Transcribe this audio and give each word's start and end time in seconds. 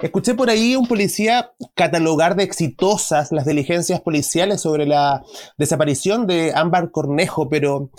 Escuché 0.00 0.34
por 0.34 0.50
ahí 0.50 0.76
un 0.76 0.86
policía 0.86 1.54
catalogar 1.74 2.36
de 2.36 2.42
exitosas 2.42 3.32
las 3.32 3.46
diligencias 3.46 4.02
policiales 4.02 4.60
sobre 4.60 4.84
la 4.84 5.24
desaparición 5.56 6.26
de 6.26 6.52
Ámbar 6.54 6.90
Cornejo, 6.90 7.48
pero 7.48 7.90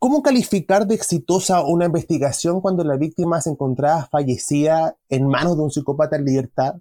¿cómo 0.00 0.24
calificar 0.24 0.88
de 0.88 0.96
exitosa 0.96 1.62
una 1.62 1.86
investigación 1.86 2.60
cuando 2.60 2.82
la 2.82 2.96
víctima 2.96 3.40
se 3.40 3.50
encontraba 3.50 4.08
fallecida 4.10 4.96
en 5.08 5.28
manos 5.28 5.56
de 5.56 5.62
un 5.62 5.70
psicópata 5.70 6.16
en 6.16 6.24
libertad? 6.24 6.74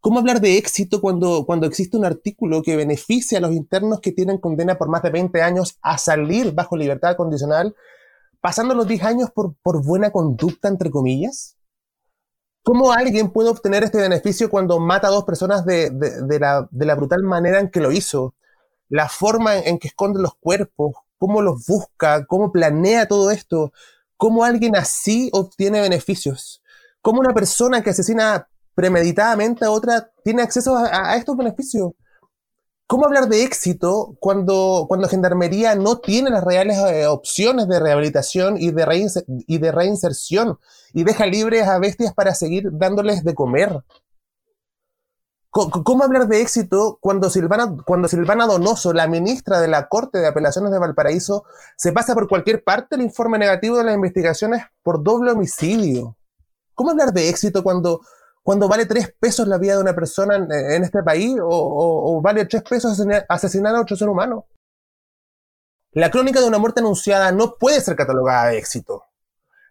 ¿Cómo 0.00 0.20
hablar 0.20 0.40
de 0.40 0.56
éxito 0.56 1.02
cuando, 1.02 1.44
cuando 1.44 1.66
existe 1.66 1.98
un 1.98 2.06
artículo 2.06 2.62
que 2.62 2.76
beneficia 2.76 3.36
a 3.36 3.40
los 3.42 3.52
internos 3.52 4.00
que 4.00 4.12
tienen 4.12 4.38
condena 4.38 4.78
por 4.78 4.88
más 4.88 5.02
de 5.02 5.10
20 5.10 5.42
años 5.42 5.76
a 5.82 5.98
salir 5.98 6.52
bajo 6.52 6.78
libertad 6.78 7.14
condicional, 7.14 7.74
pasando 8.40 8.74
los 8.74 8.88
10 8.88 9.02
años 9.02 9.30
por, 9.34 9.54
por 9.62 9.84
buena 9.84 10.12
conducta, 10.12 10.68
entre 10.68 10.90
comillas? 10.90 11.55
¿Cómo 12.66 12.90
alguien 12.90 13.30
puede 13.30 13.48
obtener 13.48 13.84
este 13.84 13.98
beneficio 13.98 14.50
cuando 14.50 14.80
mata 14.80 15.06
a 15.06 15.12
dos 15.12 15.22
personas 15.22 15.64
de, 15.64 15.88
la, 16.40 16.94
brutal 16.96 17.22
manera 17.22 17.60
en 17.60 17.70
que 17.70 17.78
lo 17.78 17.92
hizo? 17.92 18.34
La 18.88 19.08
forma 19.08 19.56
en, 19.56 19.78
que 19.78 19.86
esconde 19.86 20.20
los 20.20 20.34
cuerpos, 20.34 20.96
cómo 21.16 21.42
los 21.42 21.64
busca, 21.64 22.26
cómo 22.26 22.50
planea 22.50 23.06
todo 23.06 23.30
esto, 23.30 23.72
cómo 24.16 24.42
alguien 24.42 24.74
así 24.74 25.30
obtiene 25.32 25.80
beneficios, 25.80 26.60
cómo 27.02 27.20
una 27.20 27.32
persona 27.32 27.84
que 27.84 27.90
asesina 27.90 28.48
premeditadamente 28.74 29.64
a 29.64 29.70
otra 29.70 30.10
tiene 30.24 30.42
acceso 30.42 30.76
a 30.76 31.14
estos 31.14 31.36
beneficios. 31.36 31.92
¿Cómo 32.88 33.04
hablar 33.04 33.28
de 33.28 33.42
éxito 33.42 34.16
cuando, 34.20 34.86
cuando 34.86 35.08
Gendarmería 35.08 35.74
no 35.74 35.98
tiene 35.98 36.30
las 36.30 36.44
reales 36.44 36.78
eh, 36.78 37.08
opciones 37.08 37.66
de 37.66 37.80
rehabilitación 37.80 38.56
y 38.58 38.70
de, 38.70 39.24
y 39.26 39.58
de 39.58 39.72
reinserción 39.72 40.60
y 40.92 41.02
deja 41.02 41.26
libres 41.26 41.66
a 41.66 41.80
bestias 41.80 42.14
para 42.14 42.34
seguir 42.34 42.68
dándoles 42.70 43.24
de 43.24 43.34
comer? 43.34 43.82
¿Cómo, 45.50 46.04
hablar 46.04 46.28
de 46.28 46.42
éxito 46.42 46.98
cuando 47.00 47.30
Silvana, 47.30 47.76
cuando 47.86 48.08
Silvana 48.08 48.46
Donoso, 48.46 48.92
la 48.92 49.08
ministra 49.08 49.58
de 49.58 49.68
la 49.68 49.88
Corte 49.88 50.18
de 50.18 50.28
Apelaciones 50.28 50.70
de 50.70 50.78
Valparaíso, 50.78 51.44
se 51.76 51.92
pasa 51.92 52.12
por 52.12 52.28
cualquier 52.28 52.62
parte 52.62 52.94
el 52.94 53.00
informe 53.00 53.38
negativo 53.38 53.78
de 53.78 53.84
las 53.84 53.94
investigaciones 53.94 54.62
por 54.82 55.02
doble 55.02 55.32
homicidio? 55.32 56.14
¿Cómo 56.74 56.90
hablar 56.90 57.12
de 57.14 57.30
éxito 57.30 57.62
cuando 57.62 58.02
cuando 58.46 58.68
vale 58.68 58.86
tres 58.86 59.12
pesos 59.18 59.48
la 59.48 59.58
vida 59.58 59.74
de 59.74 59.80
una 59.80 59.92
persona 59.92 60.36
en, 60.36 60.84
este 60.84 61.02
país 61.02 61.36
o, 61.42 62.20
vale 62.22 62.44
tres 62.44 62.62
pesos 62.62 62.96
asesinar 63.28 63.74
a 63.74 63.80
otro 63.80 63.96
ser 63.96 64.08
humano. 64.08 64.46
La 65.90 66.12
crónica 66.12 66.38
de 66.38 66.46
una 66.46 66.58
muerte 66.58 66.78
anunciada 66.78 67.32
no 67.32 67.56
puede 67.56 67.80
ser 67.80 67.96
catalogada 67.96 68.50
de 68.50 68.58
éxito. 68.58 69.02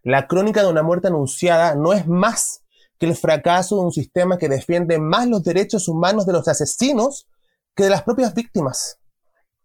La 0.03 0.27
crónica 0.27 0.61
de 0.61 0.69
una 0.69 0.83
muerte 0.83 1.07
anunciada 1.07 1.75
no 1.75 1.93
es 1.93 2.05
más 2.05 2.63
que 2.99 3.05
el 3.05 3.15
fracaso 3.15 3.77
de 3.77 3.85
un 3.85 3.93
sistema 3.93 4.37
que 4.37 4.49
defiende 4.49 4.99
más 4.99 5.25
los 5.25 5.41
derechos 5.41 5.87
humanos 5.87 6.25
de 6.25 6.33
los 6.33 6.45
asesinos 6.49 7.29
que 7.75 7.85
de 7.85 7.91
las 7.91 8.03
propias 8.03 8.33
víctimas. 8.33 8.99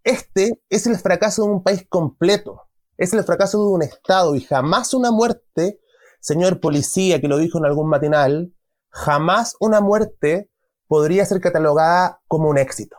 Este 0.04 0.62
es 0.68 0.86
el 0.86 0.96
fracaso 0.96 1.42
de 1.42 1.50
un 1.50 1.64
país 1.64 1.84
completo, 1.88 2.62
es 2.96 3.12
el 3.12 3.24
fracaso 3.24 3.58
de 3.58 3.70
un 3.72 3.82
Estado 3.82 4.36
y 4.36 4.40
jamás 4.42 4.94
una 4.94 5.10
muerte, 5.10 5.80
señor 6.20 6.60
policía 6.60 7.20
que 7.20 7.26
lo 7.26 7.38
dijo 7.38 7.58
en 7.58 7.64
algún 7.64 7.88
matinal, 7.88 8.54
jamás 8.90 9.56
una 9.60 9.80
muerte 9.80 10.50
podría 10.86 11.24
ser 11.24 11.40
catalogada 11.40 12.20
como 12.26 12.48
un 12.48 12.58
éxito. 12.58 12.96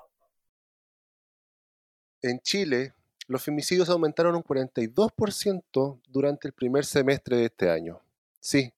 En 2.22 2.39
Chile, 2.39 2.94
los 3.28 3.44
femicidios 3.44 3.89
aumentaron 3.89 4.36
un 4.36 4.44
42% 4.44 6.02
durante 6.08 6.47
el 6.47 6.53
primer 6.53 6.86
semestre 6.86 7.38
de 7.38 7.45
este 7.45 7.69
año. 7.69 8.02
Sí, 8.39 8.73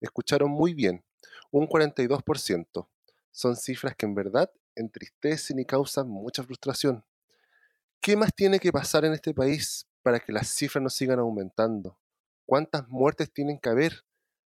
escucharon 0.00 0.50
muy 0.50 0.74
bien, 0.74 1.04
un 1.50 1.66
42%. 1.66 2.88
Son 3.30 3.56
cifras 3.56 3.96
que 3.96 4.06
en 4.06 4.14
verdad 4.14 4.50
entristecen 4.74 5.58
y 5.58 5.64
causan 5.64 6.08
mucha 6.08 6.42
frustración. 6.42 7.04
¿Qué 8.00 8.16
más 8.16 8.34
tiene 8.34 8.58
que 8.58 8.72
pasar 8.72 9.04
en 9.04 9.12
este 9.12 9.32
país 9.32 9.86
para 10.02 10.20
que 10.20 10.32
las 10.32 10.48
cifras 10.48 10.82
no 10.82 10.90
sigan 10.90 11.18
aumentando? 11.18 11.98
¿Cuántas 12.44 12.88
muertes 12.88 13.32
tienen 13.32 13.58
que 13.58 13.70
haber 13.70 14.04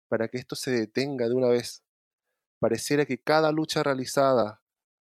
para 0.08 0.28
que 0.28 0.38
esto 0.38 0.54
se 0.54 0.70
detenga 0.70 1.28
de 1.28 1.34
una 1.34 1.48
vez? 1.48 1.82
Pareciera 2.58 3.04
que 3.04 3.18
cada 3.18 3.52
lucha 3.52 3.82
realizada, 3.82 4.62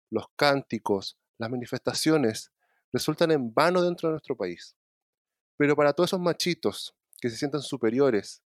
los 0.10 0.26
cánticos, 0.36 1.18
las 1.38 1.50
manifestaciones, 1.50 2.52
resultan 2.94 3.32
en 3.32 3.54
vano 3.54 3.82
dentro 3.82 4.10
de 4.10 4.14
nuestro 4.14 4.36
país. 4.36 4.76
Pero 5.58 5.76
para 5.76 5.94
todos 5.94 6.10
esos 6.10 6.20
machitos 6.20 6.96
que 7.20 7.30
se 7.30 7.38
sientan 7.38 7.62
superiores, 7.62 8.42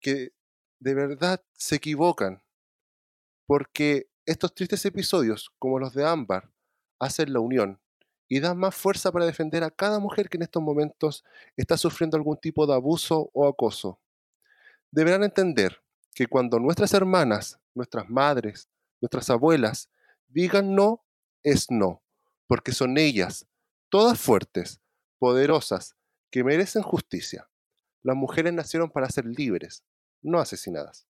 que 0.00 0.32
de 0.80 0.94
verdad 0.94 1.42
se 1.52 1.76
equivocan, 1.76 2.42
porque 3.46 4.10
estos 4.26 4.54
tristes 4.54 4.84
episodios, 4.84 5.50
como 5.58 5.78
los 5.78 5.94
de 5.94 6.06
Ámbar, 6.06 6.50
hacen 6.98 7.32
la 7.32 7.40
unión 7.40 7.80
y 8.28 8.40
dan 8.40 8.58
más 8.58 8.74
fuerza 8.74 9.10
para 9.10 9.24
defender 9.24 9.64
a 9.64 9.70
cada 9.70 9.98
mujer 9.98 10.28
que 10.28 10.36
en 10.36 10.42
estos 10.42 10.62
momentos 10.62 11.24
está 11.56 11.76
sufriendo 11.78 12.16
algún 12.16 12.36
tipo 12.36 12.66
de 12.66 12.74
abuso 12.74 13.30
o 13.32 13.48
acoso. 13.48 13.98
Deberán 14.90 15.24
entender 15.24 15.82
que 16.14 16.26
cuando 16.26 16.58
nuestras 16.58 16.92
hermanas 16.92 17.58
nuestras 17.78 18.10
madres, 18.10 18.68
nuestras 19.00 19.30
abuelas, 19.30 19.90
digan 20.28 20.74
no, 20.74 21.02
es 21.42 21.70
no, 21.70 22.02
porque 22.46 22.72
son 22.72 22.98
ellas, 22.98 23.46
todas 23.88 24.20
fuertes, 24.20 24.82
poderosas, 25.18 25.96
que 26.30 26.44
merecen 26.44 26.82
justicia. 26.82 27.48
Las 28.02 28.16
mujeres 28.16 28.52
nacieron 28.52 28.90
para 28.90 29.08
ser 29.08 29.24
libres, 29.24 29.82
no 30.20 30.38
asesinadas. 30.38 31.06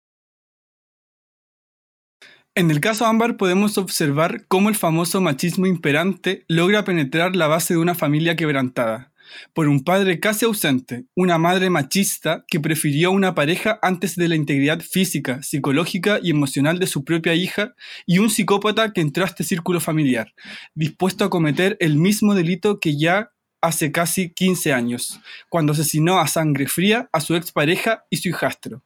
En 2.54 2.70
el 2.70 2.80
caso 2.80 3.06
Ámbar 3.06 3.36
podemos 3.36 3.78
observar 3.78 4.46
cómo 4.46 4.68
el 4.68 4.74
famoso 4.74 5.20
machismo 5.20 5.66
imperante 5.66 6.44
logra 6.48 6.84
penetrar 6.84 7.36
la 7.36 7.46
base 7.46 7.74
de 7.74 7.80
una 7.80 7.94
familia 7.94 8.36
quebrantada, 8.36 9.12
por 9.52 9.68
un 9.68 9.84
padre 9.84 10.20
casi 10.20 10.44
ausente, 10.44 11.06
una 11.14 11.38
madre 11.38 11.70
machista 11.70 12.44
que 12.48 12.60
prefirió 12.60 13.10
una 13.10 13.34
pareja 13.34 13.78
antes 13.82 14.16
de 14.16 14.28
la 14.28 14.36
integridad 14.36 14.80
física, 14.80 15.42
psicológica 15.42 16.18
y 16.22 16.30
emocional 16.30 16.78
de 16.78 16.86
su 16.86 17.04
propia 17.04 17.34
hija, 17.34 17.74
y 18.06 18.18
un 18.18 18.30
psicópata 18.30 18.92
que 18.92 19.00
entró 19.00 19.24
a 19.24 19.28
este 19.28 19.44
círculo 19.44 19.80
familiar, 19.80 20.32
dispuesto 20.74 21.24
a 21.24 21.30
cometer 21.30 21.76
el 21.80 21.96
mismo 21.96 22.34
delito 22.34 22.80
que 22.80 22.98
ya 22.98 23.30
hace 23.60 23.90
casi 23.92 24.32
15 24.32 24.72
años, 24.72 25.20
cuando 25.48 25.72
asesinó 25.72 26.18
a 26.18 26.28
sangre 26.28 26.66
fría 26.66 27.08
a 27.12 27.20
su 27.20 27.34
expareja 27.34 28.04
y 28.10 28.18
su 28.18 28.28
hijastro. 28.28 28.84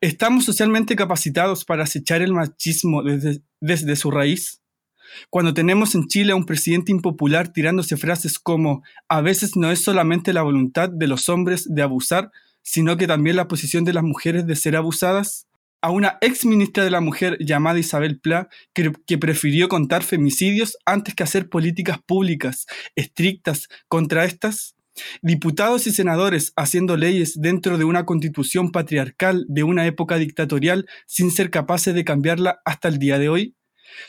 ¿Estamos 0.00 0.44
socialmente 0.44 0.94
capacitados 0.94 1.64
para 1.64 1.84
acechar 1.84 2.22
el 2.22 2.32
machismo 2.32 3.02
desde, 3.02 3.42
desde 3.60 3.96
su 3.96 4.10
raíz? 4.10 4.60
Cuando 5.30 5.54
tenemos 5.54 5.94
en 5.94 6.06
Chile 6.06 6.32
a 6.32 6.36
un 6.36 6.46
presidente 6.46 6.92
impopular 6.92 7.52
tirándose 7.52 7.96
frases 7.96 8.38
como 8.38 8.82
a 9.08 9.20
veces 9.20 9.56
no 9.56 9.70
es 9.70 9.82
solamente 9.82 10.32
la 10.32 10.42
voluntad 10.42 10.88
de 10.88 11.06
los 11.06 11.28
hombres 11.28 11.66
de 11.68 11.82
abusar, 11.82 12.30
sino 12.62 12.96
que 12.96 13.06
también 13.06 13.36
la 13.36 13.48
posición 13.48 13.84
de 13.84 13.92
las 13.92 14.04
mujeres 14.04 14.46
de 14.46 14.56
ser 14.56 14.76
abusadas, 14.76 15.46
a 15.80 15.90
una 15.90 16.18
ex 16.20 16.44
ministra 16.44 16.82
de 16.82 16.90
la 16.90 17.00
mujer 17.00 17.38
llamada 17.40 17.78
Isabel 17.78 18.18
Pla, 18.18 18.48
que, 18.74 18.92
que, 19.06 19.16
prefirió 19.16 19.68
contar 19.68 20.02
femicidios 20.02 20.76
antes 20.84 21.14
que 21.14 21.22
hacer 21.22 21.48
políticas 21.48 21.98
públicas 22.04 22.66
estrictas 22.96 23.68
contra 23.86 24.24
estas, 24.24 24.74
diputados 25.22 25.86
y 25.86 25.92
senadores 25.92 26.52
haciendo 26.56 26.96
leyes 26.96 27.40
dentro 27.40 27.78
de 27.78 27.84
una 27.84 28.04
constitución 28.04 28.70
patriarcal 28.70 29.44
de 29.48 29.62
una 29.62 29.86
época 29.86 30.16
dictatorial 30.16 30.86
sin 31.06 31.30
ser 31.30 31.50
capaces 31.50 31.94
de 31.94 32.04
cambiarla 32.04 32.60
hasta 32.64 32.88
el 32.88 32.98
día 32.98 33.18
de 33.18 33.28
hoy, 33.28 33.54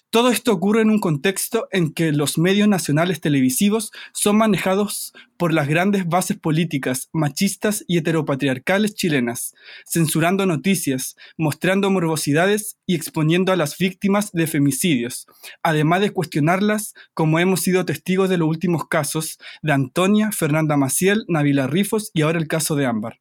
todo 0.10 0.30
esto 0.30 0.52
ocurre 0.52 0.82
en 0.82 0.90
un 0.90 1.00
contexto 1.00 1.68
en 1.72 1.94
que 1.94 2.12
los 2.12 2.38
medios 2.38 2.68
nacionales 2.68 3.22
televisivos 3.22 3.92
son 4.14 4.38
manejados 4.38 5.14
por 5.38 5.54
las 5.54 5.68
grandes 5.68 6.08
bases 6.08 6.38
políticas 6.38 7.10
machistas 7.14 7.84
y 7.88 7.98
heteropatriarcales 7.98 8.96
chilenas, 8.96 9.54
censurando 9.86 10.46
noticias, 10.46 11.16
mostrando 11.38 11.90
morbosidades 11.90 12.78
y 12.86 12.96
exponiendo 12.96 13.52
a 13.52 13.56
las 13.56 13.78
víctimas 13.78 14.32
de 14.32 14.48
femicidios, 14.48 15.28
además 15.64 16.02
de 16.02 16.12
cuestionarlas 16.12 16.94
como 17.14 17.40
hemos 17.40 17.62
sido 17.62 17.86
testigos 17.86 18.30
de 18.30 18.38
los 18.38 18.50
últimos 18.50 18.88
casos 18.88 19.38
de 19.62 19.74
Antonia, 19.74 20.32
Fernanda 20.32 20.76
Maciel, 20.78 21.24
Navila 21.28 21.68
Rifos 21.68 22.12
y 22.14 22.22
ahora 22.22 22.40
el 22.40 22.48
caso 22.48 22.76
de 22.76 22.86
Ámbar. 22.86 23.20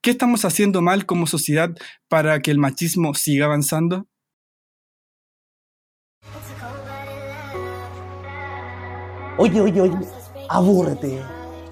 ¿Qué 0.00 0.10
estamos 0.10 0.44
haciendo 0.44 0.82
mal 0.82 1.06
como 1.06 1.26
sociedad 1.26 1.74
para 2.08 2.40
que 2.40 2.50
el 2.50 2.58
machismo 2.58 3.14
siga 3.14 3.46
avanzando? 3.46 4.06
Oye, 9.40 9.60
oye, 9.60 9.80
oye, 9.80 9.96
abúrrete 10.48 11.22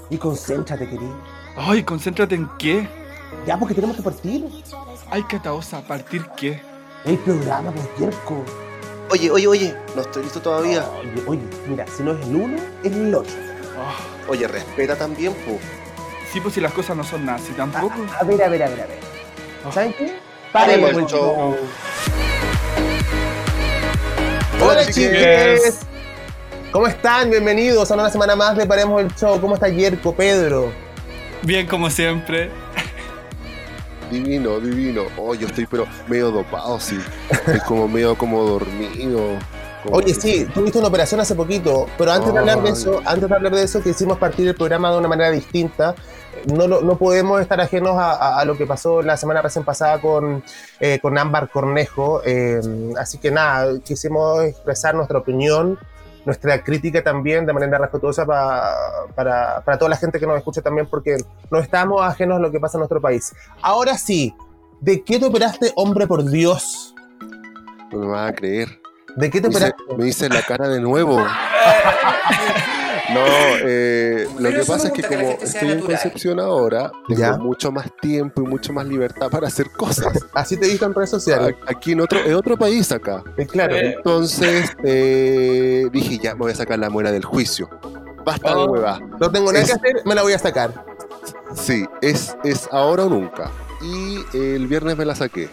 y 0.09 0.17
concéntrate, 0.17 0.89
querido. 0.89 1.17
Ay, 1.57 1.83
concéntrate 1.83 2.37
en 2.37 2.49
qué? 2.61 2.89
Ya, 3.45 3.59
porque 3.59 3.75
tenemos 3.75 3.97
que 3.97 4.03
partir. 4.03 4.45
Ay, 5.11 5.25
Cataosa, 5.25 5.81
¿partir 5.81 6.25
qué? 6.37 6.63
El 7.05 7.19
programa, 7.19 7.73
pues, 7.73 7.89
Jerko. 7.99 8.45
Oye, 9.11 9.33
oye, 9.33 9.49
oye, 9.49 9.77
no 9.97 10.03
estoy 10.03 10.23
listo 10.23 10.41
todavía. 10.41 10.85
Oye, 11.01 11.25
oye, 11.27 11.43
mira, 11.67 11.85
si 11.89 12.05
no 12.05 12.13
es 12.13 12.25
el 12.29 12.37
uno, 12.37 12.57
es 12.85 12.93
el 12.93 13.13
otro. 13.13 13.35
Ah. 13.77 13.97
Oye, 14.29 14.47
respeta 14.47 14.95
también, 14.95 15.35
pues. 15.45 15.59
Sí, 16.33 16.41
pues 16.41 16.55
si 16.55 16.61
las 16.61 16.73
cosas 16.73 16.97
no 16.97 17.03
son 17.03 17.27
nada, 17.27 17.39
si 17.39 17.53
tampoco. 17.53 17.95
A, 18.21 18.23
ver, 18.23 18.45
a 18.45 18.49
ver, 18.49 18.63
a 18.63 18.69
ver, 18.69 18.81
a 18.81 18.87
ver. 18.87 18.99
Ah. 19.65 19.73
¿Saben 19.73 19.93
qué? 19.93 20.17
Paremos 20.53 20.93
el 20.93 21.07
show. 21.07 21.57
Hola 24.63 24.87
chiques. 24.87 25.81
¿Cómo 26.76 26.88
están? 26.88 27.31
Bienvenidos 27.31 27.90
a 27.90 27.94
una 27.94 28.11
semana 28.11 28.37
más 28.37 28.55
de 28.55 28.67
Paremos 28.67 29.00
el 29.00 29.11
Show. 29.14 29.40
¿Cómo 29.40 29.55
está 29.55 29.67
Yerko, 29.67 30.14
Pedro? 30.14 30.70
Bien, 31.40 31.67
como 31.67 31.88
siempre. 31.88 32.50
Divino, 34.11 34.61
divino. 34.61 35.05
Oh, 35.17 35.34
yo 35.34 35.46
estoy 35.46 35.64
pero 35.64 35.87
medio 36.06 36.31
dopado, 36.31 36.78
sí. 36.78 36.99
Estoy 37.31 37.61
como 37.61 37.88
medio 37.88 38.14
como 38.19 38.43
dormido. 38.43 39.38
como 39.82 39.96
Oye, 39.96 40.12
que- 40.12 40.20
sí, 40.20 40.44
tuviste 40.52 40.78
una 40.78 40.88
operación 40.88 41.19
hace 41.19 41.34
poquito, 41.34 41.87
pero 41.96 42.12
antes 42.12 42.31
de 42.31 42.38
hablar 42.40 42.62
de 42.62 42.69
eso, 42.69 43.00
antes 43.06 43.26
de 43.26 43.34
hablar 43.34 43.55
de 43.55 43.62
eso, 43.62 43.82
quisimos 43.82 44.19
partir 44.19 44.46
el 44.46 44.55
programa 44.55 44.90
de 44.93 44.99
una 44.99 45.08
manera 45.08 45.31
distinta. 45.31 45.94
No, 46.55 46.69
lo- 46.69 46.82
no 46.82 46.99
podemos 46.99 47.40
estar 47.40 47.58
ajenos 47.58 47.96
a, 47.96 48.11
a- 48.12 48.40
a 48.40 48.44
lo 48.44 48.55
que 48.58 48.67
pasó 48.67 49.00
la 49.00 49.17
semana 49.17 49.40
recién 49.40 49.64
pasada 49.64 49.99
con, 49.99 50.44
eh, 50.79 50.99
con 51.00 51.17
Ámbar 51.17 51.49
Cornejo. 51.49 52.20
eh, 52.26 52.61
así 53.00 53.17
que 53.17 53.31
nada, 53.31 53.67
quisimos 53.82 54.44
expresar 54.44 54.94
nuestra 54.94 55.17
opinión, 55.17 55.79
nuestra 56.26 56.62
crítica 56.62 57.02
también 57.02 57.46
de 57.46 57.52
manera 57.55 57.78
respetuosa 57.78 58.26
pa- 58.26 58.75
para, 59.14 59.62
para 59.64 59.78
toda 59.78 59.88
la 59.88 59.96
gente 59.96 60.19
que 60.20 60.26
nos 60.26 60.37
escucha 60.37 60.61
también, 60.61 60.87
porque 60.90 61.17
no 61.50 61.58
estamos 61.58 62.02
ajenos 62.02 62.37
a 62.37 62.40
lo 62.40 62.50
que 62.50 62.61
pasa 62.61 62.76
en 62.76 62.81
nuestro 62.81 63.00
país. 63.00 63.32
Ahora 63.62 63.96
sí, 63.96 64.34
¿de 64.81 65.02
qué 65.05 65.19
te 65.19 65.25
operaste, 65.26 65.73
hombre 65.76 66.06
por 66.06 66.28
Dios? 66.28 66.94
No 67.93 68.00
me 68.00 68.06
vas 68.08 68.31
a 68.31 68.34
creer. 68.34 68.81
¿De 69.14 69.31
qué 69.31 69.40
te 69.40 69.49
Me 69.49 69.55
hice, 69.55 69.64
operaste? 69.69 69.96
me 69.96 70.08
hice 70.08 70.28
la 70.28 70.43
cara 70.43 70.69
de 70.69 70.81
nuevo. 70.81 71.25
No, 73.12 73.20
eh, 73.26 74.26
lo 74.38 74.50
que 74.50 74.64
pasa 74.64 74.88
es 74.88 74.93
que 74.93 75.03
como 75.03 75.31
estoy 75.41 75.70
en. 75.70 75.81
Concepción 75.81 76.41
ahora, 76.41 76.91
tengo 77.06 77.20
Ya. 77.20 77.37
mucho 77.37 77.70
más 77.70 77.88
tiempo 78.00 78.43
y 78.43 78.47
mucho 78.47 78.73
más 78.73 78.87
libertad 78.87 79.29
para 79.31 79.47
hacer 79.49 79.70
cosas. 79.70 80.06
Así 80.35 80.56
te 80.56 80.67
he 80.67 80.70
visto 80.70 80.87
en 80.87 80.94
redes 80.94 81.11
sociales. 81.11 81.55
Aquí 81.67 81.93
en 81.93 82.00
otro, 82.00 82.19
en 82.25 82.35
otro 82.35 82.56
país 82.56 82.91
acá. 82.93 83.23
Eh, 83.37 83.47
claro. 83.47 83.76
Entonces 83.76 84.70
eh, 84.85 85.88
dije, 85.93 86.19
ya 86.19 86.35
me 86.35 86.41
voy 86.41 86.53
a 86.53 86.56
sacar 86.56 86.79
la 86.79 86.91
muela 86.91 87.12
del 87.12 87.25
juicio. 87.25 87.69
Basta 88.25 88.50
de 88.50 88.56
Oh. 88.56 88.67
hueva. 88.73 88.99
No 89.20 89.31
tengo 89.31 89.53
nada 89.53 89.62
Es- 89.64 89.70
que 89.70 89.76
hacer, 89.76 90.03
me 90.05 90.14
la 90.14 90.23
voy 90.23 90.32
a 90.32 90.38
sacar. 90.38 90.85
Sí, 91.55 91.85
es, 92.03 92.37
es 92.43 92.69
ahora 92.73 93.05
o 93.05 93.08
nunca. 93.08 93.50
Y 93.82 94.19
el 94.37 94.67
viernes 94.67 94.97
me 94.97 95.05
la 95.05 95.14
saqué. 95.14 95.49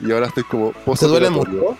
Y 0.00 0.12
ahora 0.12 0.26
estoy 0.26 0.44
como 0.44 0.72
¿Te 0.98 1.06
duele 1.06 1.30
mucho? 1.30 1.76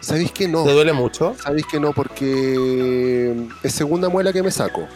¿Sabéis 0.00 0.32
que 0.32 0.48
no? 0.48 0.64
¿Te 0.64 0.72
duele 0.72 0.92
mucho? 0.92 1.34
¿Sabéis 1.42 1.66
que 1.66 1.78
no? 1.78 1.92
Porque 1.92 3.34
es 3.62 3.72
segunda 3.74 4.08
muela 4.08 4.32
que 4.32 4.42
me 4.42 4.50
saco. 4.50 4.86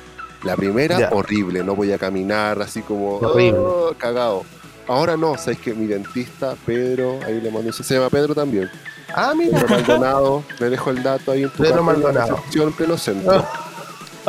La 0.43 0.57
primera, 0.57 0.99
Ya. 0.99 1.09
horrible. 1.13 1.63
No 1.63 1.75
voy 1.75 1.93
a 1.93 1.99
caminar 1.99 2.61
así 2.63 2.81
como. 2.83 3.17
"Oh", 3.19 3.93
cagado. 3.99 4.45
Ahora 4.87 5.17
no, 5.17 5.39
sabéis 5.39 5.61
que 5.61 5.73
mi 5.73 5.87
dentista, 5.87 6.55
Pedro, 6.67 7.19
ahí 7.27 7.41
le 7.41 7.51
mando 7.51 7.69
un 7.69 7.73
se 7.73 7.95
llama 7.95 8.11
Pedro 8.11 8.35
también. 8.35 8.71
Ah, 9.15 9.33
mira. 9.37 9.59
Pedro 9.61 9.69
Maldonado, 9.69 10.45
le 10.59 10.69
dejo 10.71 10.91
el 10.91 11.03
dato 11.03 11.33
ahí 11.33 11.45
en 11.45 11.51
tu 11.51 11.63
Pedro 11.63 11.83
Maldonado. 11.83 12.35
Concepción, 12.37 12.73
pleno 12.73 12.99
centro. 12.99 13.47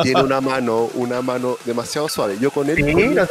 Tiene 0.02 0.22
una 0.22 0.40
mano, 0.42 0.90
una 0.94 1.22
mano 1.22 1.56
demasiado 1.64 2.08
suave. 2.08 2.36
Yo 2.38 2.50
con 2.50 2.68
él, 2.68 2.76
Sí, 2.76 2.82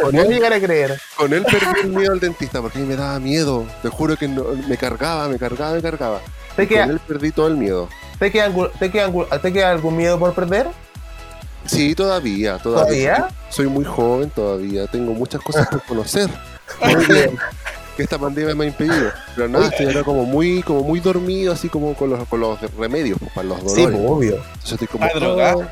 con, 0.02 0.16
no 0.16 0.22
él, 0.22 0.28
llegar 0.30 0.52
a 0.54 0.60
creer. 0.60 1.00
con 1.16 1.32
él 1.32 1.44
perdí 1.44 1.82
el 1.84 1.90
miedo 1.90 2.12
al 2.12 2.20
dentista 2.20 2.60
porque 2.62 2.80
me 2.80 2.96
daba 2.96 3.20
miedo. 3.20 3.66
Te 3.84 3.90
juro 3.90 4.16
que 4.18 4.28
no- 4.28 4.46
me 4.68 4.76
cargaba, 4.78 5.28
me 5.28 5.38
cargaba, 5.38 5.74
me 5.76 5.82
cargaba. 5.82 6.22
¿Te 6.56 6.68
Con 6.68 6.68
queda, 6.68 6.86
él 6.86 7.00
perdí 7.08 7.32
todo 7.32 7.48
el 7.48 7.58
miedo. 7.58 7.90
te 8.20 8.32
queda, 8.32 8.46
algún- 8.46 8.70
te 8.80 8.90
queda 8.92 9.06
algún- 9.06 9.28
te 9.42 9.54
queda 9.54 9.72
algún 9.72 9.98
miedo 9.98 10.18
por 10.20 10.34
perder? 10.34 10.68
Sí, 11.66 11.96
todavía, 11.96 12.58
todavía. 12.60 13.16
¿Todavía? 13.16 13.28
Soy 13.50 13.68
muy 13.68 13.84
joven 13.86 14.30
todavía, 14.30 14.88
tengo 14.88 15.14
muchas 15.14 15.42
cosas 15.42 15.68
por 15.68 15.82
conocer. 15.84 16.30
Muy 16.84 17.06
bien. 17.06 17.38
que 17.96 18.04
esta 18.04 18.18
pandemia 18.20 18.54
me 18.56 18.66
ha 18.66 18.68
impedido. 18.68 19.10
Pero 19.36 19.48
nada, 19.48 19.68
estoy 19.68 19.86
ahora 19.86 20.04
como 20.04 20.26
muy, 20.26 20.62
como 20.64 20.82
muy 20.84 21.00
dormido, 21.00 21.54
así 21.54 21.70
como 21.70 21.94
con 21.94 22.10
los, 22.10 22.28
con 22.28 22.42
los 22.42 22.60
remedios 22.78 23.18
pues, 23.20 23.32
para 23.32 23.48
los 23.48 23.60
Sí, 23.72 23.84
dolores. 23.84 23.98
pues, 24.00 24.12
obvio. 24.12 24.36
Entonces 24.36 24.72
estoy 24.74 24.88
como. 24.88 25.06
"Oh, 25.06 25.64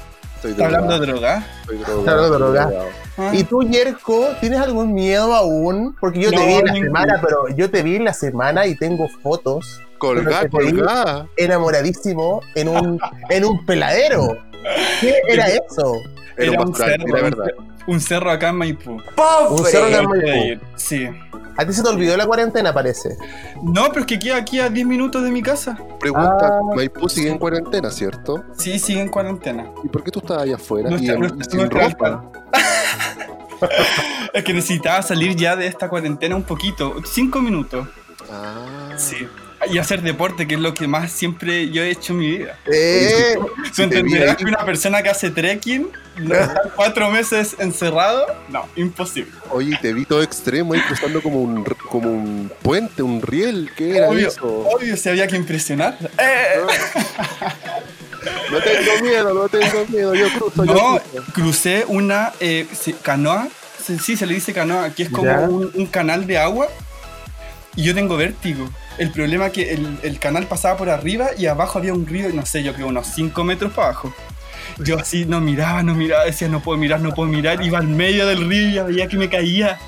Estoy 0.44 0.52
¿Está 0.52 0.66
hablando 0.66 1.00
de 1.00 1.06
droga? 1.08 1.46
estoy 1.62 1.78
drogado, 1.78 2.00
Está 2.00 2.12
hablando 2.12 2.30
de 2.30 2.36
estoy 2.36 2.48
droga. 2.48 2.66
drogado". 2.66 2.90
Ah. 3.18 3.30
¿Y 3.34 3.44
tú, 3.44 3.62
Yerko, 3.64 4.28
tienes 4.42 4.60
algún 4.60 4.94
miedo 4.94 5.34
aún? 5.36 5.96
Porque 6.02 6.20
yo 6.20 6.32
te 6.32 6.46
vi 6.46 6.54
en 6.54 6.66
la 6.66 6.72
ningún- 6.74 6.88
semana, 6.88 7.22
pero 7.22 7.48
yo 7.56 7.70
te 7.70 7.82
vi 7.84 7.96
en 7.96 8.04
la 8.06 8.14
semana 8.14 8.66
y 8.66 8.76
tengo 8.76 9.08
fotos 9.22 9.82
Colgá, 10.00 10.50
colgá. 10.50 11.28
enamoradísimo 11.38 12.42
en 12.56 12.68
un, 12.70 13.00
en 13.30 13.46
un 13.46 13.66
peladero. 13.66 14.38
¿Qué 15.00 15.16
era 15.30 15.48
eso? 15.48 15.96
Era, 16.38 16.52
Era 16.54 16.62
un 16.62 16.68
pastoral, 16.72 16.92
cerro, 17.02 17.08
era 17.18 17.26
un 17.26 17.30
verdad. 17.32 17.46
Un 17.86 18.00
cerro 18.02 18.32
acá 18.32 18.50
en 18.50 18.56
Maipú. 18.56 18.92
Un 19.50 19.66
cerro 19.66 19.86
de 19.90 20.04
Puede 20.04 20.22
Maipú. 20.24 20.46
ir, 20.48 20.60
Sí. 20.76 21.10
A 21.58 21.66
ti 21.66 21.74
se 21.74 21.84
te 21.84 21.90
olvidó 21.90 22.18
la 22.18 22.26
cuarentena, 22.26 22.74
parece. 22.74 23.18
No, 23.62 23.90
pero 23.90 24.02
es 24.02 24.06
que 24.08 24.18
queda 24.20 24.38
aquí 24.38 24.60
a 24.60 24.70
10 24.70 24.88
minutos 24.88 25.24
de 25.24 25.32
mi 25.32 25.42
casa. 25.42 25.78
Pregunta: 26.00 26.48
Ah. 26.48 26.60
Maipú 26.76 27.08
sigue 27.10 27.30
en 27.30 27.38
cuarentena, 27.38 27.92
¿cierto? 27.92 28.44
Sí, 28.58 28.80
sigue 28.80 29.02
en 29.02 29.10
cuarentena. 29.10 29.68
¿Y 29.84 29.88
por 29.90 30.04
qué 30.04 30.12
tú 30.12 30.20
estás 30.20 30.42
allá 30.42 30.56
afuera? 30.56 30.90
Nuestra- 30.90 31.16
y, 31.16 31.18
y 31.40 31.44
sin 31.44 31.58
nuestra 31.60 31.90
ropa. 31.90 32.32
Es 34.34 34.44
que 34.44 34.54
necesitaba 34.54 35.02
salir 35.04 35.36
ya 35.36 35.56
de 35.56 35.68
esta 35.68 35.88
cuarentena 35.88 36.36
un 36.36 36.44
poquito. 36.44 36.96
Cinco 37.06 37.40
minutos. 37.40 37.88
Ah. 38.32 38.90
Sí. 38.98 39.28
Y 39.72 39.78
hacer 39.78 40.02
deporte, 40.02 40.48
que 40.48 40.56
es 40.56 40.60
lo 40.60 40.74
que 40.74 40.88
más 40.88 41.12
siempre 41.12 41.70
yo 41.70 41.84
he 41.84 41.90
hecho 41.92 42.14
en 42.14 42.20
mi 42.20 42.38
vida. 42.38 42.58
Eh, 42.72 43.36
¿Se 43.72 43.84
entenderá 43.84 44.36
que 44.36 44.46
una 44.46 44.66
persona 44.66 45.02
que 45.02 45.10
hace 45.10 45.30
trekking, 45.32 45.90
no 46.18 46.36
estar 46.36 46.72
cuatro 46.76 47.10
meses 47.12 47.56
encerrado? 47.60 48.26
No, 48.50 48.68
imposible. 48.76 49.32
Oye, 49.52 49.78
te 49.82 49.94
vi 49.94 50.06
todo 50.06 50.22
extremo 50.24 50.74
ahí 50.74 50.82
cruzando 50.82 51.22
como 51.22 51.42
un, 51.42 51.64
como 51.64 52.12
un 52.12 52.52
puente, 52.62 53.02
un 53.04 53.22
riel. 53.22 53.72
¿Qué 53.76 53.98
era 53.98 54.10
Obvio, 54.10 54.28
eso? 54.28 54.46
obvio, 54.76 54.98
si 54.98 55.10
había 55.10 55.28
que 55.28 55.36
impresionar. 55.38 55.98
¡Eh! 56.18 56.60
No 58.52 58.60
tengo 58.62 59.02
miedo, 59.02 59.34
no 59.34 59.50
tengo 59.50 59.86
miedo. 59.90 60.14
Yo 60.16 60.28
cruzo, 60.30 60.64
yo 60.66 60.74
No, 60.74 61.00
cruzo. 61.00 61.34
crucé 61.34 61.86
una 61.88 62.32
eh, 62.40 62.68
canoa, 63.02 63.48
sí, 64.02 64.16
se 64.16 64.26
le 64.26 64.36
dice 64.36 64.54
canoa, 64.54 64.92
que 64.92 65.04
es 65.04 65.10
como 65.10 65.34
un, 65.46 65.72
un 65.74 65.86
canal 65.88 66.26
de 66.28 66.38
agua 66.38 66.68
y 67.76 67.84
yo 67.84 67.94
tengo 67.96 68.16
vértigo. 68.16 68.70
El 68.98 69.12
problema 69.12 69.48
es 69.48 69.54
que 69.54 69.74
el, 69.74 69.98
el 70.04 70.20
canal 70.20 70.46
pasaba 70.46 70.78
por 70.78 70.90
arriba 70.90 71.30
y 71.38 71.48
abajo 71.48 71.80
había 71.80 71.94
un 71.94 72.06
río, 72.06 72.30
no 72.30 72.46
sé, 72.46 72.62
yo 72.64 72.74
creo 72.74 72.88
unos 72.88 73.08
5 73.08 73.44
metros 73.44 73.74
para 73.74 73.88
abajo. 73.90 74.14
Yo 74.80 74.98
así 75.00 75.26
no 75.26 75.42
miraba, 75.42 75.84
no 75.84 75.94
miraba, 75.96 76.26
decía 76.26 76.48
no 76.48 76.62
puedo 76.62 76.78
mirar, 76.78 77.00
no 77.02 77.14
puedo 77.14 77.30
mirar, 77.30 77.64
iba 77.64 77.80
al 77.80 77.88
medio 77.88 78.26
del 78.28 78.48
río 78.50 78.88
y 78.90 78.94
veía 78.94 79.08
que 79.08 79.18
me 79.18 79.30
caía. 79.30 79.80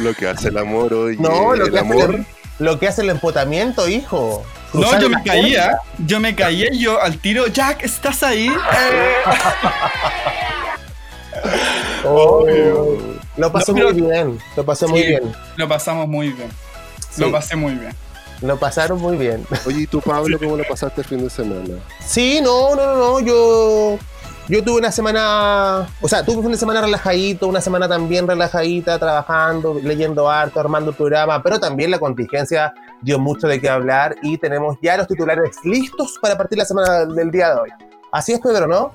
Lo 0.00 0.14
que 0.14 0.28
hace 0.28 0.48
el 0.48 0.58
amor 0.58 0.92
hoy. 0.94 1.16
no, 1.18 1.54
lo 1.54 1.66
el 1.66 1.72
que, 1.72 1.78
hace 1.78 1.92
amor. 1.92 2.14
el, 2.14 2.26
lo 2.58 2.78
que 2.78 2.88
hace 2.88 3.02
el 3.02 3.10
empotamiento, 3.10 3.86
hijo. 3.88 4.44
No, 4.72 4.98
yo 4.98 5.08
me 5.08 5.22
caía, 5.22 5.78
yo 5.98 6.18
me 6.20 6.34
caía 6.34 6.66
y 6.72 6.80
yo 6.80 7.00
al 7.00 7.18
tiro, 7.18 7.46
Jack, 7.46 7.82
¿estás 7.84 8.22
ahí? 8.22 8.50
Oh, 12.06 12.46
lo 13.36 13.52
pasó 13.52 13.72
No, 13.72 13.78
pero- 13.78 13.92
muy 13.92 14.00
bien, 14.02 14.38
lo 14.56 14.64
pasó 14.64 14.88
muy 14.88 15.02
bien, 15.02 15.32
Lo 15.56 15.68
pasamos 15.68 16.06
muy 16.08 16.28
bien, 16.30 16.48
Sí. 17.10 17.20
lo 17.22 17.32
pasé 17.32 17.56
muy 17.56 17.74
bien. 17.74 17.92
Lo 18.40 18.58
pasaron 18.58 19.00
muy 19.00 19.16
bien. 19.16 19.46
Oye, 19.66 19.82
¿y 19.82 19.86
tú, 19.86 20.00
Pablo, 20.00 20.38
cómo 20.38 20.56
lo 20.56 20.64
pasaste 20.64 21.00
el 21.00 21.06
fin 21.06 21.22
de 21.22 21.30
semana? 21.30 21.78
Sí, 22.04 22.40
no, 22.42 22.74
no, 22.74 22.86
no, 22.86 22.96
no, 22.96 23.20
yo, 23.20 23.98
yo 24.48 24.62
tuve 24.62 24.78
una 24.78 24.92
semana, 24.92 25.88
o 26.00 26.08
sea, 26.08 26.24
tuve 26.24 26.46
una 26.46 26.56
semana 26.56 26.80
relajadito, 26.82 27.48
una 27.48 27.60
semana 27.60 27.88
también 27.88 28.26
relajadita, 28.26 28.98
trabajando, 28.98 29.80
leyendo 29.82 30.30
harto, 30.30 30.60
armando 30.60 30.90
el 30.90 30.96
programa, 30.96 31.42
pero 31.42 31.58
también 31.58 31.90
la 31.90 31.98
contingencia 31.98 32.74
dio 33.00 33.18
mucho 33.18 33.46
de 33.46 33.60
qué 33.60 33.68
hablar 33.68 34.16
y 34.22 34.38
tenemos 34.38 34.76
ya 34.82 34.96
los 34.96 35.06
titulares 35.06 35.56
listos 35.64 36.18
para 36.20 36.36
partir 36.36 36.58
la 36.58 36.64
semana 36.64 37.06
del 37.06 37.30
día 37.30 37.54
de 37.54 37.60
hoy. 37.60 37.70
Así 38.12 38.32
es, 38.32 38.40
Pedro, 38.40 38.66
¿no? 38.66 38.92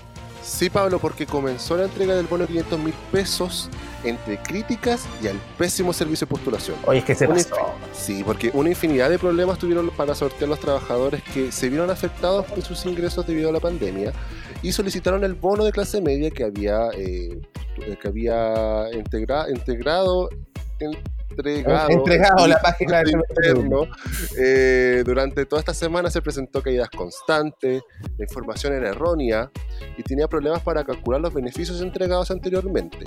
Sí, 0.50 0.70
Pablo, 0.70 0.98
porque 1.00 1.26
comenzó 1.28 1.78
la 1.78 1.84
entrega 1.84 2.16
del 2.16 2.26
bono 2.26 2.42
de 2.44 2.48
500 2.48 2.80
mil 2.80 2.94
pesos 3.12 3.70
entre 4.04 4.38
críticas 4.42 5.06
y 5.22 5.28
al 5.28 5.38
pésimo 5.58 5.94
servicio 5.94 6.26
de 6.26 6.30
postulación. 6.32 6.76
Oye, 6.88 7.00
es 7.00 7.06
que 7.06 7.14
se 7.14 7.28
Una 7.28 7.36
pasó. 7.36 7.56
Sí, 7.94 8.24
porque 8.26 8.50
una 8.54 8.70
infinidad 8.70 9.10
de 9.12 9.20
problemas 9.20 9.60
tuvieron 9.60 9.90
para 9.92 10.16
sortear 10.16 10.50
los 10.50 10.60
trabajadores 10.60 11.22
que 11.34 11.52
se 11.52 11.70
vieron 11.70 11.92
afectados 11.92 12.46
por 12.48 12.62
sus 12.64 12.84
ingresos 12.88 13.28
debido 13.28 13.50
a 13.50 13.52
la 13.52 13.60
pandemia 13.60 14.12
y 14.64 14.72
solicitaron 14.72 15.24
el 15.24 15.36
bono 15.36 15.64
de 15.66 15.72
clase 15.72 16.02
media 16.02 16.32
que 16.32 16.44
había, 16.46 16.90
eh, 16.98 17.40
que 18.02 18.08
había 18.08 18.90
integra- 18.92 19.50
integrado, 19.54 20.30
entregado, 20.86 21.90
Entregado 21.90 22.48
la 22.48 22.60
página 22.60 23.00
del 23.00 23.12
interno. 23.12 23.88
Eh, 24.38 25.04
durante 25.06 25.46
toda 25.46 25.60
esta 25.62 25.74
semana 25.74 26.10
se 26.10 26.22
presentó 26.22 26.62
caídas 26.62 26.90
constantes, 26.90 27.82
la 28.18 28.26
información 28.26 28.74
era 28.74 28.90
errónea 28.90 29.50
y 29.98 30.04
tenía 30.04 30.28
problemas 30.28 30.62
para 30.62 30.84
calcular 30.84 31.22
los 31.22 31.34
beneficios 31.34 31.82
entregados 31.82 32.30
anteriormente. 32.32 32.98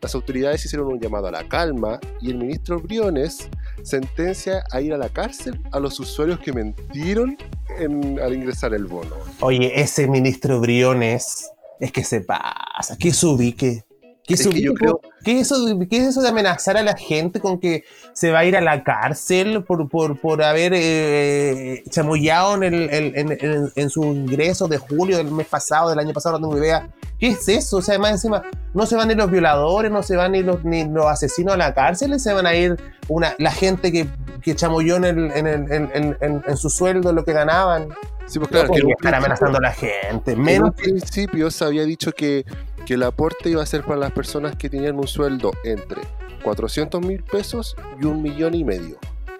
Las 0.00 0.14
autoridades 0.14 0.64
hicieron 0.64 0.88
un 0.88 1.00
llamado 1.00 1.26
a 1.28 1.30
la 1.30 1.48
calma 1.48 1.98
y 2.20 2.30
el 2.30 2.38
ministro 2.38 2.80
Briones 2.80 3.48
sentencia 3.82 4.64
a 4.72 4.80
ir 4.80 4.92
a 4.92 4.98
la 4.98 5.08
cárcel 5.08 5.60
a 5.72 5.80
los 5.80 5.98
usuarios 6.00 6.38
que 6.40 6.52
mentieron 6.52 7.36
en- 7.78 8.20
al 8.20 8.34
ingresar 8.34 8.74
el 8.74 8.84
bono. 8.86 9.16
Oye, 9.40 9.80
ese 9.80 10.06
ministro 10.06 10.60
Briones 10.60 11.50
es 11.80 11.92
que 11.92 12.04
se 12.04 12.20
pasa, 12.20 12.96
que 12.98 13.12
se 13.12 13.26
ubique. 13.26 13.84
¿Qué, 14.26 14.34
Es 14.34 14.48
que 14.48 14.60
yo 14.60 14.74
creo- 14.74 15.00
¿qué 15.24 15.38
es 15.38 15.42
eso, 15.46 15.64
de- 15.64 15.86
¿Qué 15.88 15.98
es 15.98 16.08
eso 16.08 16.20
de 16.20 16.28
amenazar 16.28 16.76
a 16.76 16.82
la 16.82 16.96
gente 16.96 17.38
con 17.40 17.60
que 17.60 17.84
se 18.12 18.32
va 18.32 18.40
a 18.40 18.44
ir 18.44 18.56
a 18.56 18.60
la 18.60 18.82
cárcel 18.82 19.62
por, 19.62 19.88
por, 19.88 20.20
por 20.20 20.42
haber 20.42 20.72
eh, 20.74 21.84
chamullado 21.90 22.54
en, 22.56 22.62
el, 22.64 22.90
en, 22.92 23.12
en- 23.16 23.38
en- 23.40 23.72
en 23.74 23.90
su 23.90 24.02
ingreso 24.04 24.66
de 24.68 24.78
julio 24.78 25.16
del 25.18 25.30
mes 25.30 25.46
pasado, 25.46 25.90
del 25.90 25.98
año 26.00 26.12
pasado, 26.12 26.38
no 26.38 26.48
tengo 26.48 26.60
idea? 26.62 26.88
¿Qué 27.18 27.28
es 27.28 27.48
eso? 27.48 27.78
O 27.78 27.82
sea, 27.82 27.98
más 27.98 28.10
encima, 28.10 28.42
no 28.74 28.84
se 28.84 28.96
van 28.96 29.08
ni 29.08 29.14
los 29.14 29.30
violadores, 29.30 29.90
no 29.90 30.02
se 30.02 30.16
van 30.16 30.32
ni 30.32 30.42
los, 30.42 30.64
ni 30.64 30.84
los 30.84 31.06
asesinos 31.06 31.54
a 31.54 31.56
la 31.56 31.72
cárcel, 31.72 32.18
se 32.20 32.32
van 32.32 32.46
a 32.46 32.54
ir 32.54 32.76
una, 33.08 33.34
la 33.38 33.50
gente 33.52 33.90
que, 33.92 34.06
que 34.42 34.54
chamulló 34.54 34.96
en, 34.96 35.04
el, 35.04 35.18
en, 35.32 35.46
el- 35.46 35.72
en- 35.72 35.90
en- 35.94 36.16
en- 36.20 36.42
en 36.46 36.56
su 36.56 36.68
sueldo 36.68 37.12
lo 37.12 37.24
que 37.24 37.32
ganaban. 37.32 37.88
Sí, 38.26 38.40
pues 38.40 38.50
No 38.50 38.58
claro, 38.66 38.72
que 38.74 38.80
estar 38.92 39.14
amenazando 39.14 39.58
a 39.58 39.60
la 39.60 39.72
gente. 39.72 40.34
Menos 40.34 40.56
En 40.58 40.64
un 40.64 40.72
principio 40.98 41.48
se 41.50 41.64
había 41.64 41.84
dicho 41.84 42.10
que, 42.12 42.44
que 42.86 42.94
el 42.94 43.02
aporte 43.02 43.50
iba 43.50 43.62
a 43.62 43.66
ser 43.66 43.82
para 43.82 43.98
las 43.98 44.12
personas 44.12 44.56
que 44.56 44.70
tenían 44.70 44.96
un 44.96 45.08
sueldo 45.08 45.50
entre 45.64 46.02
400 46.44 47.04
mil 47.04 47.22
pesos 47.24 47.76
y 48.00 48.06
un 48.06 48.22
millón 48.22 48.54
y 48.54 48.64
medio. 48.64 48.98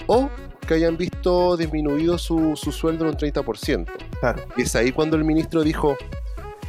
O 0.09 0.29
que 0.67 0.75
hayan 0.75 0.97
visto 0.97 1.57
disminuido 1.57 2.19
su, 2.19 2.57
su 2.57 2.73
sueldo 2.73 3.05
en 3.05 3.11
un 3.13 3.17
30%. 3.17 3.87
Claro. 4.21 4.43
Y 4.57 4.63
es 4.63 4.75
ahí 4.75 4.91
cuando 4.91 5.17
el 5.17 5.25
ministro 5.25 5.63
dijo, 5.63 5.97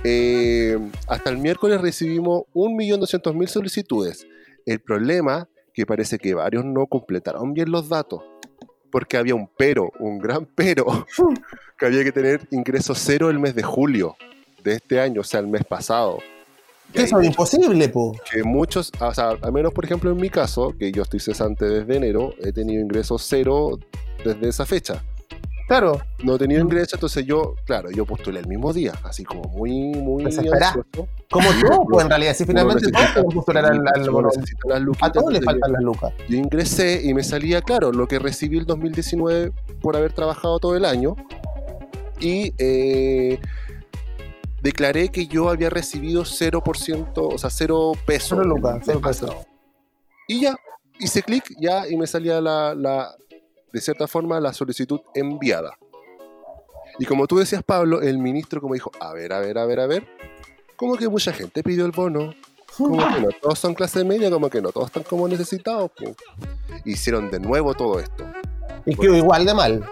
eh, 0.04 0.78
hasta 1.08 1.32
el 1.32 1.40
miércoles 1.40 1.82
recibimos 1.82 2.44
1.200.000 2.54 3.48
solicitudes. 3.48 4.28
El 4.66 4.80
problema 4.80 5.50
que 5.74 5.86
parece 5.86 6.20
que 6.20 6.36
varios 6.36 6.64
no 6.64 6.86
completaron 6.86 7.54
bien 7.54 7.72
los 7.72 7.90
datos. 7.90 8.24
Porque 8.92 9.18
había 9.18 9.36
un 9.36 9.50
pero, 9.58 9.92
un 10.00 10.20
gran 10.20 10.46
pero, 10.46 10.86
que 11.78 11.86
había 11.86 12.04
que 12.04 12.12
tener 12.12 12.48
ingreso 12.52 12.94
cero 12.94 13.30
el 13.30 13.40
mes 13.40 13.56
de 13.56 13.64
julio 13.64 14.16
de 14.64 14.74
este 14.74 15.00
año, 15.00 15.22
o 15.22 15.24
sea, 15.24 15.40
el 15.40 15.48
mes 15.48 15.64
pasado. 15.66 16.20
Que 16.94 17.04
eso 17.04 17.20
es 17.20 17.28
imposible, 17.28 17.90
po. 17.90 18.16
que 18.32 18.44
muchos, 18.44 18.92
o 19.00 19.14
sea, 19.14 19.30
al 19.42 19.52
menos 19.52 19.74
por 19.74 19.86
ejemplo 19.86 20.10
en 20.12 20.18
mi 20.18 20.30
caso, 20.30 20.74
que 20.78 20.92
yo 20.92 21.04
estoy 21.04 21.20
cesante 21.20 21.66
desde 21.66 21.96
enero, 21.96 22.34
he 22.40 22.52
tenido 22.52 22.82
ingresos 22.82 23.26
cero 23.28 23.78
desde 24.24 24.48
esa 24.48 24.66
fecha. 24.66 25.04
Claro. 25.68 26.00
No 26.24 26.36
he 26.36 26.40
tenido 26.40 26.62
ingreso, 26.62 26.96
entonces 26.96 27.26
yo, 27.26 27.56
claro, 27.66 27.92
yo 27.92 28.06
postulé 28.06 28.40
el 28.40 28.48
mismo 28.48 28.72
día, 28.72 28.94
así 29.04 29.26
como 29.26 29.44
muy, 29.50 29.92
muy 29.92 30.24
Desesperado. 30.24 30.86
Como 31.30 31.50
todo, 31.62 31.86
pues 31.90 32.06
en 32.06 32.10
realidad, 32.10 32.34
si 32.34 32.46
finalmente 32.46 32.90
todos 32.90 33.10
pueden 33.12 33.30
postular 33.32 33.66
al, 33.66 33.84
A 35.02 35.12
todos 35.12 35.34
les 35.34 35.44
faltan 35.44 35.74
las 35.74 35.82
lucas. 35.84 36.14
yo, 36.20 36.26
yo 36.30 36.38
ingresé 36.38 37.02
y 37.04 37.14
me 37.14 37.22
salía, 37.22 37.62
claro, 37.62 37.92
lo 37.92 38.08
que 38.08 38.18
recibí 38.18 38.58
el 38.58 38.66
2019 38.66 39.52
por 39.82 39.98
haber 39.98 40.14
trabajado 40.14 40.58
todo 40.60 40.78
el 40.78 40.86
año. 40.86 41.16
Y 42.20 42.54
eh, 42.58 43.38
declaré 44.62 45.10
que 45.10 45.28
yo 45.28 45.50
había 45.50 45.70
recibido 45.70 46.24
0%, 46.24 47.12
o 47.16 47.38
sea, 47.38 47.50
0 47.50 47.94
pesos. 48.06 48.40
Pasado. 49.02 49.46
Y 50.28 50.42
ya, 50.42 50.56
hice 51.00 51.24
clic, 51.24 51.54
ya, 51.60 51.88
y 51.88 51.96
me 51.96 52.08
salía 52.08 52.42
la, 52.42 52.76
la, 52.76 53.16
de 53.72 53.82
cierta 53.82 54.08
forma, 54.08 54.40
la 54.40 54.54
solicitud 54.54 55.00
enviada. 55.14 55.78
Y 57.00 57.06
como 57.06 57.28
tú 57.28 57.38
decías, 57.38 57.64
Pablo, 57.64 58.02
el 58.02 58.18
ministro 58.18 58.60
como 58.60 58.74
dijo, 58.74 58.92
a 59.00 59.14
ver, 59.14 59.34
a 59.34 59.40
ver, 59.40 59.58
a 59.58 59.66
ver, 59.66 59.80
a 59.80 59.88
ver, 59.88 60.08
como 60.76 60.96
que 60.96 61.08
mucha 61.08 61.32
gente 61.32 61.64
pidió 61.64 61.86
el 61.86 61.92
bono, 61.92 62.34
como 62.76 62.98
que 62.98 63.22
no 63.22 63.30
todos 63.42 63.60
son 63.60 63.74
clase 63.74 64.04
media, 64.04 64.30
como 64.30 64.50
que 64.50 64.62
no 64.62 64.72
todos 64.72 64.88
están 64.88 65.04
como 65.04 65.28
necesitados. 65.28 65.92
po. 65.92 66.16
Hicieron 66.86 67.30
de 67.32 67.40
nuevo 67.40 67.74
todo 67.74 68.00
esto. 68.00 68.26
Y 68.86 68.96
quedó 68.96 69.16
igual 69.16 69.46
de 69.46 69.54
mal. 69.54 69.90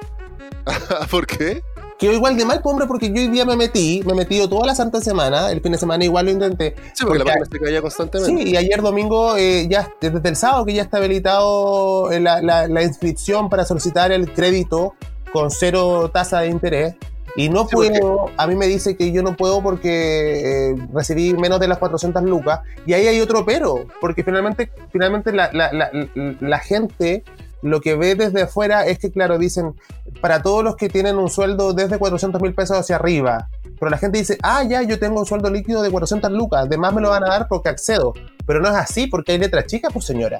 ¿Por 1.11 1.25
qué? 1.27 1.63
Quedó 1.97 2.11
igual 2.11 2.35
de 2.35 2.43
mal, 2.43 2.59
pues, 2.61 2.71
hombre, 2.73 2.87
porque 2.87 3.07
yo 3.07 3.15
hoy 3.21 3.27
día 3.29 3.45
me 3.45 3.55
metí, 3.55 4.01
me 4.05 4.11
he 4.11 4.15
metido 4.15 4.49
toda 4.49 4.65
la 4.67 4.75
santa 4.75 4.99
semana, 4.99 5.49
el 5.51 5.61
fin 5.61 5.71
de 5.71 5.77
semana 5.77 6.03
igual 6.03 6.25
lo 6.25 6.31
intenté. 6.31 6.75
Sí, 6.93 7.05
porque 7.05 7.19
la 7.19 7.23
Porque- 7.25 7.39
página 7.39 7.45
se 7.51 7.59
caía 7.65 7.81
constantemente. 7.81 8.43
Sí, 8.43 8.49
y 8.51 8.57
ayer 8.57 8.81
domingo, 8.81 9.37
eh, 9.37 9.67
ya 9.69 9.89
desde 10.01 10.27
el 10.27 10.35
sábado 10.35 10.65
que 10.65 10.73
ya 10.73 10.81
está 10.81 10.97
habilitado 10.97 12.11
eh, 12.11 12.19
la, 12.19 12.41
la- 12.41 12.67
la 12.67 12.83
inscripción 12.83 13.49
para 13.49 13.63
solicitar 13.63 14.11
el 14.11 14.31
crédito 14.33 14.93
con 15.31 15.49
cero 15.51 16.09
tasa 16.13 16.41
de 16.41 16.47
interés. 16.49 16.95
Y 17.37 17.49
no 17.49 17.67
Sí, 17.67 17.75
puedo, 17.75 18.29
a 18.37 18.47
mí 18.47 18.55
me 18.55 18.65
dice 18.67 18.95
que 18.95 19.11
yo 19.11 19.21
no 19.21 19.35
puedo 19.35 19.61
porque 19.61 20.69
eh, 20.71 20.75
recibí 20.93 21.33
menos 21.33 21.59
de 21.59 21.67
las 21.67 21.77
400 21.79 22.23
lucas. 22.23 22.61
Y 22.85 22.93
ahí 22.93 23.07
hay 23.07 23.19
otro 23.19 23.45
pero, 23.45 23.85
porque 23.99 24.23
finalmente, 24.23 24.69
finalmente 24.91 25.33
la, 25.33 25.49
la- 25.51 25.71
la- 25.73 25.91
la 26.39 26.59
gente 26.59 27.23
lo 27.61 27.81
que 27.81 27.95
ve 27.95 28.15
desde 28.15 28.43
afuera 28.43 28.85
es 28.85 28.99
que, 28.99 29.11
claro, 29.11 29.37
dicen, 29.37 29.73
para 30.21 30.41
todos 30.41 30.63
los 30.63 30.75
que 30.75 30.89
tienen 30.89 31.17
un 31.17 31.29
sueldo 31.29 31.73
desde 31.73 31.97
400 31.97 32.41
mil 32.41 32.53
pesos 32.53 32.77
hacia 32.77 32.95
arriba, 32.95 33.49
pero 33.79 33.89
la 33.89 33.97
gente 33.97 34.19
dice, 34.19 34.37
ah, 34.43 34.63
ya, 34.63 34.81
yo 34.83 34.99
tengo 34.99 35.19
un 35.19 35.25
sueldo 35.25 35.49
líquido 35.49 35.81
de 35.81 35.91
400 35.91 36.31
lucas, 36.31 36.65
además 36.65 36.93
me 36.93 37.01
lo 37.01 37.09
van 37.09 37.23
a 37.23 37.27
dar 37.27 37.47
porque 37.47 37.69
accedo. 37.69 38.13
Pero 38.45 38.61
no 38.61 38.69
es 38.69 38.75
así, 38.75 39.07
porque 39.07 39.33
hay 39.33 39.37
letras 39.39 39.65
chicas, 39.65 39.91
pues 39.91 40.05
señora. 40.05 40.37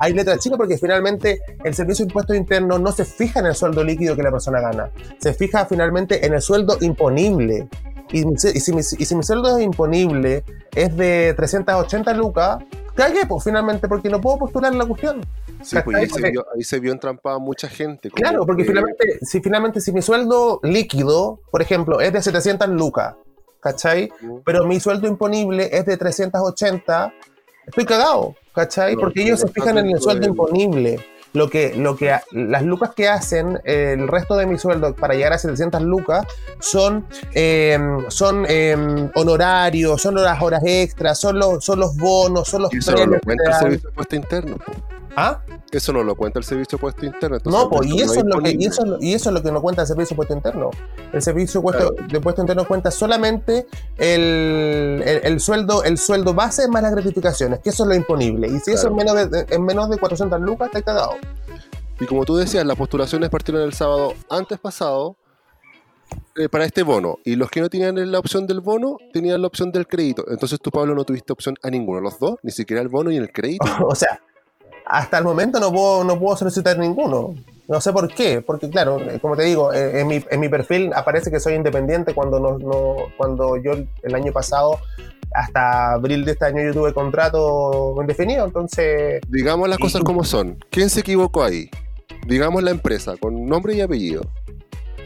Hay 0.00 0.12
letras 0.12 0.38
chicas 0.38 0.56
porque 0.56 0.78
finalmente 0.78 1.40
el 1.64 1.74
Servicio 1.74 2.04
de 2.04 2.10
Impuestos 2.10 2.36
Internos 2.36 2.80
no 2.80 2.92
se 2.92 3.04
fija 3.04 3.40
en 3.40 3.46
el 3.46 3.54
sueldo 3.54 3.82
líquido 3.82 4.16
que 4.16 4.22
la 4.22 4.30
persona 4.30 4.60
gana, 4.60 4.90
se 5.18 5.34
fija 5.34 5.66
finalmente 5.66 6.24
en 6.24 6.34
el 6.34 6.42
sueldo 6.42 6.78
imponible. 6.80 7.68
Y, 8.10 8.26
y 8.26 8.60
si, 8.60 8.72
mi, 8.72 8.80
y 8.80 9.04
si 9.04 9.14
mi 9.14 9.22
sueldo 9.22 9.58
es 9.58 9.64
imponible 9.64 10.44
es 10.74 10.96
de 10.96 11.34
380 11.36 12.14
lucas, 12.14 12.58
cagué, 12.94 13.26
pues 13.26 13.44
finalmente, 13.44 13.86
porque 13.86 14.08
no 14.08 14.20
puedo 14.20 14.38
postular 14.38 14.74
la 14.74 14.86
cuestión. 14.86 15.20
Sí, 15.62 15.76
pues 15.84 15.96
ahí 15.96 16.08
se, 16.08 16.30
vio, 16.30 16.46
ahí 16.54 16.62
se 16.62 16.80
vio 16.80 16.92
entrampada 16.92 17.38
mucha 17.38 17.68
gente. 17.68 18.10
Claro, 18.10 18.44
porque 18.46 18.62
que- 18.62 18.68
finalmente 18.68 19.18
si, 19.22 19.40
finalmente, 19.40 19.80
si 19.80 19.92
mi 19.92 20.02
sueldo 20.02 20.60
líquido, 20.62 21.40
por 21.50 21.62
ejemplo, 21.62 22.00
es 22.00 22.12
de 22.12 22.22
700 22.22 22.68
lucas, 22.68 23.14
¿cachai? 23.60 24.10
Pero 24.44 24.64
mi 24.66 24.78
sueldo 24.80 25.08
imponible 25.08 25.68
es 25.72 25.84
de 25.86 25.96
380, 25.96 27.12
estoy 27.66 27.84
cagado, 27.84 28.34
¿cachai? 28.54 28.94
No, 28.94 29.00
Porque 29.00 29.22
ellos 29.22 29.40
se 29.40 29.48
fijan 29.48 29.78
en 29.78 29.90
el 29.90 30.00
sueldo 30.00 30.26
imponible. 30.26 30.98
Lo 31.34 31.50
que, 31.50 31.74
lo 31.74 31.94
que, 31.94 32.16
las 32.32 32.62
lucas 32.62 32.94
que 32.94 33.06
hacen, 33.06 33.60
eh, 33.64 33.94
el 33.98 34.08
resto 34.08 34.34
de 34.34 34.46
mi 34.46 34.56
sueldo 34.56 34.94
para 34.94 35.12
llegar 35.14 35.34
a 35.34 35.38
700 35.38 35.82
lucas 35.82 36.26
son, 36.58 37.06
eh, 37.34 37.78
son 38.08 38.46
eh, 38.48 38.74
honorarios, 39.14 40.00
son 40.00 40.14
las 40.14 40.40
horas 40.40 40.62
extras, 40.64 41.20
son 41.20 41.38
los, 41.38 41.62
son 41.62 41.80
los 41.80 41.94
bonos, 41.98 42.48
son 42.48 42.62
los 42.62 42.72
Y 42.72 42.78
eso 42.78 42.92
no 42.92 43.04
lo 43.04 43.20
cuenta 43.20 43.50
el. 43.50 43.54
Servicio 43.56 43.88
de 43.90 43.94
Puesto 43.94 44.16
Interno. 44.16 44.56
¿Ah? 45.20 45.42
Eso 45.72 45.92
no 45.92 46.04
lo 46.04 46.14
cuenta 46.14 46.38
el 46.38 46.44
Servicio 46.44 46.78
de 46.78 46.80
Puesto 46.80 47.04
Interno. 47.04 47.38
No, 47.44 47.68
pues, 47.68 47.88
y 47.90 48.00
eso, 48.00 48.14
es 48.14 48.24
lo 48.24 48.40
que, 48.40 48.52
y, 48.58 48.66
eso, 48.66 48.98
y 49.00 49.14
eso 49.14 49.30
es 49.30 49.34
lo 49.34 49.42
que 49.42 49.50
no 49.50 49.60
cuenta 49.60 49.82
el 49.82 49.88
Servicio 49.88 50.14
de 50.14 50.16
Puesto 50.16 50.34
Interno. 50.34 50.70
El 51.12 51.22
Servicio 51.22 51.60
de 51.60 51.62
Puesto, 51.62 51.90
de 52.08 52.20
Puesto 52.20 52.40
Interno 52.40 52.66
cuenta 52.66 52.90
solamente 52.92 53.66
el, 53.96 55.02
el- 55.04 55.20
el 55.24 55.40
sueldo 55.40 55.82
el 55.82 55.98
sueldo 55.98 56.34
base 56.34 56.68
más 56.68 56.82
las 56.82 56.92
gratificaciones, 56.92 57.58
que 57.60 57.70
eso 57.70 57.82
es 57.82 57.88
lo 57.88 57.94
imponible. 57.96 58.46
Y 58.48 58.60
si 58.60 58.70
eso 58.72 58.88
es 58.88 58.94
menos 58.94 59.30
de, 59.30 59.46
en 59.50 59.64
menos 59.64 59.90
de 59.90 59.98
400 59.98 60.40
lucas, 60.40 60.68
está 60.68 60.82
cagado. 60.82 61.12
Y 62.00 62.06
como 62.06 62.24
tú 62.24 62.36
decías, 62.36 62.64
las 62.64 62.76
postulaciones 62.76 63.28
partieron 63.28 63.62
el 63.64 63.72
sábado 63.72 64.14
antes 64.30 64.58
pasado 64.60 65.16
eh, 66.36 66.48
para 66.48 66.64
este 66.64 66.84
bono. 66.84 67.18
Y 67.24 67.34
los 67.34 67.50
que 67.50 67.60
no 67.60 67.68
tenían 67.68 68.10
la 68.12 68.18
opción 68.20 68.46
del 68.46 68.60
bono, 68.60 68.96
tenían 69.12 69.40
la 69.42 69.48
opción 69.48 69.72
del 69.72 69.86
crédito. 69.88 70.24
Entonces 70.30 70.60
tú, 70.60 70.70
Pablo, 70.70 70.94
no 70.94 71.04
tuviste 71.04 71.32
opción 71.32 71.56
a 71.62 71.70
ninguno 71.70 71.98
de 71.98 72.04
los 72.04 72.18
dos, 72.20 72.36
ni 72.44 72.52
siquiera 72.52 72.80
el 72.80 72.88
bono 72.88 73.10
ni 73.10 73.16
el 73.16 73.32
crédito. 73.32 73.66
o 73.86 73.94
sea, 73.96 74.20
hasta 74.88 75.18
el 75.18 75.24
momento 75.24 75.60
no 75.60 75.70
puedo, 75.72 76.02
no 76.04 76.18
puedo 76.18 76.36
solicitar 76.36 76.78
ninguno. 76.78 77.34
No 77.68 77.80
sé 77.82 77.92
por 77.92 78.08
qué, 78.08 78.40
porque 78.40 78.70
claro, 78.70 78.98
eh, 78.98 79.18
como 79.20 79.36
te 79.36 79.42
digo, 79.42 79.72
eh, 79.74 80.00
en 80.00 80.06
mi, 80.08 80.24
en 80.30 80.40
mi 80.40 80.48
perfil 80.48 80.90
aparece 80.94 81.30
que 81.30 81.38
soy 81.38 81.52
independiente 81.54 82.14
cuando, 82.14 82.40
no, 82.40 82.58
no- 82.58 82.96
cuando 83.18 83.56
yo 83.58 83.72
el 84.02 84.14
año 84.14 84.32
pasado, 84.32 84.78
hasta 85.34 85.92
abril 85.92 86.24
de 86.24 86.32
este 86.32 86.46
año, 86.46 86.62
yo 86.62 86.72
tuve 86.72 86.94
contrato 86.94 87.94
indefinido, 88.00 88.46
entonces... 88.46 89.20
Digamos 89.28 89.68
las 89.68 89.78
Y- 89.78 89.82
cosas 89.82 90.02
como 90.02 90.24
son. 90.24 90.56
¿Quién 90.70 90.88
se 90.88 91.00
equivocó 91.00 91.42
ahí? 91.44 91.68
Digamos 92.26 92.62
la 92.62 92.70
empresa, 92.70 93.14
con 93.20 93.44
nombre 93.44 93.74
y 93.74 93.82
apellido. 93.82 94.22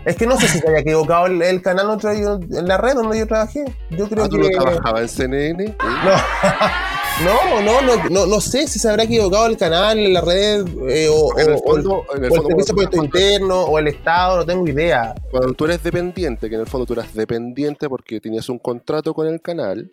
Es 0.04 0.14
que 0.16 0.26
no 0.26 0.38
sé 0.38 0.46
si 0.46 0.60
se 0.60 0.68
haya 0.68 0.78
equivocado 0.80 1.26
el, 1.26 1.42
el 1.42 1.62
canal 1.62 1.90
otro, 1.90 2.12
yo- 2.14 2.38
en 2.56 2.68
la 2.68 2.76
red 2.78 2.94
donde 2.94 3.18
yo 3.18 3.26
trabajé. 3.26 3.64
Yo 3.90 4.08
creo 4.08 4.24
Ah, 4.24 4.28
¿Tú 4.28 4.36
que... 4.36 4.50
no 4.50 4.62
trabajabas 4.62 5.02
en 5.02 5.08
CNN? 5.08 5.64
No, 5.80 6.12
no, 7.24 7.82
no, 7.82 8.08
no, 8.10 8.26
no 8.26 8.40
sé 8.40 8.66
si 8.66 8.78
se 8.78 8.88
habrá 8.88 9.04
equivocado 9.04 9.46
el 9.46 9.56
canal, 9.56 10.12
la 10.12 10.20
red, 10.20 10.66
eh, 10.88 11.08
o, 11.10 11.38
En 11.38 11.50
el 11.50 11.54
o- 11.54 11.58
o 11.58 11.76
el, 11.76 11.82
fondo, 11.82 12.04
en 12.14 12.24
el 12.24 12.30
o 12.30 12.34
el 12.34 12.40
fondo, 12.40 12.48
servicio 12.48 12.74
puesto 12.74 12.96
tú- 12.98 13.04
interno, 13.04 13.62
o 13.62 13.78
el 13.78 13.88
Estado, 13.88 14.36
no 14.38 14.46
tengo 14.46 14.66
idea. 14.66 15.14
cuando 15.30 15.52
tú 15.52 15.64
eres 15.66 15.82
dependiente, 15.82 16.48
que 16.48 16.54
en 16.56 16.60
el 16.62 16.66
fondo 16.66 16.86
tú 16.86 16.94
eras 16.94 17.14
dependiente 17.14 17.88
porque 17.88 18.20
tenías 18.20 18.48
un 18.48 18.58
contrato 18.58 19.14
con 19.14 19.26
el 19.26 19.40
canal, 19.40 19.90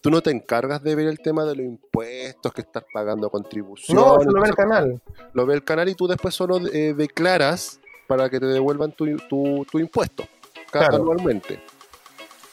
tú 0.00 0.10
no 0.10 0.20
te 0.20 0.30
encargas 0.30 0.82
de 0.82 0.94
ver 0.94 1.06
el 1.08 1.18
tema 1.20 1.44
de 1.44 1.56
los 1.56 1.64
impuestos, 1.66 2.52
que 2.52 2.60
estás 2.62 2.84
pagando 2.92 3.30
contribuciones. 3.30 4.04
No, 4.04 4.20
eso 4.20 4.30
lo 4.30 4.40
ve 4.42 4.48
el 4.48 4.54
canal. 4.54 5.00
Lo 5.32 5.46
ve 5.46 5.54
el 5.54 5.64
canal 5.64 5.88
y 5.88 5.94
tú 5.94 6.06
después 6.06 6.34
solo 6.34 6.58
eh, 6.72 6.94
declaras 6.96 7.80
para 8.06 8.28
que 8.28 8.38
te 8.40 8.46
devuelvan 8.46 8.92
tu, 8.92 9.06
tu, 9.28 9.64
tu 9.70 9.78
impuesto 9.78 10.24
cada 10.70 10.88
Claro. 10.88 11.02
anualmente. 11.04 11.60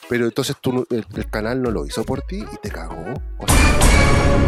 Pero 0.07 0.25
entonces 0.25 0.55
tú, 0.61 0.73
no- 0.73 0.85
el, 0.89 1.05
el 1.15 1.29
canal 1.29 1.61
no 1.61 1.71
lo 1.71 1.85
hizo 1.85 2.03
por 2.03 2.21
ti 2.21 2.43
y 2.51 2.57
te 2.57 2.69
cagó. 2.69 2.95
O 3.37 3.47
sea, 3.47 3.79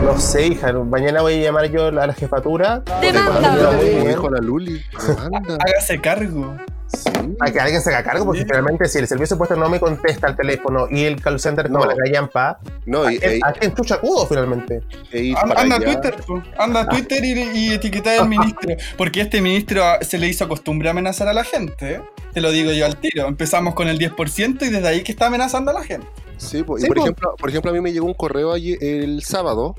No 0.03 0.19
sé, 0.19 0.47
hija, 0.47 0.71
mañana 0.73 1.21
voy 1.21 1.35
a 1.35 1.43
llamar 1.43 1.65
yo 1.71 1.87
a 1.87 1.91
la 1.91 2.13
jefatura. 2.13 2.83
Demanda. 3.01 3.67
Como 3.67 4.07
dijo 4.07 4.29
la 4.29 4.39
Luli, 4.41 4.81
demanda. 5.07 5.57
Hágase 5.65 5.99
cargo. 6.01 6.57
Sí, 6.87 7.09
Para 7.39 7.51
que 7.51 7.59
alguien 7.59 7.81
se 7.81 7.89
haga 7.89 8.03
cargo, 8.03 8.25
porque 8.25 8.41
Sí. 8.41 8.45
finalmente 8.47 8.85
si 8.87 8.99
el 8.99 9.07
servicio 9.07 9.35
de 9.35 9.37
puesto 9.39 9.55
no 9.55 9.67
me 9.67 9.79
contesta 9.79 10.27
el 10.27 10.35
teléfono 10.35 10.87
y 10.91 11.05
el 11.05 11.19
call 11.19 11.39
center 11.39 11.67
no, 11.71 11.79
No. 11.79 11.85
la 11.85 11.95
callampa, 11.95 12.59
No, 12.85 13.03
¿a 13.03 13.13
y, 13.13 13.17
¿a 13.43 13.51
quién 13.53 13.73
chucha 13.73 13.95
acudo 13.95 14.27
finalmente? 14.27 14.81
e 15.11 15.33
Anda, 15.41 15.55
anda 15.59 15.75
a. 15.77 15.79
Twitter, 15.79 16.15
po. 16.27 16.43
anda 16.55 16.81
a 16.81 16.89
Twitter 16.89 17.23
y, 17.25 17.31
y 17.57 17.71
etiquetar 17.73 18.19
al 18.19 18.29
ministro. 18.29 18.75
Porque 18.95 19.21
este 19.21 19.41
ministro 19.41 19.81
se 20.01 20.19
le 20.19 20.27
hizo 20.27 20.47
costumbre 20.47 20.89
amenazar 20.89 21.27
a 21.27 21.33
la 21.33 21.43
gente. 21.43 21.99
Te 22.33 22.41
lo 22.41 22.51
digo 22.51 22.71
yo 22.73 22.85
al 22.85 22.97
tiro. 22.97 23.27
Empezamos 23.27 23.73
con 23.73 23.87
el 23.87 23.97
10% 23.97 24.61
y 24.63 24.69
desde 24.69 24.87
ahí 24.87 25.01
que 25.01 25.13
está 25.13 25.27
amenazando 25.27 25.71
a 25.71 25.73
la 25.73 25.83
gente. 25.83 26.05
Sí, 26.43 26.63
po, 26.63 26.77
y 26.77 26.81
Sí, 26.81 26.87
por, 26.87 26.97
po. 26.97 27.01
ejemplo, 27.03 27.35
por 27.37 27.49
ejemplo, 27.49 27.71
a 27.71 27.73
mí 27.73 27.81
me 27.81 27.91
llegó 27.93 28.05
un 28.05 28.13
correo 28.13 28.51
ayer, 28.53 28.77
el 28.83 29.23
sábado, 29.23 29.75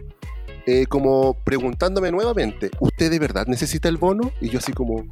eh, 0.67 0.87
como 0.87 1.35
preguntándome 1.45 2.11
nuevamente, 2.11 2.71
¿usted 2.81 3.11
de 3.11 3.19
verdad 3.19 3.47
necesita 3.47 3.89
el 3.89 3.97
bono? 3.99 4.31
Y 4.41 4.49
yo 4.49 4.59
así 4.59 4.73
como, 4.73 5.05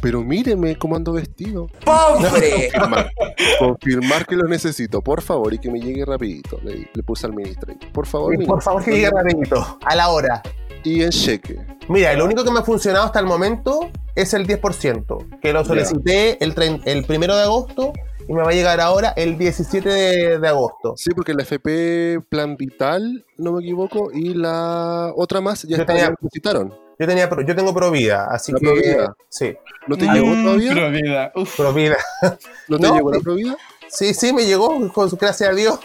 pero 0.00 0.22
míreme 0.22 0.76
cómo 0.78 0.96
ando 0.96 1.12
vestido. 1.12 1.66
¡Pobre! 1.84 2.70
Confirmar, 2.78 3.10
confirmar 3.58 4.26
que 4.26 4.36
lo 4.36 4.48
necesito, 4.48 5.02
por 5.02 5.22
favor, 5.22 5.52
y 5.54 5.58
que 5.58 5.70
me 5.70 5.80
llegue 5.80 6.04
rapidito. 6.04 6.58
Le, 6.62 6.88
le 6.92 7.02
puse 7.02 7.26
al 7.26 7.34
ministro. 7.34 7.72
ahí, 7.72 7.78
Por 7.92 8.06
favor, 8.06 8.34
Y 8.40 8.46
por 8.46 8.62
favor 8.62 8.84
que 8.84 8.92
llegue 8.92 9.10
rapidito, 9.10 9.78
a 9.84 9.96
la 9.96 10.08
hora. 10.10 10.42
Y 10.84 11.02
en 11.02 11.10
cheque. 11.10 11.58
Mira, 11.88 12.12
lo 12.14 12.24
único 12.24 12.44
que 12.44 12.50
me 12.52 12.60
ha 12.60 12.62
funcionado 12.62 13.06
hasta 13.06 13.18
el 13.18 13.26
momento 13.26 13.90
es 14.14 14.34
el 14.34 14.46
10%, 14.46 15.40
que 15.40 15.52
lo 15.52 15.64
solicité 15.64 16.42
el, 16.44 16.54
trein- 16.54 16.80
el 16.84 17.04
primero 17.04 17.34
de 17.36 17.42
agosto 17.42 17.92
y 18.28 18.32
me 18.32 18.42
va 18.42 18.50
a 18.50 18.52
llegar 18.52 18.80
ahora 18.80 19.12
el 19.16 19.38
17 19.38 19.88
de, 19.88 20.38
de 20.38 20.48
agosto. 20.48 20.94
Sí, 20.96 21.10
porque 21.14 21.34
la 21.34 21.42
FP 21.42 22.20
Plan 22.28 22.56
Vital, 22.56 23.24
no 23.38 23.52
me 23.52 23.62
equivoco, 23.62 24.10
y 24.12 24.34
la 24.34 25.12
otra 25.16 25.40
más 25.40 25.62
ya, 25.62 25.76
está, 25.78 25.86
tenía- 25.92 26.14
ya. 26.32 26.68
Yo 26.98 27.06
tenía 27.06 27.28
pro- 27.28 27.42
yo 27.42 27.54
tengo 27.54 27.74
Provida, 27.74 28.26
así 28.30 28.52
¿La 28.52 28.58
que 28.58 28.64
Provida? 28.66 29.14
sí, 29.28 29.54
¿No 29.86 29.96
te 29.96 30.06
Mm, 30.06 30.12
llegó 30.14 30.32
todavía? 30.42 30.70
pero 30.74 30.90
vida, 30.90 31.32
uf. 31.36 31.56
Provida. 31.56 31.96
¿No 32.68 32.78
te 32.78 32.86
No, 32.86 32.94
llegó 32.94 33.10
la. 33.12 33.20
Provida? 33.20 33.56
Sí, 33.88 34.14
sí, 34.14 34.32
me 34.32 34.44
llegó, 34.46 34.76
gracias 35.20 35.50
a 35.50 35.52
Dios. 35.54 35.78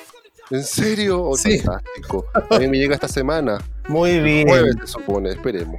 ¿En 0.50 0.64
serio? 0.64 1.22
Oh, 1.24 1.36
Sí. 1.38 1.60
Fantástico. 1.60 2.26
A 2.50 2.60
mí 2.60 2.68
me 2.68 2.78
llega 2.78 2.96
esta 2.96 3.08
semana. 3.08 3.58
Muy 3.92 4.20
bien. 4.20 4.48
Jueves 4.48 4.76
se 4.82 4.88
supone, 4.88 5.32
esperemos. 5.32 5.76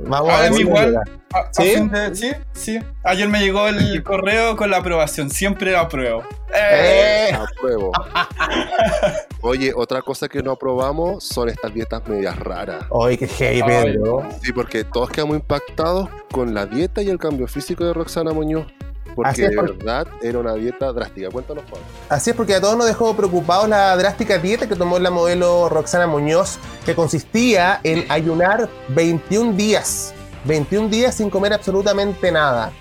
Vamos 0.00 0.30
Ah, 0.32 0.38
a 0.38 0.40
ver 0.50 0.60
igual. 0.60 0.96
A- 0.96 1.38
a 1.38 1.48
¿Sí? 1.52 1.74
de- 1.88 2.14
sí, 2.16 2.32
sí. 2.52 2.78
Ayer 3.04 3.28
me 3.28 3.40
llegó 3.40 3.68
el 3.68 4.02
correo 4.04 4.56
con 4.56 4.70
la 4.70 4.78
aprobación. 4.78 5.30
Siempre 5.30 5.76
apruebo. 5.76 6.22
Eh, 6.54 7.28
Eh, 7.30 7.34
Apruebo. 7.34 7.92
Oye, 9.42 9.72
otra 9.74 10.02
cosa 10.02 10.28
que 10.28 10.42
no 10.42 10.52
aprobamos 10.52 11.24
son 11.24 11.48
estas 11.48 11.72
dietas 11.74 12.06
medias 12.08 12.38
raras. 12.38 12.84
Oye, 12.90 13.18
qué 13.18 13.26
heavy, 13.28 13.60
Ay, 13.62 13.84
Pedro. 13.94 14.28
Sí, 14.42 14.52
porque 14.52 14.84
todos 14.84 15.10
quedamos 15.10 15.36
impactados 15.36 16.08
con 16.30 16.54
la 16.54 16.66
dieta 16.66 17.02
y 17.02 17.08
el 17.10 17.18
cambio 17.18 17.46
físico 17.48 17.84
de 17.84 17.92
Roxana 17.92 18.32
Muñoz. 18.32 18.66
Porque 19.14 19.48
de 19.48 19.56
porque- 19.56 19.72
verdad 19.72 20.06
era 20.22 20.38
una 20.38 20.54
dieta 20.54 20.92
drástica. 20.92 21.30
Cuéntanos, 21.30 21.64
Juan. 21.68 21.82
Así 22.08 22.30
es 22.30 22.36
porque 22.36 22.54
a 22.54 22.60
todos 22.60 22.76
nos 22.76 22.86
dejó 22.86 23.14
preocupados 23.16 23.68
la 23.68 23.96
drástica 23.96 24.38
dieta 24.38 24.68
que 24.68 24.76
tomó 24.76 24.98
la 24.98 25.10
modelo 25.10 25.68
Roxana 25.68 26.06
Muñoz, 26.06 26.58
que 26.84 26.94
consistía 26.94 27.80
en 27.84 28.04
ayunar 28.10 28.68
21 28.88 29.52
días. 29.56 30.14
21 30.44 30.88
días 30.88 31.14
sin 31.14 31.30
comer 31.30 31.52
absolutamente 31.52 32.32
nada. 32.32 32.72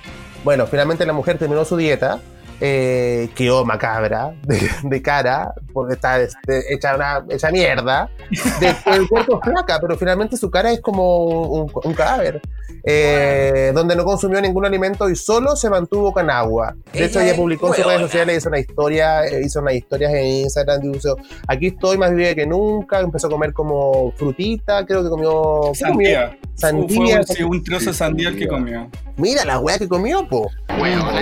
Bueno, 0.43 0.65
finalmente 0.67 1.05
la 1.05 1.13
mujer 1.13 1.37
terminó 1.37 1.63
su 1.65 1.77
dieta, 1.77 2.19
eh, 2.61 3.29
quedó 3.35 3.65
macabra, 3.65 4.33
de, 4.43 4.69
de 4.83 5.01
cara, 5.01 5.53
porque 5.73 5.95
está 5.95 6.21
este, 6.21 6.73
hecha, 6.73 6.95
una, 6.95 7.25
hecha 7.29 7.51
mierda, 7.51 8.09
de, 8.59 8.75
el 8.95 9.09
cuerpo 9.09 9.39
es 9.43 9.49
flaca, 9.51 9.79
pero 9.81 9.97
finalmente 9.97 10.37
su 10.37 10.49
cara 10.49 10.71
es 10.71 10.79
como 10.79 11.25
un, 11.25 11.71
un 11.83 11.93
cadáver. 11.93 12.39
eh, 12.83 13.71
donde 13.73 13.95
no 13.95 14.03
consumió 14.03 14.41
ningún 14.41 14.65
alimento 14.65 15.09
y 15.09 15.15
solo 15.15 15.55
se 15.55 15.69
mantuvo 15.69 16.11
con 16.13 16.29
agua. 16.29 16.75
De 16.93 17.05
hecho, 17.05 17.19
Ella 17.19 17.35
publicó 17.35 17.67
en 17.67 17.73
sus 17.75 17.85
redes 17.85 18.01
sociales, 18.01 18.37
hizo 18.37 18.49
una 18.49 18.59
historia, 18.59 19.25
eh, 19.25 19.41
hizo 19.45 19.59
unas 19.59 19.75
historias 19.75 20.13
en 20.13 20.25
Instagram, 20.25 20.81
dijo, 20.81 21.15
aquí 21.47 21.67
estoy 21.67 21.97
más 21.97 22.13
viva 22.13 22.33
que 22.33 22.45
nunca, 22.45 22.99
empezó 22.99 23.27
a 23.27 23.29
comer 23.29 23.53
como 23.53 24.11
frutita, 24.13 24.85
creo 24.85 25.03
que 25.03 25.09
comió... 25.09 25.71
Sandía. 25.73 26.37
Sandía. 26.55 26.97
Fue 26.97 27.15
un, 27.17 27.25
sí, 27.27 27.43
un 27.43 27.63
trozo 27.63 27.85
de 27.87 27.93
sandía 27.93 28.29
el 28.29 28.37
que 28.37 28.47
comió. 28.47 28.89
Mira 29.17 29.45
la 29.45 29.59
weá 29.59 29.77
que 29.77 29.87
comió, 29.87 30.27
po. 30.27 30.49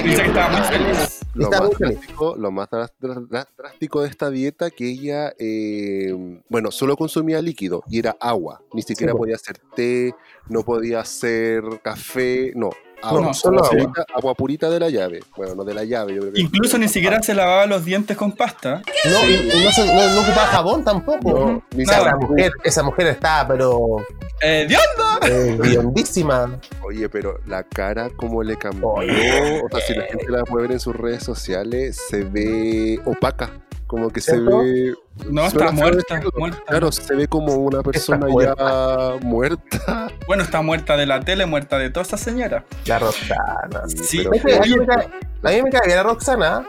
Dice 0.03 0.22
que 0.22 0.27
estaba 0.27 0.50
muy 0.50 0.62
feliz. 0.67 1.08
Lo 1.39 1.46
Está 1.46 1.62
más, 1.62 1.69
drástico, 1.79 2.36
lo 2.38 2.51
más 2.51 2.69
drás- 2.69 2.91
drás- 3.00 3.27
drás- 3.29 3.48
drástico 3.58 4.01
de 4.01 4.10
esta 4.10 4.29
dieta 4.29 4.69
que 4.72 4.89
ella, 4.89 5.34
eh, 5.39 6.41
bueno, 6.49 6.69
solo 6.71 6.97
consumía 6.97 7.41
líquido 7.41 7.84
y 7.89 7.99
era 7.99 8.17
agua. 8.19 8.62
Ni 8.73 8.82
siquiera 8.82 9.13
po. 9.13 9.19
podía 9.19 9.36
hacer 9.36 9.58
té, 9.75 10.13
no 10.49 10.63
podía 10.63 10.99
hacer 10.99 11.63
café, 11.82 12.52
no. 12.56 12.71
Agua, 13.01 13.21
No, 13.21 13.33
solo 13.33 13.59
agua. 13.59 13.69
purita, 13.69 14.05
agua 14.13 14.33
purita 14.35 14.69
de 14.69 14.79
la 14.79 14.89
llave. 14.89 15.23
Bueno, 15.38 15.55
no 15.55 15.63
de 15.63 15.73
la 15.73 15.83
llave. 15.83 16.13
Yo 16.15 16.21
creo 16.21 16.33
que 16.33 16.41
Incluso 16.41 16.77
ni 16.77 16.88
siquiera 16.88 17.21
se 17.23 17.33
lavaba 17.33 17.65
los 17.65 17.85
dientes 17.85 18.17
con 18.17 18.31
pasta. 18.33 18.81
No, 19.05 19.25
y, 19.29 19.33
y 19.35 19.63
no, 19.63 19.71
se- 19.71 19.85
no- 19.85 20.07
no 20.15 20.21
ocupaba 20.21 20.47
jabón 20.47 20.83
tampoco. 20.83 21.29
No, 21.31 21.63
ni 21.75 21.83
esa, 21.83 22.15
mujer, 22.15 22.51
esa 22.63 22.83
mujer 22.83 23.07
está, 23.07 23.45
pero 23.47 23.97
Eh, 24.41 24.65
¡Dios! 24.67 24.81
eh, 25.23 25.57
biondísima. 25.62 26.59
Oye, 26.83 27.09
pero 27.09 27.39
la 27.45 27.63
cara 27.63 28.09
como 28.15 28.43
le 28.43 28.57
cambió, 28.57 28.89
Oye. 28.89 29.62
o 29.63 29.69
sea, 29.69 29.85
si 29.85 29.93
la 29.93 30.03
gente 30.05 30.25
la 30.29 30.43
puede 30.43 30.63
ver 30.67 30.71
en 30.73 30.79
sus 30.79 30.95
redes 30.95 31.23
sociales, 31.23 31.99
se 32.09 32.23
ve 32.23 32.99
opaca, 33.05 33.51
como 33.89 34.12
que 34.12 34.21
se 34.21 34.39
ve... 34.39 34.93
No, 35.32 35.47
está 35.47 35.71
muerta, 35.71 36.15
decirlo, 36.15 36.32
muerta. 36.38 36.62
Claro, 36.67 36.91
se 36.91 37.15
ve 37.15 37.28
como 37.28 37.56
una 37.56 37.82
persona 37.82 38.28
ya 38.28 39.15
muerta. 39.21 40.08
Bueno, 40.28 40.43
está 40.43 40.62
muerta 40.62 40.95
de 40.95 41.08
la 41.08 41.21
tele, 41.21 41.47
muerta 41.47 41.80
de 41.80 41.89
toda 41.89 42.04
esa 42.04 42.15
señora. 42.17 42.63
La 42.86 42.99
Roxana. 42.99 43.82
Sí, 43.88 44.19
pero- 44.19 44.34
Es 44.36 44.43
que 44.43 44.56
a, 44.56 44.62
mí 44.62 45.63
me 45.63 45.71
cae, 45.71 45.95
la 45.95 46.04
Roxana, 46.04 46.67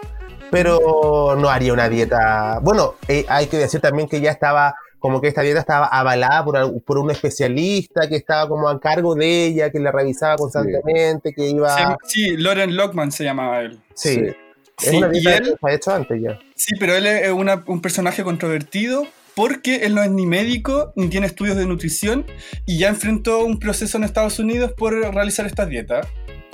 pero 0.51 1.37
no 1.39 1.51
haría 1.51 1.75
una 1.75 1.91
dieta. 1.91 2.59
Bueno, 2.63 2.95
eh, 3.07 3.27
hay 3.29 3.49
que 3.49 3.59
decir 3.59 3.81
también 3.83 4.09
que 4.09 4.23
ya 4.23 4.31
estaba, 4.31 4.75
como 4.99 5.21
que 5.21 5.29
esta 5.29 5.43
dieta 5.43 5.61
estaba 5.61 5.87
avalada 5.87 6.43
por, 6.43 6.83
por 6.85 6.97
un 6.99 7.11
especialista 7.11 8.09
que 8.09 8.17
estaba 8.17 8.49
como 8.49 8.67
a 8.69 8.81
cargo 8.81 9.15
de 9.15 9.45
ella, 9.47 9.71
que 9.71 9.79
la 9.79 9.93
revisaba 9.93 10.37
constantemente, 10.37 11.33
que 11.35 11.51
iba. 11.51 11.79
llama- 11.79 11.97
sí, 12.05 12.37
Loren 12.39 12.75
Lockman 12.77 13.13
se 13.13 13.25
llamaba 13.25 13.61
él. 13.61 13.79
Sí, 13.95 14.15
Sí. 14.15 14.37
Es 14.83 14.91
Sí, 14.91 14.97
una 14.97 15.09
y 15.09 15.21
dieta 15.21 15.37
él- 15.37 15.43
que 15.45 15.51
se 15.51 15.57
ha 15.71 15.75
hecho 15.75 15.95
antes 15.95 16.23
ya. 16.23 16.39
Sí, 16.55 16.75
pero 16.79 16.95
él 16.97 17.07
es 17.07 17.31
una- 17.33 17.63
un 17.67 17.81
personaje 17.81 18.23
controvertido 18.25 19.07
porque 19.35 19.77
él 19.87 19.95
no 19.95 20.03
es 20.03 20.11
ni 20.11 20.27
médico 20.27 20.93
ni 20.97 21.09
tiene 21.09 21.27
estudios 21.27 21.57
de 21.57 21.67
nutrición 21.67 22.27
y 22.67 22.79
ya 22.79 22.89
enfrentó 22.89 23.45
un 23.45 23.59
proceso 23.59 23.97
en 23.99 24.05
Estados 24.05 24.39
Unidos 24.39 24.73
por 24.77 24.93
realizar 24.93 25.47
estas 25.47 25.69
dietas. 25.69 26.07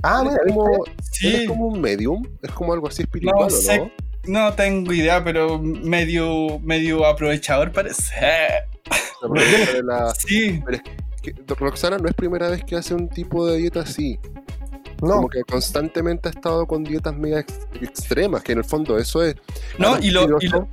Ah, 0.03 0.23
mira, 0.23 0.37
es 0.47 0.53
como, 0.53 0.85
Sí, 1.11 1.35
es 1.35 1.49
como 1.49 1.67
un 1.69 1.81
medium, 1.81 2.23
es 2.43 2.51
como 2.53 2.73
algo 2.75 2.87
así 2.89 3.03
espiritual, 3.03 3.37
no 3.41 3.47
¿o 3.47 3.51
sé, 3.51 3.91
no 4.27 4.53
tengo 4.53 4.93
idea, 4.93 5.25
pero 5.25 5.59
medio, 5.59 6.59
medio 6.61 7.07
aprovechador 7.07 7.73
parece. 7.73 8.13
La 9.85 10.13
Sí, 10.15 10.63
que 11.23 11.35
Roxana 11.59 11.99
no 11.99 12.09
es 12.09 12.15
primera 12.15 12.49
vez 12.51 12.63
que 12.65 12.77
hace 12.77 12.95
un 12.95 13.09
tipo 13.09 13.47
de 13.47 13.59
dieta 13.59 13.81
así. 13.81 14.19
No. 15.03 15.09
Como 15.17 15.29
que 15.29 15.43
constantemente 15.45 16.29
ha 16.29 16.33
estado 16.33 16.67
con 16.67 16.85
dietas 16.85 17.17
mega 17.17 17.41
ex- 17.41 17.59
extremas, 17.81 18.43
que 18.43 18.53
en 18.53 18.59
el 18.59 18.65
fondo 18.65 18.99
eso 18.99 19.23
es. 19.23 19.37
No, 19.79 19.99
y 19.99 20.11
lo- 20.11 20.23
y 20.25 20.27
curioso, 20.49 20.69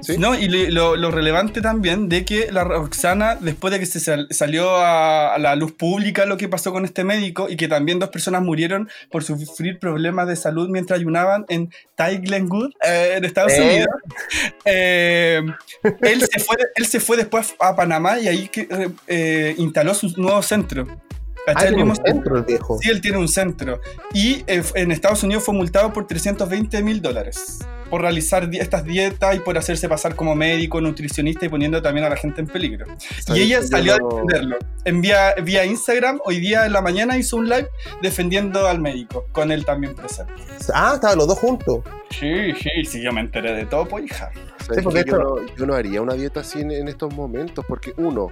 ¿sí? 0.00 0.16
No, 0.16 0.38
y 0.38 0.46
lo, 0.70 0.94
lo 0.94 1.10
relevante 1.10 1.60
también 1.60 2.08
de 2.08 2.24
que 2.24 2.52
la 2.52 2.62
Roxana, 2.62 3.34
después 3.40 3.72
de 3.72 3.80
que 3.80 3.86
se 3.86 3.98
sal- 3.98 4.28
salió 4.30 4.76
a, 4.76 5.34
a 5.34 5.38
la 5.38 5.56
luz 5.56 5.72
pública 5.72 6.24
lo 6.24 6.36
que 6.36 6.46
pasó 6.48 6.72
con 6.72 6.84
este 6.84 7.02
médico 7.02 7.48
y 7.50 7.56
que 7.56 7.66
también 7.66 7.98
dos 7.98 8.10
personas 8.10 8.42
murieron 8.42 8.88
por 9.10 9.24
sufrir 9.24 9.80
problemas 9.80 10.28
de 10.28 10.36
salud 10.36 10.68
mientras 10.68 11.00
ayunaban 11.00 11.44
en 11.48 11.70
Ty 11.96 12.18
Glenwood, 12.18 12.70
eh, 12.86 13.14
en 13.16 13.24
Estados 13.24 13.52
¿Eh? 13.54 13.60
Unidos, 13.60 13.88
eh, 14.64 15.42
él, 16.02 16.20
se 16.30 16.38
fue, 16.38 16.56
él 16.76 16.86
se 16.86 17.00
fue 17.00 17.16
después 17.16 17.54
a 17.58 17.74
Panamá 17.74 18.20
y 18.20 18.28
ahí 18.28 18.48
que, 18.48 19.54
instaló 19.58 19.94
su 19.94 20.12
nuevo 20.16 20.42
centro. 20.42 20.86
Ah, 21.46 21.54
¿Cachai? 21.54 21.68
El 21.68 21.74
tiene 21.74 21.82
un 21.82 21.88
mismo 21.90 22.04
centro 22.06 22.36
el 22.36 22.42
viejo. 22.44 22.78
Sí, 22.80 22.90
él 22.90 23.00
tiene 23.00 23.18
un 23.18 23.28
centro. 23.28 23.80
Y 24.12 24.44
eh, 24.46 24.62
en 24.74 24.92
Estados 24.92 25.22
Unidos 25.22 25.44
fue 25.44 25.54
multado 25.54 25.92
por 25.92 26.06
320 26.06 26.82
mil 26.82 27.00
dólares 27.00 27.58
por 27.88 28.02
realizar 28.02 28.50
di- 28.50 28.58
estas 28.58 28.84
dietas 28.84 29.34
y 29.36 29.38
por 29.38 29.56
hacerse 29.56 29.88
pasar 29.88 30.14
como 30.14 30.34
médico, 30.34 30.78
nutricionista 30.82 31.46
y 31.46 31.48
poniendo 31.48 31.80
también 31.80 32.04
a 32.04 32.10
la 32.10 32.16
gente 32.16 32.42
en 32.42 32.46
peligro. 32.46 32.84
Y 32.86 33.22
¿Sabes 33.22 33.42
ella 33.42 33.62
salió 33.62 33.94
a 33.94 33.96
defenderlo. 33.98 34.56
En 34.84 35.00
vía, 35.00 35.34
vía 35.42 35.64
Instagram, 35.64 36.20
hoy 36.26 36.38
día 36.38 36.66
en 36.66 36.74
la 36.74 36.82
mañana 36.82 37.16
hizo 37.16 37.38
un 37.38 37.48
live 37.48 37.68
defendiendo 38.02 38.68
al 38.68 38.78
médico, 38.80 39.24
con 39.32 39.50
él 39.50 39.64
también 39.64 39.94
presente. 39.94 40.32
Ah, 40.74 40.92
estaban 40.96 41.16
los 41.16 41.28
dos 41.28 41.38
juntos. 41.38 41.80
Sí, 42.10 42.52
sí, 42.62 42.84
sí, 42.84 43.02
yo 43.02 43.10
me 43.10 43.22
enteré 43.22 43.54
de 43.54 43.64
todo, 43.64 43.86
pues 43.86 44.04
hija. 44.04 44.30
¿Sabes 44.58 44.78
Sí, 44.78 44.82
porque 44.84 45.04
que 45.04 45.10
yo, 45.10 45.16
esto- 45.16 45.36
no, 45.40 45.56
yo 45.56 45.66
no 45.66 45.74
haría 45.74 46.02
una 46.02 46.12
dieta 46.12 46.40
así 46.40 46.60
en, 46.60 46.70
en 46.70 46.88
estos 46.88 47.14
momentos, 47.14 47.64
porque 47.66 47.94
uno, 47.96 48.30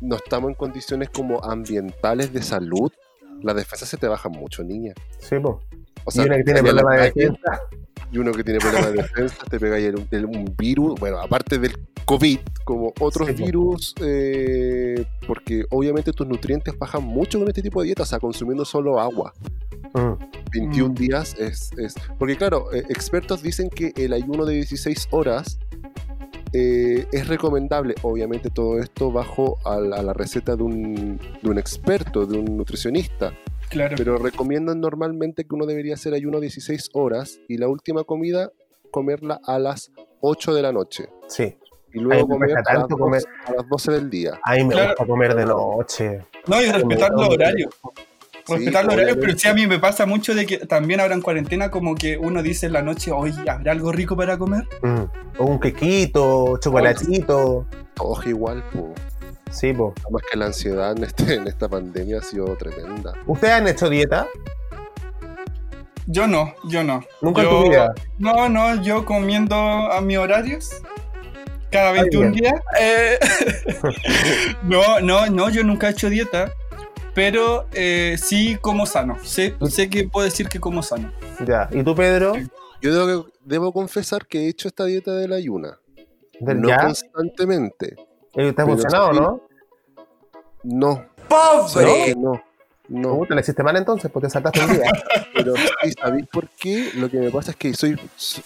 no 0.00 0.16
estamos 0.16 0.50
en 0.50 0.54
condiciones 0.54 1.10
como 1.10 1.42
ambientales 1.44 2.32
de 2.32 2.42
salud. 2.42 2.92
Las 3.42 3.56
defensas 3.56 3.88
se 3.88 3.96
te 3.96 4.08
bajan 4.08 4.32
mucho, 4.32 4.62
niña. 4.64 4.92
Sí, 5.18 5.38
po. 5.38 5.60
O 6.04 6.10
y 6.14 6.20
una 6.20 6.36
que 6.36 6.44
tiene 6.44 6.62
problemas 6.62 6.96
de 6.96 7.02
defensa. 7.02 7.60
y 8.12 8.18
uno 8.18 8.32
que 8.32 8.44
tiene 8.44 8.60
problemas 8.60 8.92
de 8.92 8.96
defensa, 9.02 9.44
te 9.50 9.58
pega 9.58 9.76
el, 9.78 10.06
el- 10.10 10.24
un 10.26 10.54
virus, 10.56 10.98
bueno, 11.00 11.18
aparte 11.18 11.58
del 11.58 11.76
COVID, 12.04 12.38
como 12.64 12.92
otros 13.00 13.26
Sí, 13.28 13.34
po. 13.34 13.44
virus, 13.44 13.94
eh, 14.00 15.04
porque 15.26 15.64
obviamente 15.70 16.12
tus 16.12 16.26
nutrientes 16.26 16.78
bajan 16.78 17.02
mucho 17.02 17.38
con 17.40 17.48
este 17.48 17.62
tipo 17.62 17.80
de 17.80 17.86
dieta, 17.86 18.04
o 18.04 18.06
sea, 18.06 18.20
consumiendo 18.20 18.64
solo 18.64 19.00
agua. 19.00 19.32
Mm. 19.94 20.12
21 20.52 20.90
Mm. 20.90 20.94
días 20.94 21.34
es, 21.38 21.70
es- 21.78 21.94
Porque 22.18 22.36
claro, 22.36 22.72
eh, 22.72 22.84
expertos 22.88 23.42
dicen 23.42 23.68
que 23.68 23.92
el 23.96 24.12
ayuno 24.12 24.44
de 24.46 24.54
16 24.54 25.08
horas 25.10 25.58
eh, 26.58 27.06
es 27.12 27.28
recomendable, 27.28 27.94
obviamente 28.02 28.48
todo 28.50 28.78
esto 28.78 29.10
bajo 29.12 29.58
a 29.64 29.78
la, 29.78 29.96
a 29.96 30.02
la 30.02 30.12
receta 30.12 30.56
de 30.56 30.62
un, 30.62 31.18
de 31.42 31.50
un 31.50 31.58
experto, 31.58 32.24
de 32.26 32.38
un 32.38 32.56
nutricionista, 32.56 33.32
Claro. 33.68 33.96
pero 33.98 34.16
recomiendan 34.18 34.80
normalmente 34.80 35.44
que 35.44 35.54
uno 35.54 35.66
debería 35.66 35.94
hacer 35.94 36.14
ayuno 36.14 36.40
16 36.40 36.90
horas 36.94 37.40
y 37.48 37.58
la 37.58 37.68
última 37.68 38.04
comida 38.04 38.50
comerla 38.90 39.40
a 39.44 39.58
las 39.58 39.90
8 40.20 40.54
de 40.54 40.62
la 40.62 40.72
noche 40.72 41.08
Sí. 41.28 41.56
y 41.92 41.98
luego 41.98 42.28
comer 42.28 42.52
a 42.52 42.54
las, 42.54 42.64
tanto 42.64 42.96
12, 42.96 42.98
comer. 43.00 43.22
a 43.46 43.52
las 43.54 43.68
12 43.68 43.92
del 43.92 44.08
día. 44.10 44.40
A 44.44 44.54
mí 44.54 44.64
me 44.64 44.72
Claro. 44.72 44.88
gusta 44.90 45.06
comer 45.06 45.34
de 45.34 45.44
noche. 45.46 46.20
No, 46.46 46.62
y 46.62 46.70
respetar 46.70 47.10
los 47.12 47.28
horarios. 47.28 47.74
Respetar 48.48 48.84
los 48.84 48.94
horarios, 48.94 49.16
pero 49.20 49.36
sí 49.38 49.48
a 49.48 49.54
mí 49.54 49.66
me 49.66 49.78
pasa 49.78 50.06
mucho 50.06 50.34
de 50.34 50.46
que 50.46 50.58
también 50.58 51.00
ahora 51.00 51.14
en 51.14 51.20
cuarentena 51.22 51.70
como 51.70 51.94
que 51.94 52.16
uno 52.16 52.42
dice 52.42 52.66
en 52.66 52.72
la 52.74 52.82
noche, 52.82 53.10
oye, 53.12 53.34
¿habrá 53.48 53.72
algo 53.72 53.90
rico 53.92 54.16
para 54.16 54.38
comer? 54.38 54.64
Mm. 54.82 55.02
O 55.38 55.44
un 55.44 55.58
quequito, 55.60 56.56
chocolatito. 56.58 57.66
Todos 57.94 58.26
igual, 58.26 58.62
po. 58.72 58.94
Sí, 59.50 59.72
po. 59.72 59.94
Además 60.04 60.22
que 60.30 60.38
la 60.38 60.46
ansiedad 60.46 60.92
en, 60.96 61.04
este, 61.04 61.34
en 61.34 61.46
esta 61.48 61.68
pandemia 61.68 62.18
ha 62.18 62.22
sido 62.22 62.44
tremenda. 62.56 63.14
¿Ustedes 63.26 63.54
han 63.54 63.68
hecho 63.68 63.88
dieta? 63.88 64.26
Yo 66.06 66.26
no, 66.28 66.54
yo 66.64 66.84
no. 66.84 67.02
Nunca 67.20 67.42
en 67.42 67.48
Yo- 67.50 67.62
tu 67.62 67.68
vida. 67.68 67.94
No, 68.18 68.48
no, 68.48 68.80
yo 68.82 69.04
comiendo 69.04 69.56
a 69.56 70.00
mis 70.00 70.18
horarios. 70.18 70.70
Cada 71.70 71.90
21 71.92 72.30
bien. 72.30 72.42
días. 72.44 72.54
eh, 72.80 73.18
no, 74.62 75.00
no, 75.00 75.26
no, 75.26 75.50
yo 75.50 75.64
nunca 75.64 75.88
he 75.88 75.90
hecho 75.90 76.08
dieta. 76.08 76.52
Pero 77.16 77.66
eh, 77.72 78.16
sí 78.22 78.56
como 78.60 78.84
sano. 78.86 79.16
Sé, 79.24 79.56
sé 79.70 79.88
que 79.90 80.06
puedo 80.06 80.24
decir 80.26 80.48
que 80.50 80.60
como 80.60 80.82
sano. 80.82 81.10
Ya. 81.46 81.66
¿Y 81.72 81.82
tú, 81.82 81.94
Pedro? 81.94 82.34
Yo 82.82 82.94
debo, 83.06 83.24
que- 83.24 83.32
debo 83.42 83.72
confesar 83.72 84.26
que 84.26 84.40
he 84.44 84.48
hecho 84.48 84.68
esta 84.68 84.84
dieta 84.84 85.12
del 85.14 85.32
ayuna. 85.32 85.78
¿Del 86.38 86.60
no 86.60 86.68
ya? 86.68 86.76
constantemente. 86.82 87.96
¿Te 88.34 88.50
ha 88.54 88.66
funcionado, 88.66 89.12
no? 89.14 89.40
No. 90.62 91.06
¿Sabes 91.68 92.04
que 92.04 92.14
no? 92.14 92.40
No. 92.88 93.20
Te 93.28 93.34
la 93.34 93.40
hiciste 93.40 93.62
mal 93.62 93.76
entonces, 93.76 94.10
porque 94.10 94.30
saltaste 94.30 94.60
un 94.64 94.72
día. 94.72 94.82
Pero 95.34 95.54
sí, 95.56 95.92
¿sabéis 96.00 96.26
por 96.32 96.48
qué? 96.50 96.90
Lo 96.94 97.08
que 97.10 97.18
me 97.18 97.30
pasa 97.30 97.50
es 97.50 97.56
que 97.56 97.74
soy. 97.74 97.96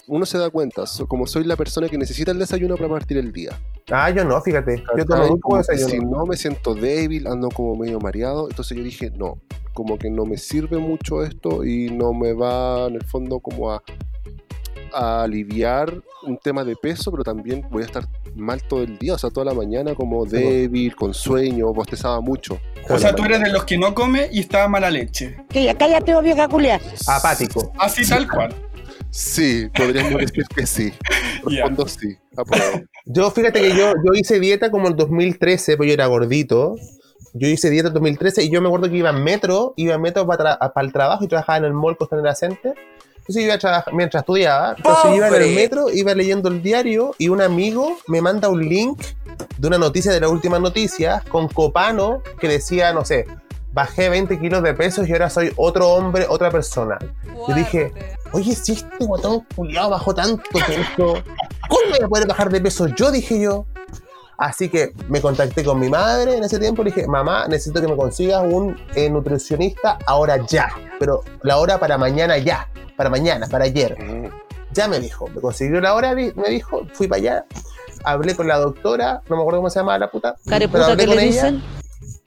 Uno 0.06 0.24
se 0.26 0.38
da 0.38 0.50
cuenta, 0.50 0.86
so- 0.86 1.06
como 1.06 1.26
soy 1.26 1.44
la 1.44 1.56
persona 1.56 1.88
que 1.88 1.98
necesita 1.98 2.30
el 2.32 2.38
desayuno 2.38 2.76
para 2.76 2.88
partir 2.88 3.18
el 3.18 3.32
día. 3.32 3.58
ah, 3.90 4.10
yo 4.10 4.24
no, 4.24 4.40
fíjate. 4.40 4.82
Yo 4.96 5.04
tomo 5.04 5.26
muy 5.28 5.40
poco 5.40 5.58
desayuno. 5.58 5.88
Si 5.88 5.98
no 6.00 6.26
me 6.26 6.36
siento 6.36 6.74
débil, 6.74 7.26
ando 7.26 7.48
como 7.50 7.76
medio 7.76 8.00
mareado. 8.00 8.48
Entonces 8.48 8.76
yo 8.76 8.82
dije, 8.84 9.10
no, 9.16 9.38
como 9.74 9.98
que 9.98 10.10
no 10.10 10.24
me 10.24 10.36
sirve 10.38 10.78
mucho 10.78 11.22
esto 11.22 11.64
y 11.64 11.90
no 11.90 12.12
me 12.12 12.32
va 12.32 12.86
en 12.86 12.94
el 12.96 13.04
fondo 13.04 13.40
como 13.40 13.70
a, 13.72 13.82
a 14.92 15.22
aliviar 15.22 16.02
un 16.22 16.38
tema 16.38 16.64
de 16.64 16.76
peso, 16.76 17.10
pero 17.10 17.24
también 17.24 17.66
voy 17.70 17.82
a 17.82 17.86
estar 17.86 18.04
mal 18.34 18.62
todo 18.62 18.82
el 18.82 18.98
día, 18.98 19.14
o 19.14 19.18
sea, 19.18 19.30
toda 19.30 19.46
la 19.46 19.54
mañana 19.54 19.94
como 19.94 20.24
débil, 20.26 20.94
con 20.94 21.14
sueño, 21.14 21.72
bostezaba 21.72 22.20
mucho. 22.20 22.60
O 22.88 22.98
sea, 22.98 23.14
tú 23.14 23.24
eres 23.24 23.40
de 23.40 23.50
los 23.50 23.64
que 23.64 23.78
no 23.78 23.94
come 23.94 24.28
y 24.32 24.40
está 24.40 24.68
mala 24.68 24.90
leche. 24.90 25.36
Que 25.48 25.64
ya 25.64 25.76
cállate, 25.76 26.14
oh, 26.14 26.22
vieja 26.22 26.48
culia. 26.48 26.80
Apático. 27.06 27.72
Así 27.78 28.08
tal 28.08 28.28
cual. 28.28 28.54
Sí, 29.10 29.68
podríamos 29.74 30.14
decir 30.20 30.44
que 30.54 30.66
sí. 30.66 30.92
Respondo 31.44 31.86
sí. 31.86 32.16
apruebo. 32.36 32.82
Yo, 33.04 33.30
fíjate 33.30 33.60
que 33.60 33.70
yo, 33.70 33.92
yo 34.04 34.12
hice 34.14 34.40
dieta 34.40 34.70
como 34.70 34.88
en 34.88 34.96
2013, 34.96 35.76
pues 35.76 35.88
yo 35.88 35.94
era 35.94 36.06
gordito. 36.06 36.76
Yo 37.32 37.48
hice 37.48 37.70
dieta 37.70 37.88
en 37.88 37.94
2013 37.94 38.44
y 38.44 38.50
yo 38.50 38.60
me 38.60 38.68
acuerdo 38.68 38.88
que 38.90 38.96
iba 38.96 39.10
en 39.10 39.22
metro, 39.22 39.74
iba 39.76 39.94
en 39.94 40.00
metro 40.00 40.26
para, 40.26 40.58
el 40.76 40.92
trabajo 40.92 41.24
y 41.24 41.28
trabajaba 41.28 41.58
en 41.58 41.64
el 41.64 41.72
mall 41.72 41.96
Costanera 41.96 42.34
Center. 42.34 42.74
Entonces 43.30 43.42
yo 43.42 43.46
iba 43.46 43.54
a 43.54 43.58
trabajar 43.58 43.94
mientras 43.94 44.22
estudiaba. 44.22 44.74
Entonces 44.76 45.04
yo 45.04 45.14
iba 45.14 45.28
en 45.28 45.34
el 45.34 45.54
metro, 45.54 45.88
iba 45.88 46.12
leyendo 46.14 46.48
el 46.48 46.60
diario 46.64 47.14
y 47.16 47.28
un 47.28 47.40
amigo 47.40 47.96
me 48.08 48.20
manda 48.20 48.48
un 48.48 48.68
link 48.68 49.00
de 49.56 49.68
una 49.68 49.78
noticia 49.78 50.10
de 50.10 50.18
las 50.18 50.30
últimas 50.30 50.60
noticias 50.60 51.22
con 51.26 51.46
Copano 51.46 52.24
que 52.40 52.48
decía, 52.48 52.92
no 52.92 53.04
sé, 53.04 53.26
bajé 53.72 54.08
20 54.08 54.36
kilos 54.40 54.64
de 54.64 54.74
peso 54.74 55.04
y 55.06 55.12
ahora 55.12 55.30
soy 55.30 55.52
otro 55.54 55.90
hombre, 55.90 56.26
otra 56.28 56.50
persona. 56.50 56.98
Yo 57.46 57.54
dije, 57.54 57.92
oye, 58.32 58.52
si 58.56 58.72
este 58.72 59.06
guatón 59.06 59.46
culiado 59.54 59.90
bajó 59.90 60.12
tanto 60.12 60.42
peso, 60.50 61.22
¿cómo 61.68 61.88
voy 61.88 62.00
a 62.02 62.08
poder 62.08 62.26
bajar 62.26 62.50
de 62.50 62.60
peso 62.60 62.88
yo? 62.88 63.12
Dije 63.12 63.40
yo. 63.40 63.64
Así 64.40 64.70
que 64.70 64.92
me 65.08 65.20
contacté 65.20 65.62
con 65.62 65.78
mi 65.78 65.90
madre 65.90 66.38
en 66.38 66.42
ese 66.44 66.58
tiempo. 66.58 66.82
Le 66.82 66.90
dije, 66.90 67.06
mamá, 67.06 67.46
necesito 67.46 67.78
que 67.80 67.86
me 67.88 67.94
consigas 67.96 68.42
un 68.42 68.74
eh, 68.94 69.10
nutricionista 69.10 69.98
ahora 70.06 70.38
ya. 70.48 70.70
Pero 70.98 71.22
la 71.42 71.58
hora 71.58 71.78
para 71.78 71.98
mañana 71.98 72.38
ya. 72.38 72.66
Para 72.96 73.10
mañana, 73.10 73.46
para 73.48 73.66
ayer. 73.66 73.96
Mm. 74.02 74.30
Ya 74.72 74.88
me 74.88 74.98
dijo. 74.98 75.28
Me 75.28 75.42
consiguió 75.42 75.78
la 75.82 75.92
hora, 75.94 76.14
me 76.14 76.32
dijo, 76.48 76.86
fui 76.94 77.06
para 77.06 77.20
allá. 77.20 77.44
Hablé 78.02 78.34
con 78.34 78.48
la 78.48 78.56
doctora, 78.56 79.20
no 79.28 79.36
me 79.36 79.42
acuerdo 79.42 79.58
cómo 79.58 79.68
se 79.68 79.78
llama 79.78 79.98
la 79.98 80.10
puta. 80.10 80.36
pero 80.72 80.84
hablé 80.92 81.04
con 81.06 81.18
ella 81.18 81.26
dicen. 81.50 81.62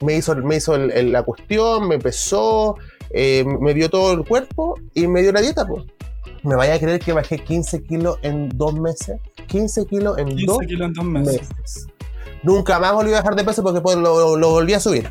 me 0.00 0.14
hizo, 0.14 0.36
me 0.36 0.56
hizo 0.56 0.76
el- 0.76 0.92
el- 0.92 1.10
la 1.10 1.24
cuestión, 1.24 1.88
me 1.88 1.98
pesó, 1.98 2.76
eh, 3.10 3.44
me 3.60 3.72
vio 3.74 3.90
todo 3.90 4.12
el 4.12 4.24
cuerpo 4.24 4.76
y 4.94 5.08
me 5.08 5.20
dio 5.22 5.32
la 5.32 5.40
dieta, 5.40 5.66
pues. 5.66 5.82
¿Me 6.44 6.54
vaya 6.54 6.74
a 6.74 6.78
creer 6.78 7.00
que 7.00 7.12
bajé 7.12 7.38
15 7.38 7.82
kilos 7.82 8.18
en 8.22 8.50
dos 8.50 8.74
meses? 8.74 9.18
15 9.48 9.84
kilos 9.86 10.16
en 10.18 10.28
15 10.28 10.46
dos 10.46 10.58
kilos 10.58 10.86
en 10.88 10.92
dos 10.92 11.04
meses. 11.06 11.48
meses. 11.58 11.86
Nunca 12.44 12.78
más 12.78 12.92
volví 12.92 13.12
a 13.12 13.16
bajar 13.16 13.34
de 13.34 13.44
peso 13.44 13.62
porque 13.62 13.80
pues, 13.80 13.96
lo, 13.96 14.36
lo 14.36 14.50
volví 14.50 14.74
a 14.74 14.80
subir. 14.80 15.10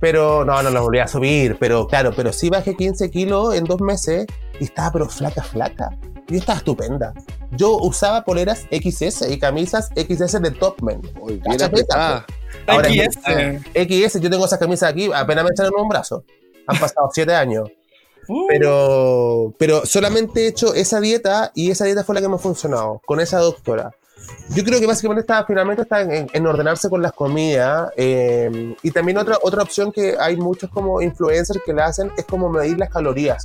Pero 0.00 0.44
no, 0.44 0.60
no 0.62 0.70
lo 0.70 0.82
volví 0.82 0.98
a 0.98 1.06
subir, 1.06 1.56
pero 1.60 1.86
claro, 1.86 2.12
pero 2.16 2.32
sí 2.32 2.50
bajé 2.50 2.74
15 2.76 3.10
kilos 3.10 3.54
en 3.54 3.64
dos 3.64 3.80
meses 3.80 4.26
y 4.58 4.64
estaba 4.64 4.90
pero 4.90 5.08
flaca, 5.08 5.42
flaca. 5.44 5.90
Yo 6.26 6.38
estaba 6.38 6.58
estupenda. 6.58 7.12
Yo 7.52 7.76
usaba 7.76 8.24
poleras 8.24 8.66
XS 8.72 9.30
y 9.30 9.38
camisas 9.38 9.90
XS 9.94 10.40
de 10.42 10.50
Topman. 10.50 11.02
Ahora 12.66 12.88
es, 12.88 13.16
eh, 13.28 13.60
XS, 14.08 14.20
yo 14.20 14.30
tengo 14.30 14.46
esas 14.46 14.58
camisas 14.58 14.90
aquí, 14.90 15.10
apenas 15.14 15.44
me 15.44 15.50
echan 15.50 15.66
en 15.66 15.72
un 15.80 15.88
brazo. 15.88 16.24
Han 16.66 16.78
pasado 16.78 17.08
siete 17.12 17.34
años. 17.34 17.68
uh, 18.28 18.46
Pero, 18.48 19.54
pero 19.58 19.84
solamente 19.84 20.44
he 20.44 20.48
hecho 20.48 20.74
esa 20.74 21.00
dieta 21.00 21.52
y 21.54 21.70
esa 21.70 21.84
dieta 21.84 22.02
fue 22.04 22.14
la 22.14 22.20
que 22.20 22.28
me 22.28 22.36
ha 22.36 22.38
funcionado, 22.38 23.00
con 23.06 23.20
esa 23.20 23.38
doctora. 23.38 23.92
Yo 24.54 24.64
creo 24.64 24.80
que 24.80 24.86
básicamente 24.86 25.20
está, 25.22 25.44
finalmente 25.46 25.82
está 25.82 26.02
en, 26.02 26.28
en 26.32 26.46
ordenarse 26.46 26.90
con 26.90 27.00
las 27.00 27.12
comidas. 27.12 27.90
eh, 27.96 28.74
y 28.82 28.90
también 28.90 29.18
otra, 29.18 29.38
otra 29.42 29.62
opción 29.62 29.92
que 29.92 30.16
hay 30.18 30.36
muchos 30.36 30.68
como 30.70 31.00
influencers 31.00 31.60
que 31.64 31.72
la 31.72 31.86
hacen 31.86 32.10
es 32.16 32.24
como 32.26 32.48
medir 32.50 32.78
las 32.78 32.90
calorías. 32.90 33.44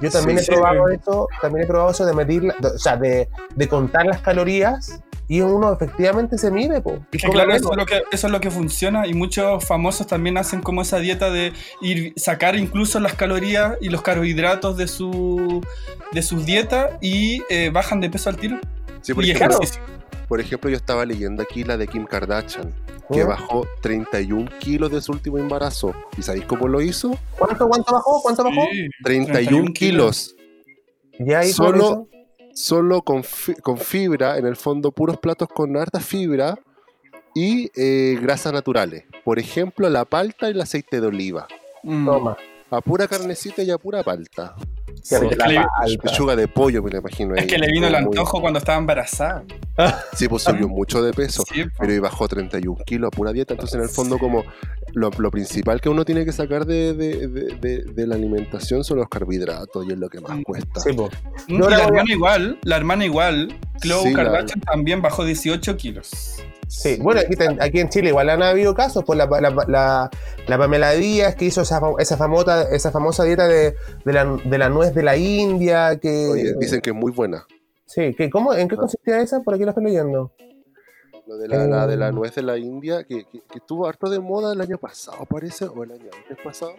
Yo 0.00 0.10
también 0.10 0.38
Sí, 0.38 0.46
he 0.50 0.54
probado 0.54 0.88
sí. 0.88 0.96
eso, 1.00 1.28
también 1.40 1.64
he 1.64 1.66
probado 1.66 1.90
eso 1.90 2.04
de 2.04 2.12
medir, 2.12 2.52
o 2.62 2.78
sea, 2.78 2.96
de, 2.98 3.28
de 3.54 3.68
contar 3.68 4.04
las 4.04 4.20
calorías 4.20 5.00
y 5.28 5.40
uno 5.40 5.72
efectivamente 5.72 6.36
se 6.38 6.50
mide, 6.50 6.80
po. 6.82 6.98
Y 7.10 7.18
Que 7.18 7.28
claro, 7.28 7.52
eso 7.54 7.70
es, 7.72 7.76
lo 7.78 7.86
que, 7.86 8.02
eso 8.12 8.26
es 8.26 8.32
lo 8.32 8.40
que 8.40 8.50
funciona 8.50 9.06
y 9.06 9.14
muchos 9.14 9.64
famosos 9.64 10.06
también 10.06 10.36
hacen 10.36 10.60
como 10.60 10.82
esa 10.82 10.98
dieta 10.98 11.30
de 11.30 11.52
ir 11.80 12.12
sacar 12.16 12.56
incluso 12.56 13.00
las 13.00 13.14
calorías 13.14 13.74
y 13.80 13.88
los 13.88 14.02
carbohidratos 14.02 14.76
de 14.76 14.86
su 14.86 15.64
de 16.12 16.22
sus 16.22 16.44
dietas 16.44 16.90
y 17.00 17.42
eh, 17.48 17.70
bajan 17.72 18.00
de 18.00 18.10
peso 18.10 18.28
al 18.28 18.36
tiro. 18.36 18.58
Sí, 19.06 19.14
por 19.14 19.24
ejemplo, 19.24 19.58
por 20.28 20.40
ejemplo, 20.40 20.68
yo 20.70 20.76
estaba 20.76 21.04
leyendo 21.04 21.42
aquí 21.42 21.62
la 21.62 21.76
de 21.76 21.86
Kim 21.86 22.04
Kardashian, 22.04 22.74
que 23.12 23.24
¿Mm? 23.24 23.28
bajó 23.28 23.64
31 23.80 24.50
kilos 24.58 24.90
de 24.90 25.00
su 25.00 25.12
último 25.12 25.38
embarazo. 25.38 25.94
¿Y 26.18 26.22
sabéis 26.22 26.44
cómo 26.46 26.66
lo 26.66 26.80
hizo? 26.80 27.16
¿Cuánto, 27.38 27.68
cuánto 27.68 27.92
bajó? 27.92 28.20
¿Cuánto 28.22 28.42
bajó? 28.42 28.62
Sí, 28.72 28.88
31 29.04 29.72
kilos. 29.72 30.34
Ya 31.20 31.38
ahí 31.40 31.52
Solo-. 31.52 32.08
Solo 32.52 33.02
con, 33.02 33.22
fi- 33.22 33.54
con 33.54 33.76
fibra, 33.78 34.38
en 34.38 34.46
el 34.46 34.56
fondo 34.56 34.90
puros 34.90 35.18
platos 35.18 35.46
con 35.48 35.76
harta 35.76 36.00
fibra 36.00 36.58
y 37.34 37.70
eh, 37.76 38.18
grasas 38.20 38.52
naturales. 38.52 39.04
Por 39.24 39.38
ejemplo, 39.38 39.88
la 39.90 40.06
palta 40.06 40.48
y 40.48 40.52
el 40.52 40.60
aceite 40.62 41.00
de 41.00 41.06
oliva. 41.06 41.46
Mm. 41.84 42.06
Toma. 42.06 42.36
A 42.70 42.80
pura 42.80 43.06
carnecita 43.06 43.62
y 43.62 43.70
a 43.70 43.76
pura 43.78 44.02
palta. 44.02 44.56
Rica 44.86 45.26
es 45.26 45.28
que 45.30 45.36
la 45.36 45.46
le-. 45.86 45.98
Pechuga 45.98 46.36
de 46.36 46.48
pollo, 46.48 46.82
me 46.82 46.90
imagino. 46.96 47.34
Es 47.34 47.42
ahí, 47.42 47.46
que 47.46 47.58
le 47.58 47.66
vino 47.70 47.86
el 47.86 47.92
muy- 47.92 48.02
antojo 48.04 48.40
cuando 48.40 48.58
estaba 48.58 48.78
embarazada. 48.78 49.44
Sí, 50.14 50.28
pues 50.28 50.42
subió 50.42 50.68
mucho 50.68 51.02
de 51.02 51.12
peso. 51.12 51.42
Sí, 51.52 51.64
pero 51.78 51.92
y 51.92 51.98
bajó 51.98 52.26
31 52.28 52.82
kilos 52.84 53.08
a 53.08 53.10
pura 53.10 53.32
dieta. 53.32 53.54
Entonces, 53.54 53.76
en 53.76 53.82
el 53.82 53.88
fondo, 53.88 54.18
como 54.18 54.44
lo, 54.94 55.10
lo 55.18 55.30
principal 55.30 55.80
que 55.80 55.88
uno 55.88 56.04
tiene 56.04 56.24
que 56.24 56.32
sacar 56.32 56.64
de, 56.66 56.94
de- 56.94 57.28
de- 57.28 57.54
de- 57.60 57.84
de 57.84 58.06
la 58.06 58.14
alimentación 58.14 58.84
son 58.84 58.98
los 58.98 59.08
carbohidratos 59.08 59.84
y 59.86 59.92
es 59.92 59.98
lo 59.98 60.08
que 60.08 60.20
más 60.20 60.38
Mm. 60.38 60.42
cuesta. 60.42 60.80
Sí, 60.80 60.90
y 61.48 61.58
la 61.58 61.82
hermana 61.84 62.12
igual, 62.12 62.58
la 62.62 62.76
hermana 62.76 63.04
igual, 63.04 63.54
Khloe 63.80 64.02
Sí, 64.02 64.10
la- 64.14 64.24
Kardashian 64.24 64.60
también 64.62 65.02
bajó 65.02 65.24
18 65.24 65.76
kilos. 65.76 66.36
Sí, 66.68 66.98
bueno, 67.00 67.20
aquí, 67.60 67.78
en 67.80 67.88
Chile 67.88 68.08
igual 68.08 68.28
han 68.28 68.42
habido 68.42 68.74
casos, 68.74 69.04
pues 69.04 69.16
la, 69.16 69.26
la, 69.26 69.50
la- 69.68 70.10
la 70.46 70.58
Pamela 70.58 70.92
Díaz 70.92 71.36
que 71.36 71.44
hizo 71.46 71.62
esa, 71.62 71.80
esa, 71.98 72.16
famosa, 72.16 72.62
esa 72.70 72.90
famosa 72.90 73.24
dieta 73.24 73.46
de, 73.46 73.74
de, 74.04 74.12
la, 74.12 74.24
de 74.44 74.58
la 74.58 74.68
nuez 74.68 74.92
de 74.94 75.02
la 75.02 75.16
India, 75.16 75.96
que... 76.00 76.26
Oye, 76.28 76.54
dicen 76.58 76.80
que 76.80 76.90
es 76.90 76.96
muy 76.96 77.12
buena. 77.12 77.46
Sí, 77.86 78.14
que, 78.14 78.28
¿cómo, 78.30 78.52
¿en 78.52 78.66
qué 78.68 78.76
consistía 78.76 79.20
esa? 79.20 79.40
Por 79.42 79.54
aquí 79.54 79.62
la 79.64 79.70
estoy 79.70 79.84
leyendo. 79.84 80.32
Lo 81.28 81.36
de 81.38 81.48
la, 81.48 81.66
la 81.66 81.86
de 81.86 81.96
la 81.96 82.08
Eh. 82.08 82.12
nuez 82.12 82.34
de 82.34 82.42
la 82.42 82.56
India, 82.58 83.04
que, 83.04 83.24
que, 83.24 83.40
que 83.40 83.58
estuvo 83.58 83.86
harto 83.86 84.10
de 84.10 84.18
moda 84.20 84.52
el 84.52 84.60
año 84.60 84.78
pasado, 84.78 85.24
parece, 85.26 85.64
o 85.66 85.82
el 85.84 85.92
año 85.92 86.10
antes 86.28 86.44
pasado. 86.44 86.72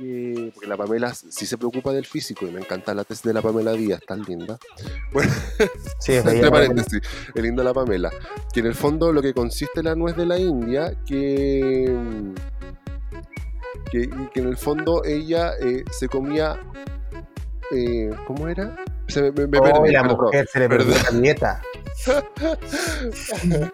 Que- 0.00 0.50
porque 0.54 0.66
la 0.66 0.78
Pamela 0.78 1.12
sí 1.14 1.44
se 1.44 1.58
preocupa 1.58 1.92
del 1.92 2.06
físico 2.06 2.46
y 2.46 2.50
me 2.50 2.60
encanta 2.60 2.94
la 2.94 3.04
test 3.04 3.22
de 3.22 3.34
la 3.34 3.42
Pamela 3.42 3.72
Díaz, 3.72 4.00
tan 4.06 4.22
linda. 4.22 4.58
Bueno, 5.12 5.30
Sí, 5.98 6.12
entre 6.14 6.50
paréntesis, 6.50 7.02
es 7.34 7.42
linda 7.42 7.62
la 7.62 7.74
Pamela. 7.74 8.10
Que 8.50 8.60
en 8.60 8.66
el 8.66 8.74
fondo 8.74 9.12
lo 9.12 9.20
que 9.20 9.34
consiste 9.34 9.82
la 9.82 9.94
nuez 9.94 10.16
de 10.16 10.24
la 10.24 10.38
India, 10.38 10.94
que. 11.04 11.94
que, 13.92 14.08
que 14.32 14.40
en 14.40 14.48
el 14.48 14.56
fondo 14.56 15.04
ella 15.04 15.52
eh, 15.60 15.84
se 15.90 16.08
comía. 16.08 16.58
eh, 17.70 18.08
¿Cómo 18.26 18.48
era? 18.48 18.76
Se 19.06 19.20
me, 19.20 19.32
me- 19.32 19.46
me 19.48 19.58
Oh, 19.58 19.62
perdí, 19.64 19.92
la 19.92 20.02
perdón. 20.02 20.18
mujer 20.24 20.48
se 20.50 20.58
le 20.60 20.68
perdió 20.70 20.94
la 20.94 21.10
dieta. 21.20 21.62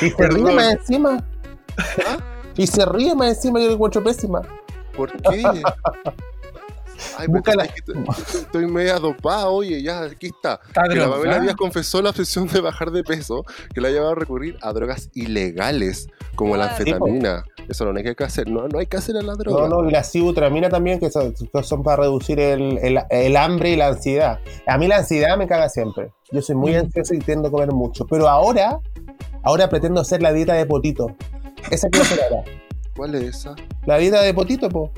y 0.00 0.08
se 0.08 0.16
Perdón. 0.16 0.46
ríe 0.46 0.54
más 0.54 0.72
encima. 0.72 1.22
¿Ah? 2.06 2.18
Y 2.56 2.66
se 2.66 2.84
ríe 2.84 3.14
más 3.14 3.28
encima, 3.36 3.60
yo 3.60 3.66
lo 3.68 3.72
encuentro 3.74 4.02
pésima. 4.02 4.42
¿Por 4.96 5.10
qué? 5.12 5.42
Ay, 7.18 7.26
que 7.26 7.80
estoy, 7.80 8.04
estoy 8.32 8.66
media 8.66 8.96
dopada, 8.98 9.48
oye, 9.48 9.82
ya, 9.82 10.02
aquí 10.02 10.26
está. 10.28 10.60
Está 10.68 10.84
Que 10.88 10.94
la 10.94 11.10
Pamela. 11.10 11.40
Díaz 11.40 11.56
confesó 11.56 12.00
la 12.00 12.10
obsesión 12.10 12.46
de 12.46 12.60
bajar 12.60 12.92
de 12.92 13.02
peso, 13.02 13.44
que 13.74 13.80
la 13.80 13.88
ha 13.88 13.90
llevado 13.90 14.12
a 14.12 14.14
recurrir 14.14 14.56
a 14.62 14.72
drogas 14.72 15.10
ilegales, 15.14 16.08
como 16.36 16.56
la 16.56 16.66
Ah, 16.66 16.70
anfetamina. 16.70 17.44
Eso 17.68 17.90
no 17.92 17.98
hay 17.98 18.14
que 18.14 18.24
hacer, 18.24 18.48
no, 18.48 18.68
no 18.68 18.78
hay 18.78 18.86
que 18.86 18.96
hacer 18.98 19.16
a 19.16 19.22
la 19.22 19.32
No, 19.32 19.36
droga. 19.36 19.68
no, 19.68 19.88
y 19.88 19.90
la 19.92 20.04
sibutramina 20.04 20.68
también, 20.68 21.00
que 21.00 21.10
son, 21.10 21.32
que 21.34 21.62
son 21.64 21.82
para 21.82 22.02
reducir 22.02 22.38
el, 22.38 22.78
el- 22.78 23.00
el 23.10 23.36
hambre 23.36 23.70
y 23.70 23.76
la 23.76 23.88
ansiedad. 23.88 24.38
A 24.66 24.78
mí 24.78 24.86
la 24.86 24.98
ansiedad 24.98 25.36
me 25.36 25.48
caga 25.48 25.68
siempre. 25.68 26.12
Yo 26.30 26.40
soy 26.40 26.54
muy 26.54 26.72
Mm. 26.72 26.76
ansioso 26.80 27.14
y 27.14 27.18
tiendo 27.18 27.48
a 27.48 27.50
comer 27.50 27.72
mucho. 27.72 28.06
Pero 28.06 28.28
ahora, 28.28 28.78
ahora 29.42 29.68
pretendo 29.68 30.00
hacer 30.00 30.22
la 30.22 30.32
dieta 30.32 30.54
de 30.54 30.66
potito. 30.66 31.08
Esa 31.70 31.88
quiero 31.88 32.04
hacer 32.04 32.20
ahora. 32.22 32.44
¿Cuál 32.96 33.14
es 33.14 33.22
esa? 33.36 33.54
La 33.86 33.98
dieta 33.98 34.20
de 34.22 34.34
potito, 34.34 34.68
po. 34.68 34.92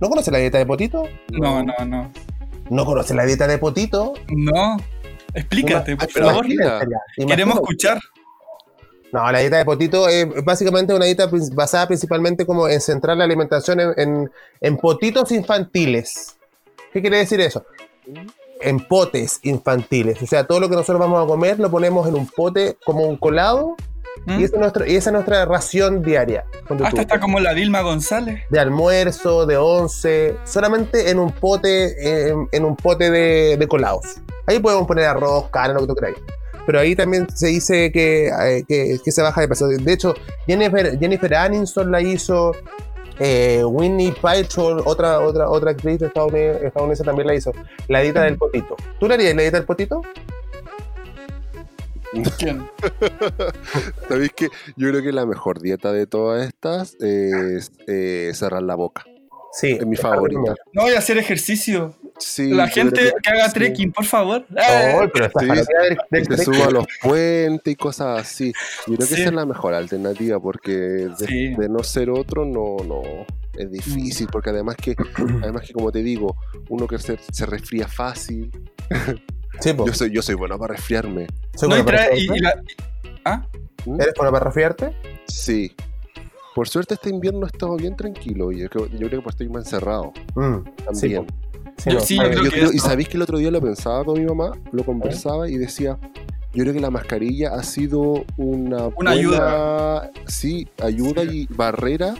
¿No 0.00 0.08
conoces 0.08 0.32
la 0.32 0.38
dieta 0.38 0.58
de 0.58 0.66
potito? 0.66 1.04
No, 1.32 1.62
no, 1.62 1.74
no. 1.86 2.12
¿No 2.70 2.84
conoces 2.84 3.16
la 3.16 3.24
dieta 3.24 3.46
de 3.46 3.58
potito? 3.58 4.14
No. 4.28 4.76
Explícate, 5.34 5.96
por 5.96 6.08
pero 6.12 6.26
favor. 6.26 6.46
Queremos 7.26 7.56
escuchar. 7.56 7.98
No, 9.12 9.30
la 9.32 9.40
dieta 9.40 9.56
de 9.58 9.64
potito 9.64 10.08
es 10.08 10.26
básicamente 10.44 10.94
una 10.94 11.04
dieta 11.06 11.28
basada 11.52 11.88
principalmente 11.88 12.46
como 12.46 12.68
en 12.68 12.80
centrar 12.80 13.16
la 13.16 13.24
alimentación 13.24 13.80
en, 13.80 13.92
en- 13.96 14.30
en 14.60 14.76
potitos 14.76 15.32
infantiles. 15.32 16.36
¿Qué 16.92 17.00
quiere 17.00 17.18
decir 17.18 17.40
eso? 17.40 17.64
En 18.60 18.78
potes 18.86 19.40
infantiles. 19.42 20.22
O 20.22 20.26
sea, 20.26 20.46
todo 20.46 20.60
lo 20.60 20.68
que 20.68 20.76
nosotros 20.76 21.00
vamos 21.00 21.22
a 21.24 21.26
comer 21.26 21.58
lo 21.58 21.70
ponemos 21.70 22.06
en 22.08 22.14
un 22.14 22.26
pote 22.28 22.76
como 22.84 23.02
un 23.04 23.16
colado 23.16 23.74
¿Mm? 24.26 24.40
y, 24.40 24.44
esa 24.44 24.54
es 24.56 24.60
nuestra, 24.60 24.88
y 24.88 24.96
esa 24.96 25.10
es 25.10 25.14
nuestra 25.14 25.44
ración 25.44 26.02
diaria. 26.02 26.44
Hasta 26.68 26.90
tú. 26.90 27.00
está 27.00 27.20
como 27.20 27.40
la 27.40 27.52
Vilma 27.52 27.80
González. 27.82 28.42
De 28.50 28.58
almuerzo, 28.60 29.46
de 29.46 29.56
once, 29.56 30.36
solamente 30.44 31.10
en 31.10 31.18
un 31.18 31.32
pote, 31.32 32.28
en, 32.28 32.48
en 32.52 32.64
un 32.64 32.76
pote 32.76 33.10
de, 33.10 33.56
de 33.58 33.68
colados. 33.68 34.04
Ahí 34.46 34.58
podemos 34.58 34.86
poner 34.86 35.06
arroz, 35.06 35.48
carne, 35.50 35.74
lo 35.74 35.80
que 35.80 35.86
tú 35.86 35.94
queráis. 35.94 36.16
Pero 36.66 36.78
ahí 36.80 36.94
también 36.94 37.26
se 37.34 37.48
dice 37.48 37.90
que, 37.90 38.28
eh, 38.28 38.64
que, 38.68 38.98
que 39.02 39.12
se 39.12 39.22
baja 39.22 39.40
de 39.40 39.48
peso. 39.48 39.66
De 39.66 39.92
hecho, 39.92 40.14
Jennifer, 40.46 40.98
Jennifer 40.98 41.34
Aniston 41.34 41.90
la 41.90 42.00
hizo. 42.00 42.52
eh, 43.18 43.62
Winnie 43.64 44.14
Paltrow, 44.20 44.82
otra, 44.84 45.20
otra, 45.20 45.48
otra 45.48 45.72
actriz 45.72 46.00
estadounidense, 46.00 46.66
estadounidense 46.66 47.04
también 47.04 47.26
la 47.26 47.34
hizo. 47.34 47.52
La 47.88 48.00
dieta 48.00 48.22
del 48.22 48.36
potito. 48.36 48.76
¿Tú 48.98 49.08
le 49.08 49.14
harías 49.14 49.34
la 49.34 49.42
dieta 49.42 49.56
del 49.58 49.66
potito? 49.66 50.02
¿Quién? 52.38 52.68
¿Sabéis 54.08 54.32
que 54.32 54.48
yo 54.76 54.88
creo 54.88 55.02
que 55.02 55.12
la 55.12 55.26
mejor 55.26 55.60
dieta 55.60 55.92
de 55.92 56.06
todas 56.06 56.46
estas 56.46 56.94
es 57.00 57.72
eh, 57.86 58.30
cerrar 58.34 58.62
la 58.62 58.74
boca? 58.74 59.04
Sí. 59.52 59.72
Es 59.72 59.86
mi 59.86 59.96
favorita. 59.96 60.54
No 60.72 60.82
voy 60.82 60.92
a 60.94 60.98
hacer 60.98 61.18
ejercicio. 61.18 61.94
Sí, 62.18 62.50
la 62.50 62.68
gente 62.68 63.00
creo 63.00 63.12
que, 63.22 63.30
haga 63.30 63.48
sí. 63.48 63.54
trekking, 63.54 63.92
por 63.92 64.04
favor. 64.04 64.46
Oh, 64.50 65.08
pero 65.12 65.26
esta 65.26 65.40
Sí, 65.40 65.48
del 66.10 66.26
Se 66.36 66.44
suba 66.44 66.66
a 66.66 66.70
los 66.70 66.86
puentes 67.02 67.72
y 67.72 67.76
cosas 67.76 68.20
así. 68.20 68.52
Yo 68.86 68.94
creo 68.96 69.08
que 69.08 69.14
esa 69.14 69.24
es 69.24 69.32
la 69.32 69.46
mejor 69.46 69.74
alternativa 69.74 70.38
porque 70.38 70.72
de, 70.72 71.26
Sí. 71.26 71.54
de 71.56 71.68
no 71.68 71.82
ser 71.82 72.10
otro 72.10 72.44
no, 72.44 72.76
no 72.86 73.02
es 73.58 73.70
difícil 73.70 74.28
porque 74.30 74.50
además 74.50 74.76
que 74.76 74.94
además 75.42 75.66
que 75.66 75.72
como 75.72 75.90
te 75.90 76.02
digo 76.02 76.36
uno 76.68 76.86
que 76.86 76.98
se, 76.98 77.18
se 77.32 77.46
resfría 77.46 77.88
fácil. 77.88 78.50
Sí. 79.60 79.74
Yo 79.76 79.92
soy 79.92 80.10
yo 80.10 80.22
soy 80.22 80.34
bueno 80.36 80.58
para 80.58 80.74
resfriarme. 80.74 81.26
Soy 81.54 81.68
no, 81.68 81.76
y 81.78 81.82
bueno 81.82 81.84
para 81.98 82.08
trae- 82.10 82.18
y- 82.18 82.28
resfriarte. 82.28 82.72
y 82.72 83.22
la-. 83.24 83.48
¿Eres 84.02 84.14
bueno 84.16 84.32
para 84.32 84.44
resfriarte? 84.46 84.96
Sí. 85.28 85.72
Por 86.54 86.68
suerte 86.68 86.94
este 86.94 87.10
invierno 87.10 87.44
ha 87.44 87.48
estado 87.48 87.76
bien 87.76 87.94
tranquilo. 87.96 88.52
Yo 88.52 88.68
creo, 88.70 88.86
yo 88.86 89.08
creo 89.08 89.22
que 89.22 89.28
estoy 89.28 89.48
más 89.48 89.64
encerrado 89.66 90.12
Mm, 90.34 90.64
también. 90.84 91.26
po. 91.26 91.34
Sí, 91.78 91.90
Yo 91.90 91.94
no, 91.94 92.00
sí, 92.00 92.14
está 92.14 92.24
yo 92.24 92.28
bien. 92.28 92.32
creo 92.32 92.44
Yo 92.44 92.50
que 92.50 92.56
creo- 92.60 92.72
y 92.72 92.78
sabéis 92.78 93.08
que 93.08 93.16
el 93.16 93.22
otro 93.22 93.38
día 93.38 93.50
lo 93.50 93.60
pensaba 93.60 94.04
con 94.04 94.18
mi 94.18 94.26
mamá, 94.26 94.52
lo 94.72 94.84
conversaba 94.84 95.48
y 95.48 95.56
decía, 95.56 95.98
yo 96.52 96.62
creo 96.64 96.72
que 96.74 96.80
la 96.80 96.90
mascarilla 96.90 97.54
ha 97.54 97.62
sido 97.62 98.24
una, 98.36 98.88
Una 98.96 99.14
buena- 99.14 100.10
sí, 100.26 100.68
ayuda 100.82 101.22
y 101.24 101.46
barrera 101.46 102.14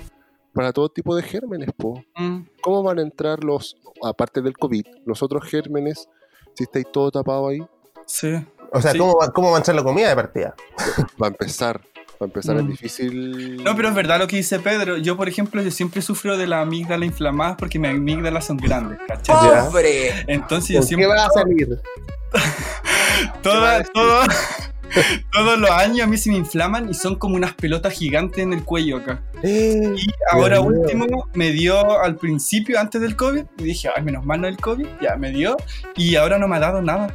para 0.55 0.73
todo 0.73 0.89
tipo 0.89 1.15
de 1.17 1.23
gérmenes, 1.23 1.71
po. 1.77 2.03
Mm, 2.17 2.41
¿Cómo 2.63 2.83
van 2.83 2.99
a 3.01 3.03
entrar 3.03 3.45
los, 3.45 3.77
aparte 4.03 4.41
del 4.41 4.57
COVID, 4.57 4.85
los 5.05 5.23
otros 5.23 5.45
gérmenes 5.45 6.09
si 6.55 6.65
estáis 6.65 6.87
todo 6.93 7.11
tapado 7.11 7.49
ahí? 7.49 7.61
sí. 8.07 8.35
O 8.73 8.81
sea, 8.81 8.93
Sí. 8.93 8.99
¿cómo, 8.99 9.19
va- 9.21 9.33
¿cómo 9.33 9.51
va 9.51 9.57
a 9.57 9.59
entrar 9.59 9.75
la 9.75 9.83
comida 9.83 10.09
de 10.11 10.15
partida? 10.15 10.55
Va 11.21 11.27
a 11.27 11.31
empezar, 11.31 11.81
va 11.81 12.19
a 12.21 12.25
empezar 12.27 12.55
Mm. 12.55 12.61
es 12.61 12.67
difícil. 12.69 13.65
No, 13.65 13.75
pero 13.75 13.89
es 13.89 13.95
verdad 13.97 14.21
lo 14.21 14.29
que 14.29 14.37
dice 14.37 14.61
Pedro. 14.61 14.97
Yo, 14.99 15.17
por 15.17 15.29
ejemplo, 15.29 15.61
yo 15.61 15.73
siempre 15.73 16.01
sufro 16.03 16.39
de 16.39 16.47
la 16.47 16.61
amígdala 16.61 17.05
inflamada 17.05 17.57
porque 17.57 17.81
mis 17.81 17.91
amígdalas 17.91 18.45
son 18.45 18.59
grandes, 18.59 18.99
¿cachai? 19.09 19.35
Ya. 19.43 19.69
Entonces 20.29 20.69
yo 20.69 20.79
¿Con 20.79 20.83
qué 20.83 20.87
siempre... 20.87 21.07
va 21.09 21.27
a 21.27 21.31
salir? 21.31 21.81
toda- 23.43 23.83
todo- 23.93 24.23
todos 25.33 25.59
los 25.59 25.71
años 25.71 26.01
a 26.01 26.07
mí 26.07 26.17
se 26.17 26.31
me 26.31 26.37
inflaman 26.37 26.89
y 26.91 26.95
son 26.95 27.17
como 27.17 27.37
unas 27.37 27.55
pelotas 27.55 27.93
gigantes 27.93 28.39
en 28.39 28.53
el 28.53 28.65
cuello 28.65 28.99
acá. 28.99 29.23
Eh, 29.43 29.95
Y 29.97 30.07
ahora 30.33 30.61
mío. 30.61 30.71
último 30.81 31.07
me 31.35 31.51
dio 31.51 32.01
al 32.03 32.17
principio, 32.17 32.79
antes 32.79 33.01
del 33.01 33.17
COVID, 33.17 33.45
y 33.59 33.63
dije, 33.63 33.89
ay, 33.95 34.03
menos 34.03 34.25
mal 34.25 34.41
no 34.41 34.49
el 34.49 34.57
COVID, 34.57 34.87
ya 35.01 35.17
me 35.17 35.31
dio, 35.31 35.57
y 35.97 36.17
ahora 36.17 36.39
no 36.39 36.49
me 36.49 36.57
ha 36.57 36.61
dado 36.61 36.83
nada. 36.83 37.15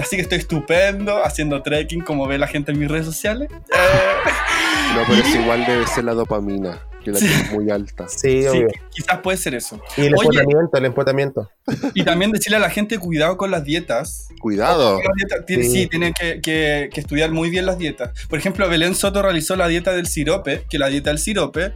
Así 0.00 0.16
que 0.16 0.22
estoy 0.22 0.38
estupendo, 0.38 1.24
haciendo 1.24 1.62
trekking, 1.62 2.00
como 2.02 2.26
ve 2.26 2.38
la 2.38 2.48
gente 2.48 2.72
en 2.72 2.78
mis 2.80 2.90
redes 2.90 3.06
sociales. 3.06 3.48
Eh, 3.52 4.30
No, 4.94 5.02
pero 5.06 5.20
es 5.26 5.34
igual 5.34 5.64
debe 5.66 5.86
ser 5.86 6.04
la 6.04 6.14
dopamina, 6.14 6.78
que 7.12 7.24
la 7.26 7.52
muy 7.52 7.70
alta. 7.70 8.06
Sí, 8.08 8.42
sí, 8.42 8.46
obvio. 8.48 8.68
quizás 8.90 9.18
puede 9.20 9.36
ser 9.38 9.54
eso. 9.54 9.80
Y 9.96 10.02
el 10.02 10.14
Oye. 10.14 10.22
empotamiento, 10.28 10.78
el 10.78 10.84
empotamiento. 10.84 11.50
Y 11.94 12.04
también 12.04 12.30
decirle 12.32 12.56
a 12.56 12.60
la 12.60 12.70
gente, 12.70 12.98
cuidado 12.98 13.36
con 13.36 13.50
las 13.50 13.64
dietas. 13.64 14.28
Cuidado. 14.40 14.98
Las 15.02 15.12
dietas, 15.16 15.46
tiene- 15.46 15.64
Sí. 15.64 15.70
sí, 15.70 15.86
tienen 15.88 16.12
que, 16.12 16.40
que- 16.40 16.88
que 16.92 17.00
estudiar 17.00 17.30
muy 17.32 17.50
bien 17.50 17.66
las 17.66 17.78
dietas. 17.78 18.10
Por 18.28 18.38
ejemplo, 18.38 18.68
Belén 18.68 18.94
Soto 18.94 19.22
realizó 19.22 19.56
la 19.56 19.66
dieta 19.68 19.92
del 19.92 20.06
sirope, 20.06 20.64
que 20.70 20.78
la 20.78 20.88
dieta 20.88 21.10
del 21.10 21.18
sirope 21.18 21.72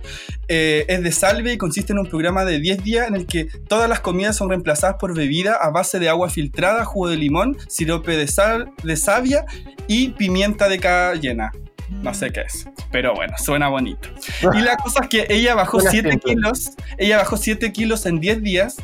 eh, 0.49 0.85
es 0.88 1.03
de 1.03 1.12
salve 1.12 1.53
y 1.53 1.59
consiste 1.59 1.93
en 1.93 1.99
un 1.99 2.07
programa 2.07 2.45
de 2.45 2.59
10 2.61 2.83
días 2.85 3.09
en 3.09 3.14
el 3.16 3.27
que 3.27 3.47
todas 3.69 3.88
las 3.88 4.01
comidas 4.01 4.37
son 4.37 4.49
reemplazadas 4.49 4.97
por 4.99 5.14
bebida 5.16 5.55
a 5.55 5.71
base 5.71 5.99
de 5.99 6.09
agua 6.09 6.29
filtrada, 6.31 6.85
jugo 6.85 7.09
de 7.09 7.16
limón, 7.16 7.57
sirope 7.69 8.16
de 8.16 8.27
sal, 8.29 8.71
de 8.83 8.97
savia 8.97 9.45
y 9.87 10.09
pimienta 10.11 10.69
de 10.69 10.79
cayena. 10.79 11.53
No 11.90 12.14
sé 12.14 12.31
qué 12.31 12.42
es, 12.42 12.66
pero 12.90 13.14
bueno, 13.14 13.35
suena 13.38 13.68
bonito. 13.68 14.09
Y 14.55 14.61
la 14.62 14.76
cosa 14.76 15.00
es 15.03 15.09
que 15.09 15.26
ella 15.29 15.55
bajó 15.55 15.79
Suena 15.81 15.90
7 15.90 16.11
simple. 16.12 16.35
kilos, 16.35 16.70
ella 16.96 17.18
bajó 17.18 17.37
7 17.37 17.72
kilos 17.72 18.07
en 18.07 18.20
10 18.20 18.42
días 18.42 18.76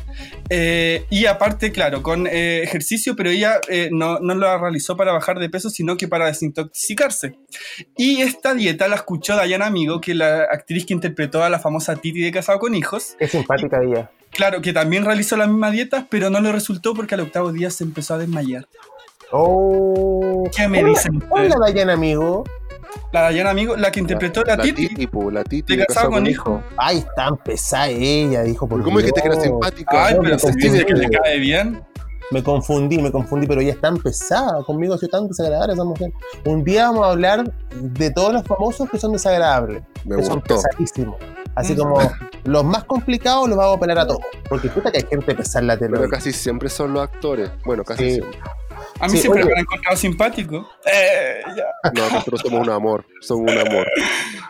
eh, 0.49 1.05
y 1.09 1.25
aparte, 1.25 1.71
claro, 1.71 2.03
con 2.03 2.27
eh, 2.27 2.61
ejercicio, 2.63 3.15
pero 3.15 3.29
ella 3.31 3.59
eh, 3.69 3.89
no, 3.91 4.19
no 4.19 4.35
lo 4.35 4.57
realizó 4.59 4.95
para 4.97 5.13
bajar 5.13 5.39
de 5.39 5.49
peso, 5.49 5.69
sino 5.69 5.97
que 5.97 6.07
para 6.07 6.27
desintoxicarse. 6.27 7.35
Y 7.97 8.21
esta 8.21 8.53
dieta 8.53 8.87
la 8.87 8.97
escuchó 8.97 9.41
Diana 9.41 9.65
Amigo, 9.67 9.99
que 10.01 10.11
es 10.11 10.17
la 10.17 10.43
actriz 10.43 10.85
que 10.85 10.93
interpretó 10.93 11.43
a 11.43 11.49
la 11.49 11.59
famosa 11.59 11.95
Titi 11.95 12.21
de 12.21 12.31
Casado 12.31 12.59
con 12.59 12.75
Hijos. 12.75 13.15
Es 13.19 13.31
simpática 13.31 13.79
ella. 13.83 14.11
Claro, 14.31 14.61
que 14.61 14.73
también 14.73 15.05
realizó 15.05 15.37
la 15.37 15.47
misma 15.47 15.71
dieta, 15.71 16.05
pero 16.09 16.29
no 16.29 16.39
le 16.41 16.51
resultó 16.51 16.93
porque 16.93 17.15
al 17.15 17.21
octavo 17.21 17.51
día 17.51 17.71
se 17.71 17.83
empezó 17.83 18.13
a 18.13 18.17
desmayar. 18.19 18.67
Oh. 19.31 20.49
¿Qué 20.55 20.67
me 20.67 20.79
Hola- 20.79 20.89
dicen 20.89 21.23
Hola? 21.29 21.55
Dayan, 21.65 21.89
amigo. 21.89 22.43
La 23.11 23.29
Diana 23.29 23.49
Amigo, 23.51 23.75
la 23.75 23.91
que 23.91 23.99
interpretó 23.99 24.41
a 24.41 24.55
la, 24.55 24.63
Titi. 24.63 25.07
po, 25.07 25.31
la 25.31 25.43
titi 25.43 25.77
de 25.77 25.85
Casado 25.85 26.11
con 26.11 26.27
Hijos. 26.27 26.61
Ay, 26.77 27.03
tan 27.15 27.37
pesada 27.37 27.87
ella, 27.89 28.43
dijo 28.43 28.67
por 28.67 28.83
¿Cómo 28.83 28.99
dijiste 28.99 29.21
que 29.21 29.27
era 29.27 29.39
simpática? 29.39 30.05
Ay, 30.07 30.15
no, 30.15 30.21
pero 30.21 30.39
se 30.39 30.51
dice 30.51 30.85
que 30.85 30.93
le 30.93 31.09
cae 31.09 31.39
bien. 31.39 31.83
Me 32.29 32.43
confundí, 32.43 32.97
me 33.01 33.09
confundí, 33.09 33.47
pero 33.47 33.61
ella 33.61 33.71
es 33.71 33.79
tan 33.79 33.97
pesada. 33.97 34.61
Conmigo 34.65 34.93
ha 34.95 34.97
sido 34.97 35.11
tan 35.11 35.27
desagradable 35.29 35.73
esa 35.73 35.85
mujer. 35.85 36.11
Un 36.45 36.63
día 36.65 36.87
vamos 36.87 37.05
a 37.07 37.11
hablar 37.11 37.53
de 37.73 38.11
todos 38.11 38.33
los 38.33 38.43
famosos 38.43 38.89
que 38.89 38.99
son 38.99 39.13
desagradables. 39.13 39.81
Me 40.03 40.17
que 40.17 40.23
son 40.23 40.41
pesadísimos. 40.41 41.15
Así 41.55 41.73
Mm. 41.73 41.77
como 41.77 41.97
los 42.43 42.63
más 42.65 42.83
complicados 42.83 43.47
los 43.47 43.57
vamos 43.57 43.77
a 43.77 43.79
pelar 43.79 43.99
a 43.99 44.07
todos. 44.07 44.19
Porque 44.49 44.67
puta 44.67 44.91
que 44.91 44.97
hay 44.97 45.05
gente 45.09 45.33
pesada 45.35 45.61
en 45.61 45.67
la 45.67 45.77
tele. 45.77 45.91
Pero 45.97 46.09
casi 46.09 46.33
siempre 46.33 46.67
son 46.67 46.91
los 46.91 47.01
actores. 47.03 47.49
Bueno, 47.65 47.85
casi 47.85 48.03
Sí. 48.03 48.11
siempre. 48.15 48.39
A 48.99 49.05
mí 49.07 49.11
Sí, 49.13 49.19
siempre 49.19 49.43
oye. 49.43 49.51
me 49.51 49.59
han 49.59 49.63
encontrado 49.63 49.97
simpático. 49.97 50.69
Eh, 50.85 51.41
ya. 51.55 51.91
No, 51.93 52.09
nosotros 52.09 52.41
somos 52.41 52.61
un 52.67 52.69
amor. 52.73 53.05
Somos 53.21 53.51
un 53.51 53.57
amor. 53.59 53.87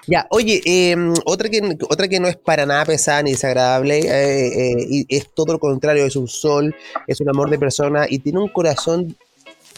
Ya, 0.09 0.25
oye, 0.29 0.61
eh, 0.65 0.95
otra, 1.25 1.49
que, 1.49 1.61
otra 1.89 2.07
que 2.07 2.21
no 2.21 2.29
es 2.29 2.37
para 2.37 2.65
nada 2.65 2.85
pesada 2.85 3.21
ni 3.23 3.31
desagradable, 3.31 3.99
eh, 3.99 4.47
eh, 4.47 4.87
y 4.89 5.05
es 5.13 5.29
todo 5.33 5.51
lo 5.51 5.59
contrario, 5.59 6.05
es 6.05 6.15
un 6.15 6.29
sol, 6.29 6.73
es 7.07 7.19
un 7.19 7.27
amor 7.27 7.49
de 7.49 7.59
persona 7.59 8.05
y 8.07 8.19
tiene 8.19 8.39
un 8.39 8.47
corazón 8.47 9.17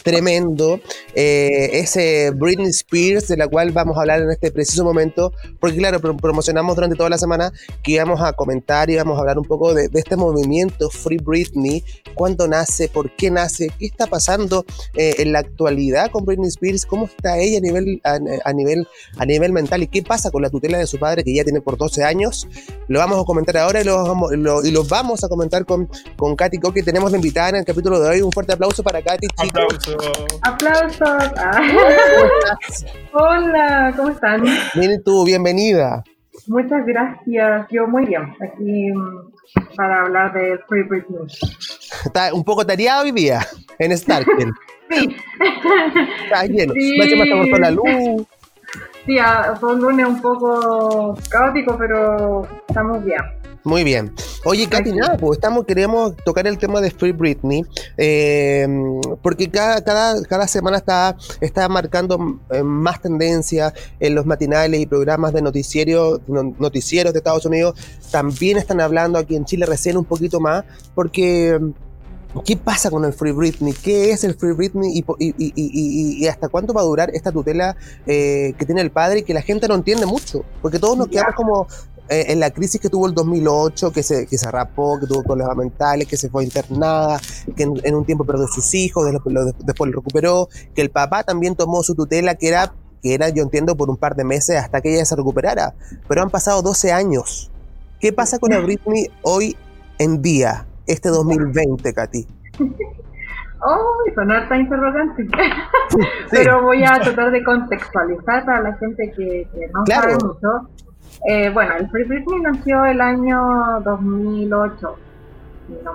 tremendo, 0.02 0.80
eh, 1.14 1.70
es 1.74 1.96
eh, 1.96 2.32
Britney 2.34 2.70
Spears, 2.70 3.28
de 3.28 3.36
la 3.36 3.48
cual 3.48 3.70
vamos 3.72 3.96
a 3.96 4.00
hablar 4.00 4.22
en 4.22 4.30
este 4.30 4.50
preciso 4.50 4.84
momento, 4.84 5.32
porque 5.58 5.76
claro, 5.76 6.00
pro- 6.00 6.16
promocionamos 6.16 6.74
durante 6.74 6.96
toda 6.96 7.10
la 7.10 7.18
semana 7.18 7.52
que 7.82 7.92
íbamos 7.92 8.20
a 8.22 8.32
comentar 8.32 8.88
y 8.88 8.94
íbamos 8.94 9.16
a 9.16 9.20
hablar 9.20 9.38
un 9.38 9.44
poco 9.44 9.74
de, 9.74 9.90
este 9.92 10.16
movimiento 10.16 10.90
Free 10.90 11.18
Britney, 11.18 11.84
cuándo 12.14 12.48
nace, 12.48 12.88
por 12.88 13.14
qué 13.14 13.30
nace, 13.30 13.70
qué 13.78 13.86
está 13.86 14.06
pasando 14.06 14.64
eh, 14.94 15.16
en 15.18 15.32
la 15.32 15.40
actualidad 15.40 16.10
con 16.10 16.24
Britney 16.24 16.48
Spears, 16.48 16.86
cómo 16.86 17.04
está 17.06 17.38
ella 17.38 17.58
a 17.58 17.60
nivel, 17.60 18.00
a, 18.04 18.52
nivel 18.52 18.88
a 19.18 19.26
nivel 19.26 19.52
mental 19.52 19.82
y 19.82 19.86
qué 19.88 20.02
pasa 20.02 20.30
con 20.30 20.42
la 20.42 20.50
tutela 20.50 20.78
de 20.78 20.86
su 20.86 20.98
padre 20.98 21.24
que 21.24 21.34
ya 21.34 21.44
tiene 21.44 21.60
por 21.60 21.76
12 21.76 22.04
años. 22.04 22.48
Lo 22.88 22.98
vamos 23.00 23.20
a 23.20 23.24
comentar 23.24 23.56
ahora 23.58 23.80
y 23.82 23.84
lo 23.84 24.84
vamos, 24.84 25.24
a 25.24 25.28
comentar 25.28 25.64
con, 25.66 25.88
con 26.16 26.36
Katy 26.36 26.58
Coque. 26.58 26.82
Tenemos 26.82 27.12
de 27.12 27.18
invitada 27.18 27.50
en 27.50 27.56
el 27.56 27.64
capítulo 27.64 28.00
de 28.00 28.08
hoy. 28.08 28.22
Un 28.22 28.32
fuerte 28.32 28.52
aplauso 28.52 28.82
para 28.82 29.02
Katy, 29.02 29.26
chicos. 29.28 29.79
Aplauso. 29.80 30.38
Aplausos. 30.42 31.32
Ah. 31.38 31.60
Hola, 33.12 33.92
¿cómo 33.96 34.10
están? 34.10 34.44
Bien, 34.74 35.02
tú, 35.02 35.24
bienvenida. 35.24 36.04
Muchas 36.46 36.84
gracias. 36.84 37.66
Yo 37.70 37.86
muy 37.86 38.06
bien. 38.06 38.34
Aquí 38.40 38.92
mm, 38.92 39.74
para 39.76 40.02
hablar 40.02 40.32
de 40.34 40.58
Free 40.68 40.82
Britney. 40.82 41.26
Está 42.04 42.34
un 42.34 42.44
poco 42.44 42.64
tareado 42.66 43.04
hoy 43.04 43.12
día 43.12 43.40
en 43.78 43.96
Starken. 43.96 44.52
Sí, 44.92 45.16
Está 46.24 46.46
lleno. 46.46 46.74
Sí. 46.74 46.96
Me 46.98 47.04
ha 47.04 47.06
hecho 47.06 47.16
más 47.16 47.28
cortó 47.28 47.58
la 47.60 47.70
luz. 47.70 48.26
sí, 49.06 49.18
ah, 49.20 49.56
fue 49.60 49.74
un 49.74 49.82
lunes 49.82 50.04
un 50.04 50.20
poco 50.20 51.16
caótico, 51.30 51.78
pero 51.78 52.42
estamos 52.66 53.04
bien. 53.04 53.20
Muy 53.62 53.84
bien. 53.84 54.10
Oye, 54.46 54.66
Katy, 54.66 54.90
nada, 54.92 55.18
pues 55.18 55.36
estamos, 55.36 55.66
queremos 55.66 56.16
tocar 56.24 56.46
el 56.46 56.56
tema 56.56 56.80
de 56.80 56.90
Free 56.90 57.12
Britney, 57.12 57.62
eh, 57.98 58.66
porque 59.22 59.50
cada, 59.50 59.84
cada, 59.84 60.22
cada 60.22 60.48
semana 60.48 60.78
está, 60.78 61.14
está 61.42 61.68
marcando 61.68 62.40
eh, 62.50 62.62
más 62.62 63.02
tendencia 63.02 63.74
en 63.98 64.14
los 64.14 64.24
matinales 64.24 64.80
y 64.80 64.86
programas 64.86 65.34
de 65.34 65.42
noticiero, 65.42 66.22
no- 66.26 66.54
noticieros 66.58 67.12
de 67.12 67.18
Estados 67.18 67.44
Unidos. 67.44 67.74
También 68.10 68.56
están 68.56 68.80
hablando 68.80 69.18
aquí 69.18 69.36
en 69.36 69.44
Chile 69.44 69.66
recién 69.66 69.98
un 69.98 70.06
poquito 70.06 70.40
más, 70.40 70.64
porque 70.94 71.60
¿qué 72.44 72.56
pasa 72.56 72.90
con 72.90 73.04
el 73.04 73.12
Free 73.12 73.32
Britney? 73.32 73.72
¿Qué 73.72 74.12
es 74.12 74.24
el 74.24 74.34
Free 74.34 74.52
Britney 74.52 74.90
y, 74.98 75.04
y- 75.18 76.26
hasta 76.28 76.48
cuánto 76.48 76.72
va 76.72 76.80
a 76.80 76.84
durar 76.84 77.10
esta 77.14 77.32
tutela 77.32 77.76
eh, 78.06 78.54
que 78.58 78.64
tiene 78.66 78.80
el 78.80 78.90
padre 78.90 79.20
y 79.20 79.22
que 79.22 79.34
la 79.34 79.42
gente 79.42 79.66
no 79.68 79.74
entiende 79.74 80.06
mucho? 80.06 80.44
Porque 80.62 80.78
todos 80.78 80.96
nos 80.96 81.08
quedamos 81.08 81.34
como 81.34 81.66
eh, 82.08 82.26
en 82.28 82.40
la 82.40 82.50
crisis 82.50 82.80
que 82.80 82.88
tuvo 82.88 83.06
el 83.06 83.14
2008, 83.14 83.92
que 83.92 84.02
se, 84.02 84.26
que 84.26 84.36
se 84.38 84.50
rapó, 84.50 84.98
que 84.98 85.06
tuvo 85.06 85.22
problemas 85.22 85.56
mentales, 85.56 86.06
que 86.08 86.16
se 86.16 86.28
fue 86.28 86.44
internada, 86.44 87.20
que 87.56 87.62
en, 87.64 87.74
en 87.84 87.94
un 87.94 88.04
tiempo 88.04 88.24
perdió 88.24 88.46
sus 88.48 88.74
hijos, 88.74 89.10
después 89.10 89.32
lo, 89.34 89.44
después 89.44 89.90
lo 89.90 89.96
recuperó, 90.00 90.48
que 90.74 90.82
el 90.82 90.90
papá 90.90 91.22
también 91.24 91.54
tomó 91.56 91.82
su 91.82 91.94
tutela, 91.94 92.34
que 92.34 92.48
era, 92.48 92.74
que 93.02 93.14
era, 93.14 93.28
yo 93.28 93.42
entiendo, 93.42 93.76
por 93.76 93.90
un 93.90 93.96
par 93.96 94.14
de 94.16 94.24
meses 94.24 94.56
hasta 94.56 94.80
que 94.80 94.94
ella 94.94 95.04
se 95.04 95.14
recuperara. 95.16 95.74
Pero 96.08 96.22
han 96.22 96.30
pasado 96.30 96.62
12 96.62 96.92
años. 96.92 97.50
¿Qué 98.00 98.12
pasa 98.12 98.38
con 98.38 98.50
la 98.50 98.58
Britney 98.60 99.08
hoy 99.22 99.56
en 99.98 100.22
día, 100.22 100.66
este 100.92 101.08
2020, 101.08 101.92
Katy? 101.94 102.26
Oh, 103.62 103.96
son 104.14 104.30
harta 104.30 104.56
interrogante. 104.56 105.26
Pero 106.30 106.62
voy 106.62 106.82
a 106.82 106.98
tratar 107.00 107.30
de 107.30 107.44
contextualizar 107.44 108.44
para 108.46 108.62
la 108.62 108.74
gente 108.76 109.12
que, 109.16 109.46
que 109.52 109.68
no 109.74 109.84
Claro. 109.84 110.02
sabe 110.02 110.14
mucho. 110.24 110.68
Eh, 111.28 111.50
bueno, 111.50 111.74
el 111.78 111.90
Free 111.90 112.04
Britney 112.04 112.40
nació 112.40 112.84
el 112.86 113.00
año 113.00 113.80
2008. 113.84 114.96
Si 115.66 115.74
no, 115.84 115.92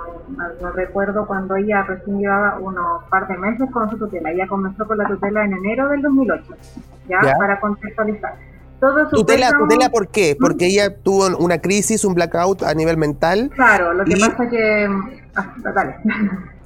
no 0.62 0.72
recuerdo 0.74 1.26
cuando 1.26 1.56
ella 1.56 1.82
recién 1.84 2.20
llevaba 2.20 2.60
unos 2.60 3.04
par 3.10 3.28
de 3.28 3.38
meses 3.38 3.70
con 3.72 3.90
su 3.90 3.98
tutela. 3.98 4.32
Ella 4.32 4.48
comenzó 4.48 4.86
con 4.86 4.98
la 5.00 5.08
tutela 5.08 5.44
en 5.44 5.54
enero 5.54 5.90
del 5.90 6.02
2008. 6.04 6.44
¿Ya? 7.10 7.18
Ya. 7.24 7.34
Para 7.38 7.60
contextualizar. 7.60 8.36
Todo 8.80 9.10
su 9.10 9.16
¿Tutela, 9.18 9.48
préstamo- 9.50 9.68
tutela 9.68 9.90
por 9.90 10.08
qué? 10.10 10.36
Porque 10.40 10.66
ella 10.68 10.96
tuvo 10.98 11.36
una 11.38 11.60
crisis, 11.60 12.04
un 12.06 12.14
blackout 12.14 12.64
a 12.64 12.74
nivel 12.74 12.98
mental 12.98 13.50
Claro, 13.56 13.94
lo 13.94 14.04
que 14.06 14.14
Y- 14.18 14.20
pasa 14.20 14.50
que... 14.50 14.88
ah, 15.36 15.54
dale. 15.74 15.96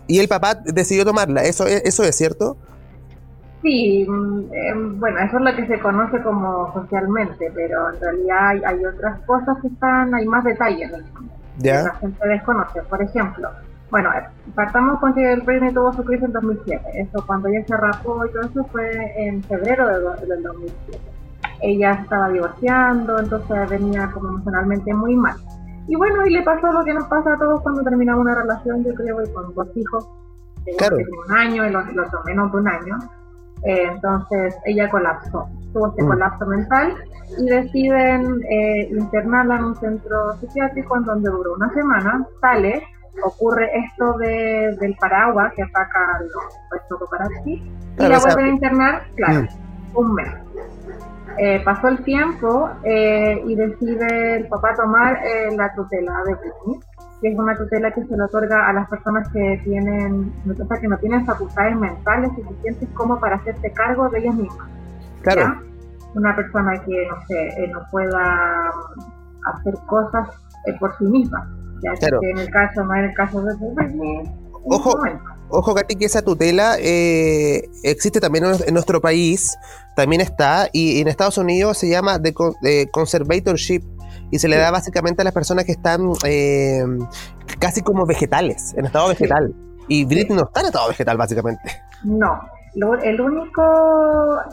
y 0.08 0.20
el 0.20 0.28
papá 0.28 0.56
decidió 0.56 1.06
tomarla. 1.06 1.44
¿Eso 1.44 1.66
es, 1.68 1.84
eso 1.86 2.04
es 2.04 2.16
cierto? 2.16 2.58
Sí, 3.62 4.06
mm, 4.08 4.40
eh, 4.54 4.74
bueno, 4.96 5.20
eso 5.20 5.38
es 5.38 5.44
lo 5.44 5.56
que 5.56 5.68
se 5.68 5.80
conoce 5.80 6.22
como 6.24 6.72
socialmente, 6.74 7.52
pero 7.54 7.94
en 7.94 8.00
realidad 8.02 8.48
hay, 8.48 8.62
hay 8.66 8.86
otras 8.86 9.20
cosas 9.26 9.58
que 9.62 9.68
están, 9.68 10.16
hay 10.16 10.26
más 10.26 10.44
detalles 10.46 10.90
fondo, 11.14 11.32
que 11.58 11.64
¿Ya? 11.64 11.84
la 11.84 11.94
gente 11.96 12.28
desconoce. 12.28 12.82
Por 12.84 13.02
ejemplo, 13.02 13.50
bueno, 13.92 14.10
eh, 14.14 14.24
partamos 14.56 15.00
con 15.02 15.14
que 15.14 15.34
el 15.34 15.42
Britney 15.42 15.74
tuvo 15.74 15.92
su 15.94 16.04
crisis 16.06 16.26
en 16.26 16.32
2007. 16.34 16.84
Eso 16.96 17.24
cuando 17.28 17.50
ella 17.50 17.66
se 17.68 17.76
rapó 17.76 18.26
y 18.26 18.32
todo 18.32 18.44
eso 18.44 18.64
fue 18.72 18.90
en 19.18 19.44
febrero 19.44 19.88
de 19.88 20.26
del 20.28 20.42
2007. 20.44 21.00
Ella 21.62 21.92
estaba 21.94 22.30
divorciando, 22.30 23.20
entonces 23.20 23.70
venía 23.70 24.10
como 24.12 24.30
emocionalmente 24.30 24.94
muy 24.94 25.16
mal. 25.16 25.36
Y 25.88 25.96
bueno, 25.96 26.26
y 26.26 26.30
le 26.32 26.44
pasó 26.44 26.72
lo 26.72 26.84
que 26.86 26.94
nos 26.94 27.06
pasa 27.06 27.34
a 27.34 27.38
todos 27.38 27.62
cuando 27.62 27.84
terminamos 27.84 28.22
una 28.22 28.36
relación, 28.36 28.84
yo 28.84 28.94
creo, 28.94 29.22
y 29.24 29.34
con 29.34 29.54
dos 29.56 29.68
hijos, 29.76 30.08
de 30.66 30.76
Claro. 30.76 30.98
un 30.98 31.36
año 31.38 31.66
y 31.66 31.70
los, 31.72 31.94
los 31.94 32.08
menos 32.26 32.52
de 32.52 32.58
un 32.58 32.68
año. 32.68 32.98
Eh, 33.64 33.90
entonces 33.92 34.56
ella 34.66 34.90
colapsó, 34.90 35.48
tuvo 35.74 35.88
este 35.88 36.04
Mm. 36.04 36.08
colapso 36.08 36.46
mental 36.46 36.94
y 37.40 37.46
deciden 37.46 38.42
eh, 38.50 38.88
internarla 38.92 39.58
en 39.58 39.64
un 39.66 39.76
centro 39.78 40.34
psiquiátrico 40.40 40.96
en 40.98 41.04
donde 41.04 41.30
duró 41.30 41.56
una 41.56 41.70
semana, 41.74 42.26
sale, 42.40 42.84
ocurre 43.24 43.70
esto 43.78 44.18
de, 44.18 44.78
del 44.80 44.96
paraguas 44.98 45.52
que 45.56 45.64
ataca 45.64 46.16
al 46.20 46.28
puesto 46.70 47.06
para 47.12 47.28
sí 47.44 47.56
y 47.56 47.96
Claro, 47.98 48.12
la 48.12 48.18
o 48.18 48.22
sea- 48.22 48.34
vuelven 48.34 48.52
a 48.52 48.54
internar, 48.54 49.02
claro, 49.16 49.42
Mm. 49.42 49.98
un 49.98 50.14
mes. 50.14 50.30
Eh, 51.38 51.62
pasó 51.64 51.88
el 51.88 52.04
tiempo 52.04 52.70
eh, 52.84 53.42
y 53.46 53.56
decide 53.56 54.38
el 54.38 54.48
papá 54.48 54.74
tomar 54.76 55.18
eh, 55.26 55.56
la 55.56 55.74
tutela 55.74 56.14
de 56.26 56.34
Britney, 56.36 56.80
que 57.22 57.30
es 57.30 57.38
una 57.40 57.56
tutela 57.56 57.92
que 57.92 58.04
se 58.06 58.18
le 58.18 58.24
otorga 58.24 58.68
a 58.68 58.74
las 58.74 58.90
personas 58.90 59.28
que 59.30 59.62
tienen, 59.64 60.34
o 60.50 60.54
sea, 60.68 60.80
que 60.80 60.88
no 60.88 60.98
tienen 60.98 61.26
facultades 61.26 61.76
mentales 61.76 62.32
suficientes 62.36 62.90
como 62.94 63.20
para 63.20 63.36
hacerse 63.38 63.72
cargo 63.74 64.10
de 64.10 64.20
ellas 64.20 64.36
mismas. 64.36 64.68
Claro. 65.22 65.42
¿ya? 65.42 65.62
Una 66.16 66.36
persona 66.36 66.72
que, 66.86 67.08
no 67.08 67.16
sé, 67.28 67.48
eh, 67.64 67.72
no 67.72 67.82
pueda 67.92 68.72
mm, 68.96 69.48
hacer 69.56 69.74
cosas 69.88 70.30
eh, 70.66 70.74
por 70.80 70.98
sí 70.98 71.06
misma. 71.06 71.48
Ya 71.82 71.94
Claro. 71.94 72.20
que 72.20 72.32
en 72.32 72.38
el 72.40 72.50
caso, 72.50 72.84
no 72.84 72.94
en 72.96 73.06
el 73.06 73.14
caso 73.14 73.42
de 73.42 73.54
Britney, 73.76 74.24
Ojo. 74.66 74.98
momento. 74.98 75.24
Ojo, 75.50 75.74
Katy, 75.74 75.96
que 75.96 76.06
esa 76.06 76.22
tutela 76.22 76.76
eh, 76.80 77.68
existe 77.84 78.20
también 78.20 78.46
en, 78.46 78.74
nuestro 78.74 79.02
país, 79.02 79.58
también 79.96 80.22
está, 80.22 80.70
y 80.72 81.02
en 81.02 81.08
Estados 81.08 81.38
Unidos 81.38 81.78
se 81.78 81.90
llama 81.90 82.20
de, 82.20 82.34
conservatorship, 82.92 83.82
y 84.32 84.38
se 84.38 84.48
le 84.48 84.58
da 84.58 84.70
básicamente 84.70 85.22
a 85.22 85.26
las 85.26 85.34
personas 85.34 85.66
que 85.66 85.72
están 85.72 86.12
eh, 86.24 86.84
casi 87.58 87.82
como 87.82 88.06
vegetales, 88.06 88.74
en 88.78 88.86
estado 88.86 89.10
vegetal. 89.10 89.54
Y 89.88 90.06
Britney 90.06 90.38
no 90.38 90.44
está 90.44 90.60
en 90.62 90.68
estado 90.68 90.88
vegetal, 90.90 91.18
básicamente. 91.18 91.62
No, 92.04 92.40
lo- 92.76 92.94
el 93.02 93.20
único 93.20 93.64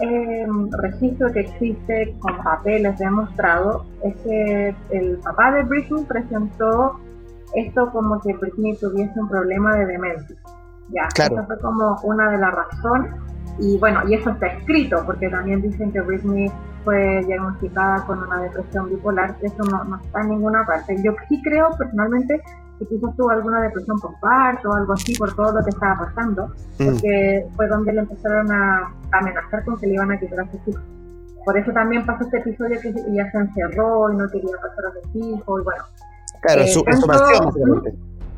eh, 0.00 0.46
registro 0.78 1.30
que 1.30 1.40
existe 1.40 2.16
con 2.20 2.38
papeles 2.42 2.98
demostrado 2.98 3.84
es 4.02 4.14
que 4.24 4.74
el 4.90 5.18
papá 5.18 5.52
de 5.52 5.62
Britney 5.64 6.04
presentó 6.04 6.98
esto 7.54 7.90
como 7.92 8.18
que 8.22 8.32
Britney 8.32 8.74
tuviese 8.76 9.12
un 9.20 9.28
problema 9.28 9.76
de 9.76 9.84
demencia. 9.86 10.36
Ya, 10.90 11.08
Claro. 11.14 11.34
esa 11.36 11.46
fue 11.46 11.58
como 11.60 11.96
una 12.04 12.30
de 12.30 12.38
las 12.38 12.54
razones. 12.54 13.12
Y 13.58 13.78
bueno, 13.78 14.00
y 14.06 14.14
eso 14.14 14.30
está 14.30 14.46
escrito, 14.48 15.02
porque 15.06 15.28
también 15.28 15.62
dicen 15.62 15.90
que 15.92 16.00
Britney 16.02 16.50
fue 16.84 17.22
diagnosticada 17.26 18.04
con 18.06 18.22
una 18.22 18.40
depresión 18.42 18.88
bipolar, 18.90 19.34
eso 19.42 19.64
no, 19.70 19.82
no 19.84 19.96
está 19.96 20.20
en 20.20 20.28
ninguna 20.30 20.64
parte. 20.66 20.96
Yo 21.02 21.12
sí 21.28 21.40
creo 21.42 21.70
personalmente 21.76 22.40
que 22.78 22.86
quizás 22.86 23.16
tuvo 23.16 23.30
alguna 23.30 23.62
depresión 23.62 23.98
por 23.98 24.12
parto 24.20 24.68
o 24.68 24.74
algo 24.74 24.92
así 24.92 25.14
por 25.16 25.34
todo 25.34 25.52
lo 25.58 25.64
que 25.64 25.70
estaba 25.70 25.96
pasando 26.06 26.48
Mm. 26.78 26.84
porque 26.84 27.46
fue 27.56 27.66
donde 27.68 27.92
le 27.94 28.00
empezaron 28.02 28.52
a 28.52 28.92
amenazar 29.12 29.64
con 29.64 29.78
que 29.78 29.86
le 29.86 29.94
iban 29.94 30.12
a 30.12 30.20
quitar 30.20 30.40
a 30.40 30.50
sus 30.50 30.60
hijos. 30.68 30.82
Por 31.44 31.56
eso 31.56 31.72
también 31.72 32.04
pasó 32.04 32.24
este 32.24 32.38
episodio 32.38 32.78
que 32.80 32.88
ella 32.88 33.30
se 33.32 33.38
encerró 33.38 34.12
y 34.12 34.16
no 34.16 34.28
quería 34.28 34.56
pasar 34.60 34.84
a 34.86 34.92
sus 35.02 35.16
hijos, 35.16 35.60
y 35.60 35.64
bueno. 35.64 35.82
Claro, 36.42 36.60
Eh, 36.60 36.66
su, 36.68 36.84
en 36.86 36.96
su 36.98 37.06
tanto- 37.06 37.22
mansión. 37.42 37.82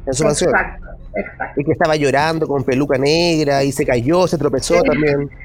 En 0.07 0.15
su 0.15 0.25
mansión. 0.25 0.51
Exacto, 0.51 0.87
Exacto. 1.19 1.61
Y 1.61 1.65
que 1.65 1.73
estaba 1.73 1.97
llorando 1.97 2.47
con 2.47 2.65
peluca 2.65 2.97
negra 2.99 3.65
y 3.65 3.73
se 3.73 3.85
cayó, 3.85 4.27
se 4.27 4.39
tropezó 4.39 4.75
Sí. 4.77 4.83
también. 4.87 5.29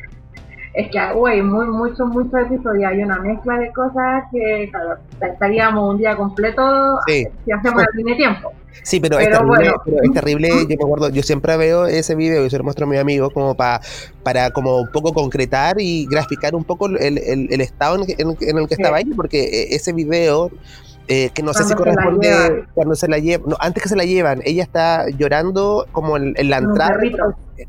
Es 0.75 0.89
que, 0.89 0.97
güey, 1.13 1.39
muy, 1.43 1.67
mucho, 1.67 2.03
mucho 2.07 2.35
episodio. 2.35 2.87
Hay 2.87 3.03
una 3.03 3.19
mezcla 3.19 3.59
de 3.59 3.71
cosas 3.71 4.23
que, 4.31 4.67
claro, 4.71 4.95
estaríamos 5.21 5.87
un 5.93 5.99
día 5.99 6.15
completo 6.15 6.63
Sí. 7.05 7.27
si 7.45 7.51
hacemos 7.51 7.83
línea 7.93 8.15
de 8.15 8.17
tiempo. 8.17 8.51
Sí, 8.81 8.99
pero, 8.99 9.19
es 9.19 9.29
terrible, 9.29 9.45
bueno. 9.45 9.73
pero 9.85 9.97
es 10.01 10.11
terrible, 10.13 10.49
yo 10.49 10.67
me 10.69 10.73
acuerdo, 10.83 11.09
yo 11.09 11.21
siempre 11.21 11.57
veo 11.57 11.85
ese 11.85 12.15
video 12.15 12.43
y 12.43 12.49
se 12.49 12.57
lo 12.57 12.63
muestro 12.63 12.87
a 12.87 12.89
mis 12.89 12.97
amigos 12.99 13.31
como 13.31 13.53
pa- 13.53 13.81
para 14.23 14.49
como 14.49 14.79
un 14.79 14.91
poco 14.91 15.13
concretar 15.13 15.75
y 15.77 16.07
graficar 16.09 16.55
un 16.55 16.63
poco 16.63 16.87
el, 16.87 16.97
el- 17.19 17.53
el 17.53 17.61
estado 17.61 17.97
en, 17.97 18.05
en- 18.09 18.35
en 18.41 18.57
el 18.57 18.67
que 18.67 18.75
Sí. 18.75 18.81
estaba 18.81 18.97
ahí, 18.97 19.05
porque 19.15 19.43
eh, 19.43 19.75
ese 19.75 19.93
video, 19.93 20.49
eh, 21.07 21.29
que 21.33 21.43
no 21.43 21.53
sé 21.53 21.63
si 21.63 21.73
corresponde 21.75 22.27
cuando 22.73 22.95
se 22.95 23.07
la 23.07 23.17
llevan, 23.19 23.49
no, 23.49 23.55
antes 23.59 23.83
que 23.83 23.89
se 23.89 23.95
la 23.95 24.03
llevan, 24.05 24.41
ella 24.45 24.63
está 24.63 25.05
llorando 25.09 25.85
como 25.91 26.15
en, 26.17 26.33
en 26.37 26.49
la 26.49 26.57
entrada, 26.57 26.97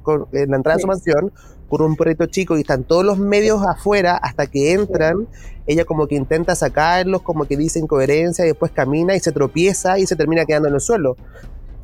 con- 0.03 0.26
en 0.32 0.51
la 0.51 0.57
entrada 0.57 0.76
de 0.76 0.82
su 0.82 0.87
mansión 0.87 1.32
con 1.68 1.82
un 1.82 1.97
perrito 1.97 2.26
chico 2.26 2.57
y 2.57 2.61
están 2.61 2.85
todos 2.85 3.05
los 3.05 3.18
medios 3.18 3.61
afuera 3.66 4.16
hasta 4.16 4.47
que 4.47 4.72
entran. 4.72 5.26
Ella 5.66 5.85
como 5.85 6.07
que 6.07 6.14
intenta 6.14 6.55
sacarlos, 6.55 7.22
como 7.22 7.47
que 7.47 7.57
dice 7.57 7.78
incoherencia 7.80 8.45
y 8.45 8.49
después 8.49 8.70
camina 8.70 9.16
y 9.16 9.20
se 9.20 9.32
tropieza 9.32 9.99
y 9.99 10.07
se 10.07 10.14
termina 10.14 10.45
quedando 10.45 10.68
en 10.68 10.74
el 10.74 10.80
suelo. 10.80 11.16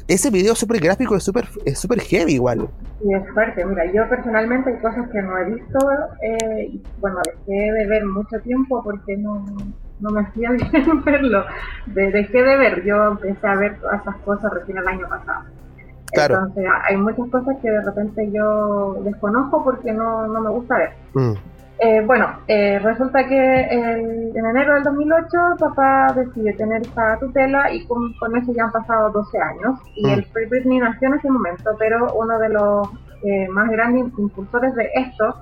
Ese 0.07 0.31
video 0.31 0.55
súper 0.55 0.81
gráfico, 0.81 1.17
es 1.17 1.25
súper 1.25 1.49
es 1.65 1.79
súper 1.79 2.01
heavy 2.01 2.35
igual. 2.35 2.69
Y 3.03 3.15
es 3.15 3.23
fuerte. 3.33 3.65
Mira, 3.65 3.85
yo 3.93 4.09
personalmente 4.09 4.71
hay 4.71 4.77
cosas 4.81 5.09
que 5.11 5.23
no 5.23 5.39
he 5.39 5.45
visto. 5.55 5.79
eh, 6.23 6.81
bueno, 7.01 7.17
dejé 7.47 7.73
de 7.73 7.87
ver 7.87 8.05
mucho 8.07 8.39
tiempo 8.45 8.83
porque 8.85 9.17
no, 9.17 9.45
no 10.01 10.11
me 10.11 10.21
hacía 10.21 10.51
bien 10.73 11.05
verlo. 11.05 11.45
De- 11.87 12.11
dejé 12.11 12.43
de 12.43 12.57
ver. 12.57 12.85
Yo 12.85 13.09
empecé 13.13 13.47
a 13.47 13.55
ver 13.57 13.79
todas 13.81 14.01
esas 14.01 14.17
cosas 14.17 14.53
recién 14.55 14.79
el 14.79 14.89
año 14.89 15.09
pasado. 15.09 15.45
Claro. 16.13 16.35
Entonces, 16.35 16.65
hay 16.89 16.97
muchas 16.97 17.29
cosas 17.31 17.57
que 17.63 17.71
de 17.71 17.83
repente 17.83 18.31
yo 18.33 18.95
desconozco 19.05 19.63
porque 19.63 19.93
no, 19.93 20.27
no 20.27 20.41
me 20.41 20.51
gusta 20.51 20.77
ver. 20.79 20.91
Mm. 21.15 21.33
Eh, 21.83 22.03
bueno, 22.05 22.27
eh, 22.47 22.79
resulta 22.81 23.27
que 23.27 23.63
en 23.63 24.37
enero 24.37 24.75
del 24.75 24.83
2008 24.83 25.29
papá 25.59 26.13
decide 26.15 26.53
tener 26.55 26.83
esta 26.83 27.19
tutela 27.19 27.73
y 27.73 27.87
con, 27.87 28.13
con 28.19 28.37
eso 28.37 28.53
ya 28.55 28.65
han 28.65 28.73
pasado 28.73 29.09
12 29.11 29.39
años. 29.39 29.81
Y 29.95 30.07
Mm. 30.07 30.11
el 30.11 30.25
Free 30.27 30.47
Britney 30.47 30.79
nació 30.79 31.09
en 31.09 31.15
ese 31.15 31.31
momento, 31.31 31.71
pero 31.79 32.13
uno 32.15 32.39
de 32.39 32.49
los 32.51 32.89
eh, 33.23 33.49
más 33.49 33.71
grandes 33.71 34.13
impulsores 34.19 34.75
de 34.75 34.91
esto 34.95 35.37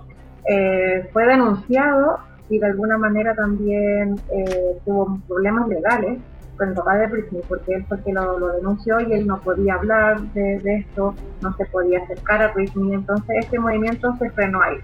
eh, 0.48 1.08
fue 1.12 1.26
denunciado 1.26 2.18
y 2.48 2.58
de 2.58 2.66
alguna 2.66 2.98
manera 2.98 3.34
también 3.34 4.16
eh, 4.32 4.78
tuvo 4.84 5.18
problemas 5.26 5.68
legales 5.68 6.18
con 6.56 6.70
el 6.70 6.74
papá 6.74 6.96
de 6.96 7.06
Britney, 7.06 7.42
porque 7.48 7.74
él 7.74 7.84
fue 7.88 8.02
que 8.02 8.12
lo, 8.12 8.38
lo 8.38 8.48
denunció 8.54 9.00
y 9.00 9.12
él 9.12 9.26
no 9.26 9.40
podía 9.40 9.74
hablar 9.74 10.20
de, 10.32 10.58
de 10.58 10.76
esto, 10.76 11.14
no 11.40 11.52
se 11.56 11.64
podía 11.66 12.00
acercar 12.00 12.42
a 12.42 12.52
Britney, 12.52 12.94
entonces 12.94 13.36
este 13.38 13.58
movimiento 13.58 14.14
se 14.18 14.30
frenó 14.30 14.60
ahí. 14.60 14.78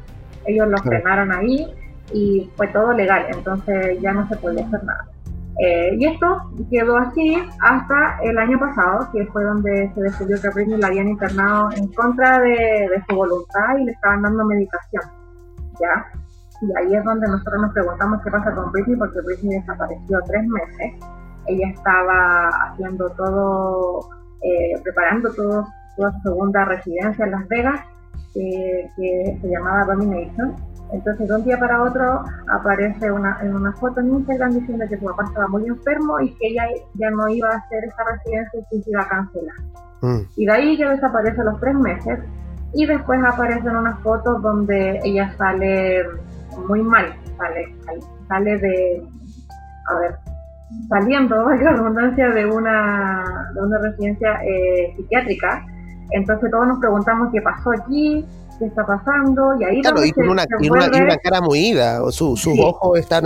Ellos 0.47 0.69
lo 0.69 0.79
frenaron 0.79 1.33
ahí 1.33 1.75
y 2.13 2.49
fue 2.57 2.69
todo 2.69 2.93
legal, 2.93 3.27
entonces 3.29 4.01
ya 4.01 4.13
no 4.13 4.29
se 4.29 4.37
podía 4.37 4.67
hacer 4.67 4.85
nada. 4.85 5.09
Eh, 5.59 5.97
y 5.99 6.07
esto 6.07 6.51
quedó 6.71 6.97
así 6.97 7.37
hasta 7.61 8.19
el 8.23 8.39
año 8.39 8.59
pasado, 8.59 9.09
que 9.13 9.25
fue 9.27 9.45
donde 9.45 9.91
se 9.95 10.01
descubrió 10.01 10.41
que 10.41 10.49
a 10.49 10.51
Britney 10.51 10.81
la 10.81 10.89
habían 10.89 11.09
internado 11.09 11.71
en 11.77 11.89
contra 11.89 12.41
de, 12.41 12.51
de 12.51 13.05
su 13.09 13.17
voluntad 13.17 13.79
y 13.81 13.85
le 13.85 13.93
estaban 13.93 14.23
dando 14.23 14.45
medicación. 14.45 15.03
¿ya? 15.81 16.07
Y 16.65 16.79
ahí 16.79 16.95
es 16.95 17.05
donde 17.05 17.29
nosotros 17.29 17.61
nos 17.61 17.73
preguntamos 17.73 18.23
qué 18.23 18.31
pasa 18.31 18.55
con 18.55 18.73
Britney, 18.73 18.97
porque 18.97 19.21
Britney 19.21 19.59
desapareció 19.59 20.19
tres 20.27 20.47
meses. 20.47 21.05
Ella 21.47 21.69
estaba 21.69 22.49
haciendo 22.49 23.11
todo, 23.11 24.09
eh, 24.43 24.81
preparando 24.83 25.31
todo, 25.35 25.67
toda 25.97 26.13
su 26.13 26.21
segunda 26.23 26.65
residencia 26.65 27.27
en 27.27 27.31
Las 27.33 27.49
Vegas, 27.49 27.81
eh, 28.35 28.91
que 28.97 29.39
se 29.43 29.49
llamaba 29.49 29.85
Domination. 29.85 30.57
Entonces, 30.93 31.29
de 31.29 31.35
un 31.35 31.45
día 31.45 31.59
para 31.59 31.83
otro 31.83 32.25
aparece 32.49 33.11
una, 33.11 33.39
en 33.43 33.55
una 33.55 33.73
foto 33.73 34.01
en 34.01 34.15
Instagram 34.15 34.53
diciendo 34.53 34.85
que 34.89 34.99
su 34.99 35.05
papá 35.05 35.25
estaba 35.25 35.49
muy 35.49 35.67
enfermo 35.67 36.21
y 36.21 36.35
que 36.37 36.49
ella 36.49 36.65
ya 36.95 37.11
no 37.11 37.29
iba 37.29 37.49
a 37.49 37.57
hacer 37.57 37.85
esa 37.85 38.05
residencia 38.05 38.61
y 38.61 38.65
que 38.71 38.83
se 38.83 38.91
iba 38.91 39.03
a 39.03 39.09
cancelar. 39.09 39.57
Mm. 40.03 40.21
Y 40.37 40.47
de 40.47 40.53
ahí 40.53 40.71
ella 40.71 40.91
desaparece 40.91 41.43
los 41.43 41.61
tres 41.61 41.75
meses 41.75 42.21
y 42.75 42.87
después 42.87 43.21
aparecen 43.25 43.77
unas 43.77 43.99
fotos 44.01 44.43
donde 44.43 45.01
ella 45.05 45.33
sale 45.37 46.05
muy 46.69 46.83
mal, 46.83 47.15
sale, 47.37 47.75
sale 48.29 48.59
de, 48.59 49.03
a 49.91 49.99
ver, 50.01 50.17
saliendo, 50.89 51.49
la 51.51 51.71
redundancia, 51.73 52.31
de 52.31 52.47
una, 52.47 53.25
de 53.55 53.61
una 53.63 53.79
residencia 53.79 54.41
eh, 54.45 54.95
psiquiátrica. 54.97 55.65
Entonces 56.11 56.51
todos 56.51 56.67
nos 56.69 56.79
preguntamos 56.79 57.29
qué 57.33 57.41
pasó 57.41 57.71
aquí, 57.73 58.25
qué 58.59 58.67
está 58.67 58.85
pasando, 58.87 59.55
y 59.59 59.65
ahí 59.65 59.81
Claro, 59.83 60.05
y 60.05 60.13
con 60.13 60.29
una, 60.29 60.43
se 60.43 60.49
y 60.61 60.71
una, 60.71 60.87
y 60.93 61.01
una 61.03 61.17
cara 61.17 61.41
muy 61.41 61.59
ida, 61.71 62.03
o 62.03 62.11
su- 62.13 62.37
sus 62.37 62.53
Sí. 62.55 62.61
ojos 62.63 62.99
están. 62.99 63.25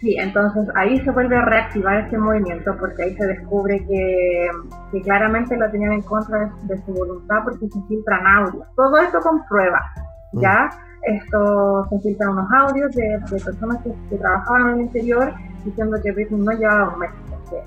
Sí, 0.00 0.16
entonces 0.18 0.68
ahí 0.76 1.00
se 1.02 1.10
vuelve 1.10 1.36
a 1.36 1.42
reactivar 1.46 2.00
este 2.00 2.18
movimiento 2.18 2.76
porque 2.78 3.04
ahí 3.04 3.16
se 3.16 3.26
descubre 3.26 3.82
que, 3.88 4.48
que 4.92 5.00
claramente 5.02 5.56
lo 5.56 5.70
tenían 5.70 5.92
en 5.92 6.02
contra 6.02 6.40
de, 6.40 6.74
de 6.74 6.84
su 6.84 6.92
voluntad 6.92 7.36
porque 7.44 7.66
se 7.68 7.80
filtran 7.88 8.26
audios. 8.26 8.66
Todo 8.76 8.98
esto 8.98 9.18
con 9.20 9.42
pruebas, 9.46 9.82
¿ya? 10.34 10.68
Esto 11.06 11.86
se 11.90 11.98
filtran 12.00 12.30
unos 12.30 12.50
audios 12.52 12.94
de, 12.94 13.20
personas 13.30 13.78
que, 13.82 14.16
trabajaban 14.16 14.68
en 14.68 14.74
el 14.74 14.80
interior 14.82 15.32
diciendo 15.64 15.98
que 16.02 16.12
Britney 16.12 16.40
no 16.40 16.52
llevaba 16.52 16.94
un 16.94 16.98
mes. 16.98 17.10
porque 17.28 17.62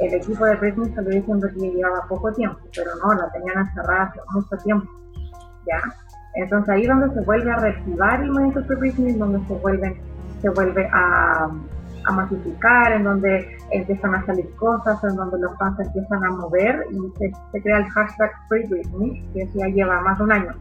El 0.00 0.14
equipo 0.14 0.44
de 0.44 0.56
Britney 0.56 0.94
salió 0.94 1.10
diciendo 1.10 1.48
que 1.48 1.70
llevaba 1.70 2.06
poco 2.08 2.32
tiempo, 2.32 2.58
pero 2.74 2.90
no, 3.02 3.14
la 3.14 3.30
tenían 3.30 3.58
encerrada 3.58 4.04
hace 4.04 4.20
mucho 4.34 4.56
tiempo, 4.64 4.90
¿ya? 5.66 5.80
Entonces 6.34 6.68
ahí 6.70 6.82
es 6.82 6.88
donde 6.88 7.14
se 7.14 7.20
vuelve 7.22 7.50
a 7.50 7.56
reactivar 7.56 8.22
el 8.22 8.30
movimiento 8.30 8.60
de 8.62 8.74
Britney, 8.76 9.12
donde 9.14 9.46
se 9.46 9.54
vuelven 9.54 10.12
se 10.42 10.48
vuelve 10.48 10.88
a, 10.92 11.48
a 12.04 12.12
masificar, 12.12 12.92
en 12.92 13.04
donde 13.04 13.56
empiezan 13.70 14.14
a 14.14 14.26
salir 14.26 14.50
cosas, 14.56 15.02
en 15.04 15.16
donde 15.16 15.38
los 15.38 15.56
fans 15.56 15.78
empiezan 15.80 16.24
a 16.24 16.30
mover 16.30 16.86
y 16.90 16.98
se, 17.18 17.62
crea 17.62 17.78
el 17.78 17.88
hashtag 17.90 18.30
Free 18.48 18.66
Britney, 18.66 19.24
que 19.32 19.48
ya 19.54 19.66
lleva 19.68 20.00
más 20.00 20.18
de 20.18 20.24
un 20.24 20.32
año. 20.32 20.54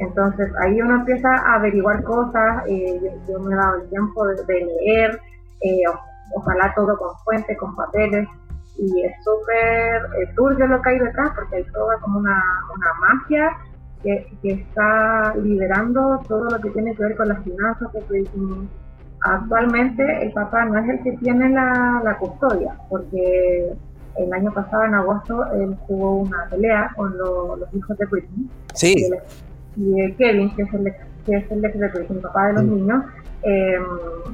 Entonces 0.00 0.50
ahí 0.60 0.80
uno 0.80 0.96
empieza 0.96 1.28
a 1.34 1.54
averiguar 1.56 2.02
cosas, 2.04 2.64
eh, 2.66 3.00
yo, 3.02 3.32
yo 3.32 3.40
me 3.40 3.52
he 3.54 3.56
dado 3.56 3.76
el 3.82 3.88
tiempo 3.90 4.26
de, 4.26 4.34
de 4.44 4.64
leer, 4.64 5.20
eh, 5.60 5.82
o- 5.88 6.38
ojalá 6.38 6.72
todo 6.74 6.96
con 6.98 7.14
fuentes, 7.24 7.56
con 7.58 7.74
papeles, 7.76 8.26
y 8.78 9.02
es 9.04 9.12
súper 9.24 10.34
turbio 10.34 10.66
lo 10.66 10.80
que 10.80 10.90
hay 10.90 10.98
detrás, 11.00 11.30
porque 11.34 11.56
hay 11.56 11.64
toda 11.72 11.98
como 12.00 12.18
una, 12.20 12.42
una 12.74 12.86
mafia 13.14 13.50
que, 14.02 14.26
que 14.40 14.52
está 14.52 15.34
liderando 15.36 16.18
todo 16.26 16.44
lo 16.48 16.58
que 16.60 16.70
tiene 16.70 16.94
que 16.96 17.02
ver 17.02 17.16
con 17.16 17.28
las 17.28 17.42
finanzas 17.44 17.92
de 17.92 18.00
Britney, 18.08 18.68
Actualmente 19.22 20.22
el 20.22 20.32
papá 20.32 20.64
no 20.64 20.78
es 20.78 20.88
el 20.88 21.02
que 21.02 21.12
tiene 21.18 21.50
la, 21.50 22.00
la 22.02 22.16
custodia, 22.16 22.74
porque 22.88 23.70
el 24.16 24.32
año 24.32 24.50
pasado, 24.52 24.84
en 24.84 24.94
agosto, 24.94 25.44
él 25.52 25.76
tuvo 25.86 26.16
una 26.22 26.46
pelea 26.50 26.90
con 26.96 27.16
lo- 27.18 27.54
los 27.56 27.74
hijos 27.74 27.98
de 27.98 28.06
Britney. 28.06 28.48
Y, 28.92 29.04
Sí, 29.04 29.10
y 29.80 30.00
eh, 30.00 30.14
Kevin, 30.18 30.54
que 30.54 30.62
es 30.62 30.74
el 30.74 30.86
ex, 30.86 30.96
que 31.26 31.36
es 31.36 31.50
el 31.50 31.64
ex 31.64 31.78
de 31.78 31.86
el 31.86 32.18
papá 32.20 32.48
de 32.48 32.52
los 32.54 32.64
Mm. 32.64 32.74
niños, 32.74 33.04
eh, 33.42 33.78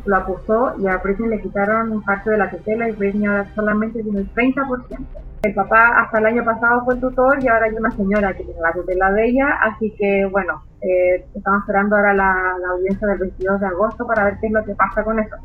lo 0.05 0.17
acusó 0.17 0.75
y 0.81 0.87
a 0.89 0.97
Britney 0.99 1.31
le 1.31 1.41
quitaron 1.41 2.03
parte 2.03 2.31
de 2.31 2.39
la 2.39 2.51
tutela 2.51 2.89
y 2.89 2.93
Britney 2.93 3.27
ahora 3.27 3.47
solamente 3.55 4.03
tiene 4.03 4.19
el 4.21 4.29
30%. 4.35 4.99
El 5.43 5.55
papá 5.55 6.01
hasta 6.01 6.19
el 6.19 6.27
año 6.27 6.45
pasado 6.45 6.85
fue 6.85 6.95
el 6.95 7.01
tutor 7.01 7.39
y 7.43 7.47
ahora 7.47 7.67
hay 7.67 7.75
una 7.75 7.91
señora 7.93 8.35
que 8.37 8.43
tiene 8.43 8.61
la 8.61 8.73
tutela 8.73 9.13
de 9.13 9.29
ella, 9.29 9.49
así 9.63 9.95
que 9.97 10.27
bueno, 10.33 10.63
eh, 10.81 11.25
estamos 11.35 11.61
esperando 11.61 11.95
ahora 11.95 12.15
la, 12.15 12.57
la 12.61 12.69
audiencia 12.73 13.07
del 13.07 13.19
22 13.19 13.61
de 13.61 13.67
agosto 13.67 14.07
para 14.07 14.25
ver 14.25 14.39
qué 14.41 14.49
es 14.49 14.53
lo 14.53 14.65
que 14.65 14.75
pasa 14.75 15.05
con 15.05 15.21
eso. 15.21 15.37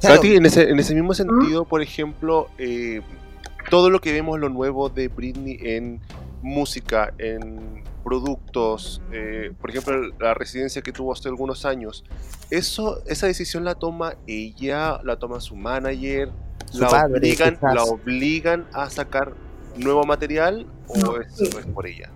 claro. 0.00 0.16
Katy, 0.16 0.36
en 0.36 0.44
ese, 0.46 0.68
en 0.68 0.78
ese 0.78 0.94
mismo 0.94 1.14
sentido, 1.14 1.64
por 1.64 1.80
ejemplo, 1.80 2.48
eh, 2.58 3.00
todo 3.70 3.88
lo 3.88 4.00
que 4.00 4.12
vemos, 4.12 4.38
lo 4.38 4.50
nuevo 4.50 4.90
de 4.90 5.08
Britney 5.08 5.56
en 5.62 6.00
música, 6.42 7.12
en 7.18 7.82
productos, 8.02 9.02
eh, 9.12 9.52
por 9.60 9.70
ejemplo, 9.70 9.96
la 10.18 10.34
residencia 10.34 10.82
que 10.82 10.92
tuvo 10.92 11.12
hace 11.12 11.28
algunos 11.28 11.64
años, 11.64 12.04
eso, 12.50 13.02
esa 13.06 13.26
decisión 13.26 13.64
la 13.64 13.74
toma 13.74 14.14
ella, 14.26 15.00
la 15.04 15.16
toma 15.16 15.40
su 15.40 15.56
manager, 15.56 16.30
Su 16.70 16.80
la 16.82 16.88
padre, 16.88 17.18
obligan, 17.18 17.54
quizás. 17.54 17.74
la 17.74 17.84
obligan 17.84 18.66
a 18.72 18.90
sacar 18.90 19.32
nuevo 19.76 20.04
material 20.04 20.66
o 20.88 20.98
No, 20.98 21.20
eso 21.20 21.36
sí. 21.44 21.50
no 21.52 21.58
es 21.60 21.66
por 21.66 21.86
ella. 21.86 22.10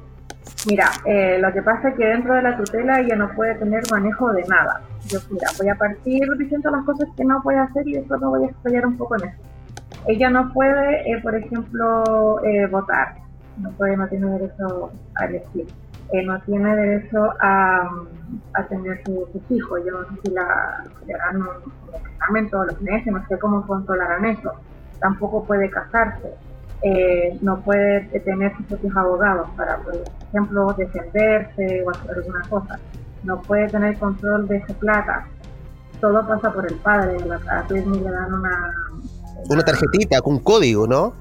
Mira, 0.66 0.90
eh, 1.04 1.38
lo 1.40 1.52
que 1.52 1.62
pasa 1.62 1.90
es 1.90 1.94
que 1.96 2.06
dentro 2.06 2.34
de 2.34 2.42
la 2.42 2.56
tutela 2.56 3.00
ella 3.00 3.16
no 3.16 3.34
puede 3.34 3.54
tener 3.56 3.82
manejo 3.90 4.32
de 4.32 4.42
nada. 4.44 4.80
Yo, 5.08 5.18
mira, 5.30 5.48
voy 5.58 5.68
a 5.68 5.74
partir 5.74 6.26
diciendo 6.38 6.70
las 6.70 6.84
cosas 6.84 7.08
que 7.16 7.24
no 7.24 7.42
puede 7.42 7.58
hacer 7.58 7.86
y 7.86 7.92
después 7.94 8.20
me 8.20 8.26
voy 8.28 8.44
a 8.44 8.46
explayar 8.46 8.86
un 8.86 8.96
poco 8.96 9.16
en 9.16 9.28
eso. 9.28 9.38
Ella 10.06 10.30
no 10.30 10.52
puede, 10.52 11.10
eh, 11.12 11.20
por 11.22 11.34
ejemplo, 11.34 12.42
eh, 12.44 12.66
votar. 12.66 13.16
No 13.58 13.70
puede, 13.72 13.96
no 13.96 14.06
tiene 14.08 14.30
derecho 14.38 14.90
a 15.16 15.24
elegir. 15.26 15.66
Eh, 16.12 16.22
no 16.24 16.40
tiene 16.42 16.74
derecho 16.76 17.32
a, 17.40 17.88
a 18.54 18.62
tener 18.68 19.02
su- 19.04 19.26
sus 19.32 19.50
hijos. 19.50 19.80
Yo 19.86 19.92
no 19.92 20.04
sé 20.08 20.20
si 20.24 20.30
la, 20.32 20.84
le 21.06 21.14
un, 21.38 21.42
un 21.42 22.06
examen 22.12 22.50
todos 22.50 22.66
los 22.68 22.80
meses, 22.82 23.12
no 23.12 23.26
sé 23.28 23.38
cómo 23.38 23.66
controlarán 23.66 24.24
eso. 24.26 24.52
Tampoco 25.00 25.44
puede 25.44 25.70
casarse. 25.70 26.34
eh, 26.82 27.38
no 27.40 27.60
puede 27.60 28.00
tener 28.20 28.54
sus 28.56 28.66
propios 28.66 28.94
abogados 28.96 29.48
para, 29.56 29.78
por 29.78 29.94
ejemplo, 30.28 30.74
defenderse 30.76 31.82
o 31.86 31.90
hacer 31.90 32.10
alguna 32.18 32.42
cosa. 32.50 32.78
No 33.22 33.40
puede 33.40 33.68
tener 33.68 33.96
control 33.98 34.46
de 34.48 34.62
su 34.66 34.74
plata. 34.74 35.26
Todo 36.00 36.26
pasa 36.26 36.52
por 36.52 36.66
el 36.70 36.76
padre. 36.80 37.16
A 37.50 37.62
Britney 37.62 38.00
le 38.00 38.10
dan 38.10 38.34
una, 38.34 38.74
una 39.48 39.62
tarjetita 39.62 40.20
con 40.20 40.34
un 40.34 40.40
código, 40.40 40.86
¿no? 40.86 41.14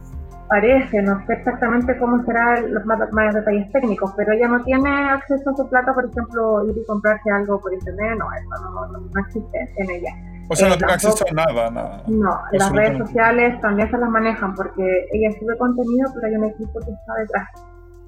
Parece, 0.54 1.02
no 1.02 1.20
sé 1.26 1.34
exactamente 1.34 1.98
cómo 1.98 2.24
serán 2.26 2.72
los 2.72 2.86
más, 2.86 3.34
detalles 3.34 3.72
técnicos, 3.72 4.14
pero 4.16 4.34
ella 4.34 4.48
no 4.48 4.64
tiene 4.64 5.10
acceso 5.10 5.50
a 5.50 5.56
su 5.56 5.68
plata, 5.68 5.96
por 5.96 6.06
ejemplo, 6.06 6.70
ir 6.70 6.78
y 6.78 6.86
comprarse 6.86 7.32
algo 7.32 7.60
por 7.60 7.74
internet, 7.74 8.20
no, 8.20 8.28
eso 8.32 8.72
no, 8.72 8.86
no, 9.00 9.20
existe 9.26 9.74
en 9.78 9.90
ella. 9.90 10.12
O 10.48 10.56
sea, 10.56 10.68
no 10.68 10.76
eh, 10.76 10.78
tiene 10.78 10.94
acceso 10.94 11.26
a 11.28 11.34
nada, 11.34 11.72
nada. 11.72 12.04
No, 12.06 12.40
las 12.52 12.72
redes 12.72 13.00
sociales 13.00 13.60
también 13.62 13.90
se 13.90 13.98
las 13.98 14.08
manejan 14.12 14.54
porque 14.54 15.08
ella 15.12 15.32
sube 15.40 15.58
contenido, 15.58 16.12
pero 16.14 16.28
hay 16.28 16.36
un 16.36 16.44
equipo 16.44 16.80
que 16.82 16.92
está 16.92 17.14
detrás. 17.16 17.50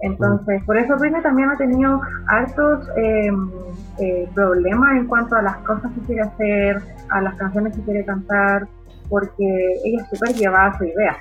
Entonces, 0.01 0.63
por 0.65 0.77
eso 0.77 0.97
Britney 0.99 1.23
también 1.23 1.49
ha 1.49 1.57
tenido 1.57 1.99
hartos 2.27 2.87
em, 2.95 3.49
eh, 3.97 4.29
problemas 4.35 4.97
en 4.97 5.07
cuanto 5.07 5.35
a 5.35 5.41
las 5.41 5.57
cosas 5.63 5.91
que 5.93 6.01
quiere 6.01 6.21
hacer, 6.21 6.79
a 7.09 7.21
las 7.21 7.33
canciones 7.37 7.75
que 7.75 7.81
quiere 7.81 8.05
cantar, 8.05 8.67
porque 9.09 9.47
ella 9.83 10.03
es 10.03 10.09
súper 10.09 10.35
llevada 10.35 10.67
a 10.67 10.77
su 10.77 10.83
idea 10.83 11.17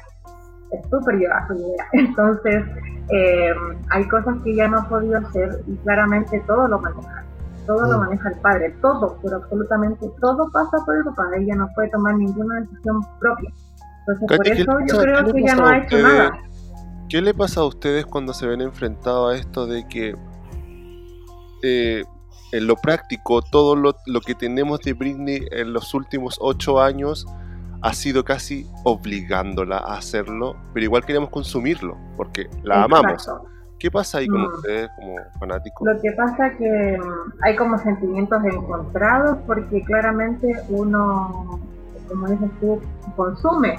es 0.75 0.91
súper 0.91 1.17
llevada 1.17 1.47
su 1.47 1.55
idea. 1.55 1.87
Entonces, 1.93 2.65
eh, 3.11 3.55
hay 3.91 4.09
cosas 4.09 4.37
que 4.45 4.55
ya 4.55 4.69
no 4.69 4.79
ha 4.79 4.89
podido 4.89 5.19
hacer 5.19 5.63
y 5.67 5.77
claramente 5.77 6.43
todo 6.47 6.69
lo 6.69 6.81
maneja. 6.81 7.25
Todo 7.67 7.91
lo 7.91 7.99
mm. 7.99 8.01
maneja 8.01 8.29
el 8.29 8.41
padre, 8.41 8.75
todo, 8.83 9.19
pero 9.23 9.37
absolutamente 9.37 10.11
todo 10.21 10.51
pasa 10.51 10.79
por 10.85 10.97
el 10.97 11.05
papá. 11.05 11.25
Ella 11.37 11.55
no 11.57 11.69
puede 11.75 11.89
tomar 11.91 12.17
ninguna 12.17 12.61
decisión 12.61 13.01
propia. 13.21 13.51
Entonces, 14.07 14.37
por 14.37 14.49
eso 14.49 14.79
yo 14.87 15.01
creo 15.01 15.33
que 15.33 15.43
ya 15.43 15.55
no 15.55 15.67
ha 15.67 15.79
hecho 15.79 15.99
nada. 15.99 16.39
¿Qué 17.09 17.21
le 17.21 17.33
pasa 17.33 17.61
a 17.61 17.65
ustedes 17.65 18.07
cuando 18.07 18.33
se 18.35 18.47
ven 18.47 18.61
enfrentados 18.61 19.33
a 19.33 19.37
esto 19.37 19.67
de 19.67 19.87
que 19.87 20.17
eh, 21.63 22.03
en 22.53 22.67
lo 22.67 22.77
práctico 22.77 23.41
todo 23.43 23.77
lo, 23.77 23.95
lo, 24.07 24.21
que 24.21 24.35
tenemos 24.35 24.81
de 24.81 24.93
Britney 24.95 25.47
en 25.51 25.73
los 25.73 25.95
últimos 25.95 26.39
ocho 26.41 26.81
años 26.81 27.27
ha 27.85 27.93
sido 27.93 28.25
casi 28.25 28.67
obligándola 28.83 29.77
a 29.77 29.99
hacerlo, 29.99 30.57
pero 30.73 30.85
igual 30.85 31.05
queremos 31.05 31.29
consumirlo, 31.29 31.99
porque 32.17 32.49
la 32.63 32.85
amamos. 32.85 33.31
¿Qué 33.79 33.91
pasa 33.91 34.19
ahí 34.19 34.27
con 34.27 34.41
mm. 34.41 34.55
ustedes 34.55 34.91
como 34.97 35.17
fanáticos? 35.39 35.87
Lo 35.87 36.01
que 36.01 36.11
pasa 36.13 36.47
es 36.47 36.57
que 36.57 36.99
mm, 36.99 37.33
hay 37.43 37.57
como 37.57 37.77
sentimientos 37.79 38.43
encontrados, 38.43 39.37
porque 39.47 39.83
claramente 39.83 40.51
uno, 40.71 41.61
como 42.09 42.27
dices 42.29 42.51
tú, 42.59 42.81
consume. 43.17 43.79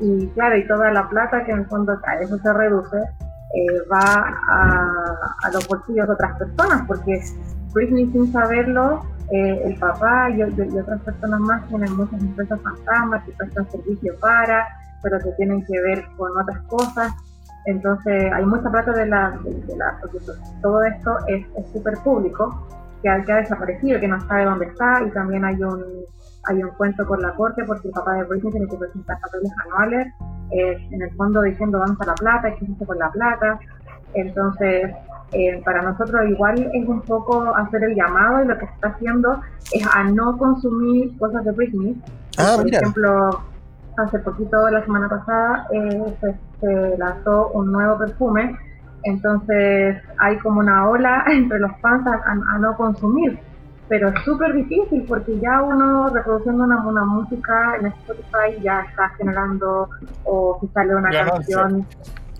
Y 0.00 0.28
claro, 0.28 0.56
y 0.56 0.66
toda 0.66 0.90
la 0.90 1.10
plata 1.10 1.44
que 1.44 1.52
en 1.52 1.58
el 1.58 1.66
fondo 1.66 1.92
cae, 2.02 2.24
eso 2.24 2.38
se 2.38 2.52
reduce, 2.54 2.96
eh, 2.96 3.86
va 3.92 4.34
a, 4.48 5.36
a 5.42 5.50
los 5.52 5.68
bolsillos 5.68 6.06
de 6.06 6.14
otras 6.14 6.38
personas, 6.38 6.84
porque 6.86 7.20
Britney 7.74 8.10
sin 8.12 8.32
saberlo 8.32 9.02
eh, 9.32 9.62
el 9.64 9.78
papá 9.78 10.28
y, 10.28 10.42
otras 10.42 11.00
personas 11.00 11.40
más 11.40 11.66
tienen 11.68 11.96
muchas 11.96 12.20
empresas 12.20 12.60
fantasmas 12.60 13.24
que 13.24 13.32
prestan 13.32 13.70
servicio 13.70 14.14
para, 14.20 14.68
pero 15.02 15.18
que 15.20 15.32
tienen 15.38 15.64
que 15.64 15.80
ver 15.80 16.04
con 16.18 16.36
otras 16.36 16.60
cosas. 16.66 17.12
Entonces 17.64 18.30
hay 18.30 18.44
mucha 18.44 18.70
plata 18.70 18.92
de 18.92 19.06
la, 19.06 19.30
de, 19.42 19.76
la 19.76 19.98
porque 20.02 20.18
todo 20.60 20.84
esto 20.84 21.16
es 21.28 21.46
súper 21.72 21.96
público, 22.04 22.66
que, 23.02 23.08
ha 23.08 23.18
desaparecido, 23.20 23.98
que 24.00 24.08
no 24.08 24.20
sabe 24.28 24.44
dónde 24.44 24.66
está 24.66 25.02
y 25.02 25.10
también 25.12 25.46
hay 25.46 25.62
un 25.62 25.82
hay 26.44 26.62
un 26.62 26.70
cuento 26.70 27.06
con 27.06 27.22
la 27.22 27.32
corte 27.34 27.64
porque 27.64 27.88
el 27.88 27.94
papá 27.94 28.14
de 28.14 28.24
Britney 28.24 28.50
tiene 28.50 28.68
que 28.68 28.76
presentar 28.76 29.18
papeles 29.20 29.50
anuales, 29.64 30.08
eh, 30.50 30.88
en 30.90 31.02
el 31.02 31.10
fondo 31.14 31.40
diciendo 31.40 31.78
dónde 31.78 31.92
está 31.92 32.06
la 32.06 32.14
plata, 32.16 32.54
qué 32.56 32.66
hace 32.66 32.84
con 32.84 32.98
la 32.98 33.10
plata. 33.10 33.60
Entonces, 34.12 34.92
eh, 35.32 35.62
para 35.64 35.82
nosotros 35.82 36.28
igual 36.28 36.70
es 36.74 36.86
un 36.86 37.00
poco 37.02 37.54
hacer 37.56 37.84
el 37.84 37.94
llamado 37.94 38.44
y 38.44 38.48
lo 38.48 38.58
que 38.58 38.66
se 38.66 38.72
está 38.72 38.88
haciendo 38.88 39.40
es 39.72 39.86
a 39.86 40.04
no 40.04 40.36
consumir 40.36 41.16
cosas 41.18 41.44
de 41.44 41.52
Britney. 41.52 42.02
Ah, 42.38 42.56
Por 42.56 42.68
ejemplo, 42.68 43.42
hace 43.96 44.18
poquito, 44.18 44.68
la 44.68 44.84
semana 44.84 45.08
pasada, 45.08 45.66
eh, 45.72 46.36
se, 46.60 46.98
lanzó 46.98 47.48
un 47.52 47.72
nuevo 47.72 47.98
perfume, 47.98 48.56
entonces 49.04 49.96
hay 50.18 50.36
como 50.38 50.60
una 50.60 50.88
ola 50.88 51.24
entre 51.30 51.58
los 51.60 51.72
fans 51.80 52.06
a, 52.06 52.58
no 52.58 52.76
consumir. 52.76 53.38
Pero 53.88 54.08
es 54.08 54.24
súper 54.24 54.54
difícil 54.54 55.04
porque 55.06 55.38
ya 55.40 55.60
uno 55.62 56.08
reproduciendo 56.08 56.64
una, 56.64 56.86
una 56.86 57.04
música 57.04 57.76
en 57.76 57.86
Spotify 57.86 58.62
ya 58.62 58.80
está 58.82 59.10
generando 59.10 59.88
o 60.24 60.56
si 60.60 60.68
sale 60.68 60.94
una 60.94 61.10
canción 61.10 61.86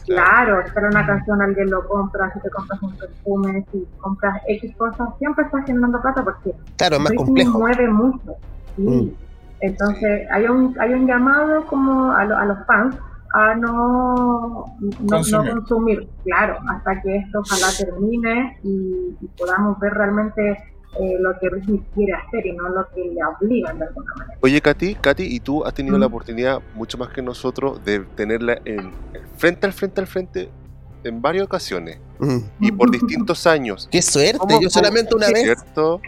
Claro, 0.05 0.61
espera 0.61 0.89
una 0.89 1.07
canción, 1.07 1.41
alguien 1.41 1.71
lo 1.71 1.87
compra, 1.87 2.33
si 2.33 2.41
te 2.41 2.51
compras 2.51 2.83
un 2.83 2.97
perfume, 2.97 3.65
si 3.71 3.87
compras 3.99 4.43
X 4.49 4.75
cosas, 4.77 5.09
siempre 5.19 5.45
estás 5.45 5.65
generando 5.65 6.01
plata 6.01 6.25
porque 6.25 6.53
claro, 6.77 6.97
es 6.97 7.03
más 7.03 7.13
complejo. 7.15 7.59
mueve 7.59 7.89
mucho. 7.89 8.37
Mm. 8.77 9.09
Entonces, 9.61 10.29
hay 10.33 10.47
un, 10.47 10.75
hay 10.81 10.93
un 10.93 11.07
llamado 11.07 11.65
como 11.67 12.11
a, 12.11 12.23
a 12.23 12.45
los 12.45 12.67
fans 12.67 12.97
a 13.35 13.55
no, 13.55 14.67
no, 14.81 15.23
consumir. 15.55 16.07
claro, 16.25 16.59
hasta 16.69 17.01
que 17.01 17.17
esto 17.17 17.41
ojalá 17.41 17.67
termine 17.79 18.59
y 18.63 19.17
podamos 19.39 19.79
ver 19.81 19.95
realmente 19.95 20.59
eh, 21.01 21.17
lo 21.21 21.39
que 21.39 21.49
Britney 21.49 21.83
quiere 21.95 22.13
hacer 22.13 22.47
y 22.47 22.53
no 22.53 22.69
lo 22.69 22.87
que 22.95 23.01
le 23.01 23.21
obligan 23.25 23.79
de 23.79 23.87
alguna 23.87 24.15
manera. 24.17 24.39
Oye, 24.43 24.61
Katy, 24.61 24.95
Katy, 24.97 25.25
y 25.25 25.41
tú 25.41 25.65
has 25.65 25.75
tenido 25.75 25.99
la 25.99 26.07
oportunidad, 26.07 26.61
mucho 26.75 26.99
más 26.99 27.09
que 27.09 27.23
nosotros, 27.23 27.83
de 27.85 28.01
tenerla 28.01 28.61
en, 28.65 28.93
frente 29.37 29.67
al 29.67 29.73
frente 29.73 30.01
al 30.01 30.07
frente 30.07 30.51
en 31.05 31.21
varias 31.21 31.45
ocasiones 31.45 31.99
y 32.61 32.71
por 32.71 32.91
distintos 32.91 33.47
años. 33.47 33.89
¡Qué 33.91 34.03
suerte! 34.03 34.59
Yo 34.61 34.71
solamente 34.71 35.15
una 35.15 35.29
vez. 35.29 35.43
¿Cierto? 35.43 36.01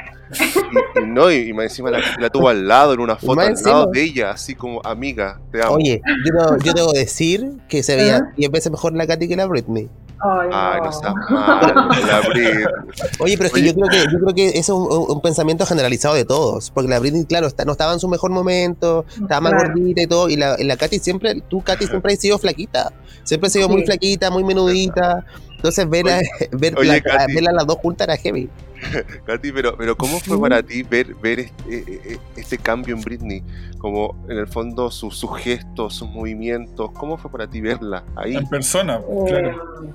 Y, 1.01 1.07
no, 1.07 1.30
y, 1.30 1.53
más 1.53 1.64
encima 1.64 1.91
la, 1.91 2.30
tuvo 2.30 2.49
al 2.49 2.66
lado 2.66 2.95
en 2.95 3.01
una 3.01 3.16
foto 3.16 3.41
al 3.41 3.55
lado 3.55 3.87
de 3.87 4.03
ella, 4.03 4.30
así 4.30 4.55
como 4.55 4.80
amiga, 4.85 5.41
te 5.51 5.62
amo. 5.62 5.74
Oye, 5.74 6.01
yo, 6.26 6.59
yo 6.59 6.72
debo 6.72 6.93
decir 6.93 7.59
que 7.68 7.82
se 7.82 7.97
veía 7.97 8.32
10 8.37 8.51
veces 8.51 8.70
mejor 8.70 8.95
la 8.95 9.07
Katy 9.07 9.28
que 9.28 9.37
la 9.37 9.47
Britney. 9.47 9.89
Ay, 10.25 10.81
no, 10.83 10.91
está 10.91 11.12
mal, 11.12 12.07
la 12.07 12.20
Britney. 12.29 12.64
Oye, 13.18 13.37
pero 13.37 13.47
es 13.49 13.53
que 13.53 13.62
yo 13.62 13.75
creo 13.75 13.89
que 13.89 14.12
yo 14.12 14.18
creo 14.20 14.35
que 14.35 14.49
eso 14.59 14.89
es 14.91 15.14
un, 15.14 15.20
pensamiento 15.20 15.66
generalizado 15.66 16.14
de 16.14 16.25
todos, 16.25 16.70
porque 16.70 16.89
la 16.89 16.99
Britney, 16.99 17.25
claro, 17.25 17.47
está, 17.47 17.64
no 17.64 17.72
estaba 17.72 17.93
en 17.93 18.01
su 18.01 18.09
mejor 18.09 18.31
momento, 18.31 19.05
estaba 19.20 19.41
más 19.41 19.53
gordita 19.53 20.03
y 20.03 20.07
todo, 20.07 20.29
y 20.29 20.37
la, 20.37 20.57
la 20.59 20.77
Katy 20.77 20.99
siempre, 20.99 21.43
tú 21.49 21.62
Katy 21.62 21.87
siempre 21.87 22.14
has 22.14 22.20
sido 22.20 22.39
flaquita, 22.39 22.93
siempre 23.22 23.49
has 23.49 23.53
sido 23.53 23.68
muy 23.68 23.85
flaquita, 23.85 24.31
muy 24.31 24.45
menudita, 24.45 25.25
entonces 25.57 25.89
verla, 25.89 26.20
ver, 26.53 26.75
verla 27.35 27.53
las 27.53 27.66
dos 27.66 27.77
juntas 27.79 28.07
era 28.07 28.16
heavy. 28.16 28.49
Katy, 29.27 29.53
pero, 29.53 29.77
pero 29.77 29.97
¿cómo 29.97 30.18
fue 30.20 30.41
para 30.41 30.62
ti 30.62 30.83
ver, 30.83 31.14
ver 31.14 31.41
este, 31.41 32.18
este, 32.37 32.59
cambio 32.59 32.95
en 32.95 33.03
Britney? 33.03 33.43
Como 33.79 34.16
en 34.29 34.39
el 34.39 34.47
fondo 34.47 34.91
sus, 34.91 35.16
sus 35.16 35.37
gestos, 35.39 35.95
sus 35.95 36.09
movimientos, 36.09 36.91
¿cómo 36.93 37.16
fue 37.16 37.31
para 37.31 37.47
ti 37.47 37.61
verla 37.61 38.05
ahí? 38.16 38.37
En 38.37 38.47
persona, 38.47 39.01
eh, 39.09 39.25
claro. 39.27 39.95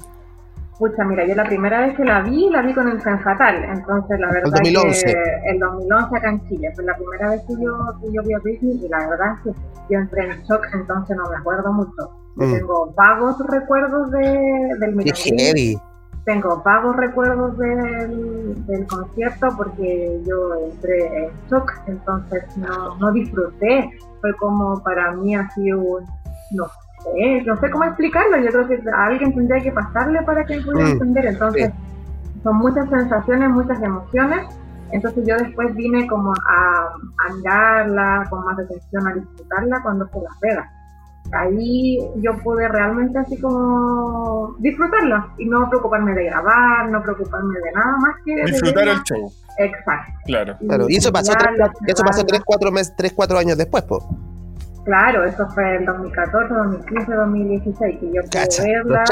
Pucha, 0.80 1.04
mira, 1.04 1.28
yo 1.28 1.36
la 1.36 1.44
primera 1.44 1.82
vez 1.82 1.98
que 1.98 2.06
la 2.06 2.22
vi, 2.22 2.50
la 2.50 2.62
vi 2.62 2.74
con 2.74 2.88
el 2.88 3.02
Fatal, 3.02 3.66
entonces 3.66 4.18
la 4.18 4.32
verdad 4.32 4.46
el 4.64 4.74
2011. 4.74 5.06
que 5.06 5.52
el 5.52 5.60
2011 5.60 6.18
acá 6.18 6.30
en 6.30 6.48
Chile, 6.48 6.72
fue 6.74 6.86
la 6.86 6.96
primera 6.96 7.32
vez 7.32 7.42
que 7.42 7.54
yo, 7.62 7.78
que 8.02 8.14
yo 8.14 8.24
vi 8.24 8.34
a 8.34 8.40
Britney 8.40 8.86
y 8.86 8.88
la 8.88 9.10
verdad 9.10 9.34
es 9.34 9.44
que 9.44 9.60
yo 9.94 10.00
entré 10.00 10.32
en 10.32 10.42
shock, 10.44 10.66
entonces 10.74 11.18
no 11.18 11.30
me 11.30 11.36
acuerdo 11.36 11.74
mucho. 11.74 12.12
Mm. 12.38 12.54
Tengo 12.54 12.94
vagos 12.96 13.36
recuerdos 13.50 14.10
de, 14.12 14.70
del 14.80 15.14
heavy 15.14 15.78
tengo 16.26 16.62
vagos 16.64 16.96
recuerdos 16.96 17.58
del, 17.58 18.66
del, 18.68 18.86
concierto 18.88 19.48
porque 19.58 20.22
yo 20.28 20.54
entré 20.64 21.26
en 21.26 21.32
shock, 21.50 21.74
entonces 21.88 22.44
no, 22.56 22.96
no 22.98 23.12
disfruté. 23.12 23.90
Fue 24.22 24.36
como 24.38 24.82
para 24.84 25.12
mí 25.14 25.36
así 25.36 25.72
un, 25.72 26.06
no 26.52 26.66
sé, 27.00 27.44
no 27.46 27.60
sé 27.60 27.70
cómo 27.70 27.84
explicarlo. 27.86 28.38
Yo 28.38 28.50
creo 28.52 28.68
que 28.68 28.90
a 28.90 29.06
alguien 29.06 29.34
tendría 29.34 29.62
que 29.62 29.72
pasarle 29.72 30.22
para 30.24 30.46
que 30.46 30.62
pudiera 30.62 30.90
mm, 30.90 30.92
entender. 30.92 31.26
Entonces, 31.26 31.72
son 32.44 32.58
muchas 32.58 32.90
sensaciones, 32.90 33.50
muchas 33.50 33.82
emociones. 33.82 34.48
Entonces 34.92 35.24
yo 35.28 35.38
después 35.38 35.76
vine 35.76 36.08
como 36.08 36.34
a, 36.34 36.94
a 37.28 37.34
mirarla 37.34 38.26
con 38.30 38.44
más 38.44 38.58
atención, 38.58 39.08
a 39.08 39.14
disfrutarla 39.14 39.82
cuando 39.84 40.08
se 40.08 40.20
Las 40.20 40.40
Vegas 40.42 40.70
ahí 41.32 42.00
yo 42.18 42.38
pude 42.40 42.68
realmente 42.68 43.20
así 43.20 43.40
como 43.40 44.56
disfrutarlo 44.60 45.28
y 45.38 45.46
no 45.46 45.70
preocuparme 45.70 46.14
de 46.14 46.26
grabar, 46.26 46.90
no 46.90 47.02
preocuparme 47.02 47.60
de 47.60 47.72
nada 47.72 47.98
más 47.98 48.16
que 48.26 48.52
disfrutar 48.52 48.88
el 48.88 49.04
show. 49.04 49.32
Exacto. 49.58 50.14
Claro. 50.26 50.58
Y, 50.88 50.98
eso 50.98 51.12
pasó, 51.12 51.34
tres, 51.34 51.70
eso 51.88 52.04
pasó 52.04 52.24
tres, 52.26 52.42
cuatro 52.46 52.72
meses, 52.72 52.94
tres, 52.96 53.14
cuatro 53.14 53.38
años 53.38 53.58
después, 53.58 53.84
pues. 53.84 54.04
Claro, 54.90 55.24
eso 55.24 55.48
fue 55.50 55.76
en 55.76 55.86
2014, 55.86 56.54
2015, 56.54 57.14
2016, 57.14 58.00
que 58.00 58.06
yo 58.08 58.22
pude 58.24 58.74
verla. 58.74 59.04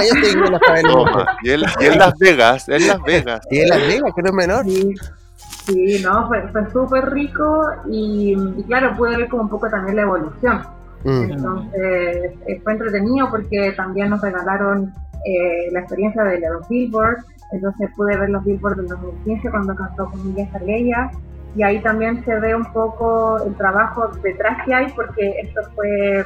y, 1.43 1.51
en, 1.51 1.61
y 1.80 1.86
en 1.86 1.97
Las 1.99 2.17
Vegas, 2.17 2.67
en 2.67 2.88
Las 2.88 3.01
Vegas. 3.03 3.41
Y 3.51 3.59
en 3.59 3.69
Las 3.69 3.80
Vegas, 3.80 4.11
que 4.15 4.21
no 4.23 4.30
es 4.30 4.34
menor. 4.34 4.65
Sí, 4.65 6.01
no, 6.03 6.28
fue, 6.28 6.47
fue 6.51 6.71
súper 6.71 7.11
rico 7.11 7.61
y, 7.89 8.36
y, 8.57 8.63
claro, 8.63 8.95
pude 8.95 9.17
ver 9.17 9.28
como 9.30 9.43
un 9.43 9.49
poco 9.49 9.69
también 9.69 9.97
la 9.97 10.01
evolución 10.03 10.61
Mm. 11.03 11.32
Entonces 11.32 12.32
eh, 12.47 12.61
fue 12.63 12.73
entretenido 12.73 13.30
porque 13.30 13.71
también 13.75 14.09
nos 14.09 14.21
regalaron 14.21 14.93
eh, 15.25 15.71
la 15.71 15.80
experiencia 15.80 16.23
de 16.23 16.39
los 16.39 16.67
Billboard, 16.67 17.17
entonces 17.51 17.89
pude 17.95 18.17
ver 18.17 18.30
los 18.30 18.43
Billboard 18.43 18.78
del 18.78 18.88
2015 18.88 19.49
cuando 19.49 19.75
cantó 19.75 20.09
con 20.09 20.28
Miguel 20.28 20.49
Zaleya 20.51 21.11
y 21.58 21.64
ahí 21.64 21.82
también 21.82 22.24
se 22.24 22.39
ve 22.39 22.55
un 22.55 22.72
poco 22.72 23.43
el 23.43 23.55
trabajo 23.55 24.10
detrás 24.24 24.64
que 24.64 24.74
hay 24.74 24.91
porque 24.93 25.39
esto 25.41 25.62
fue 25.76 26.24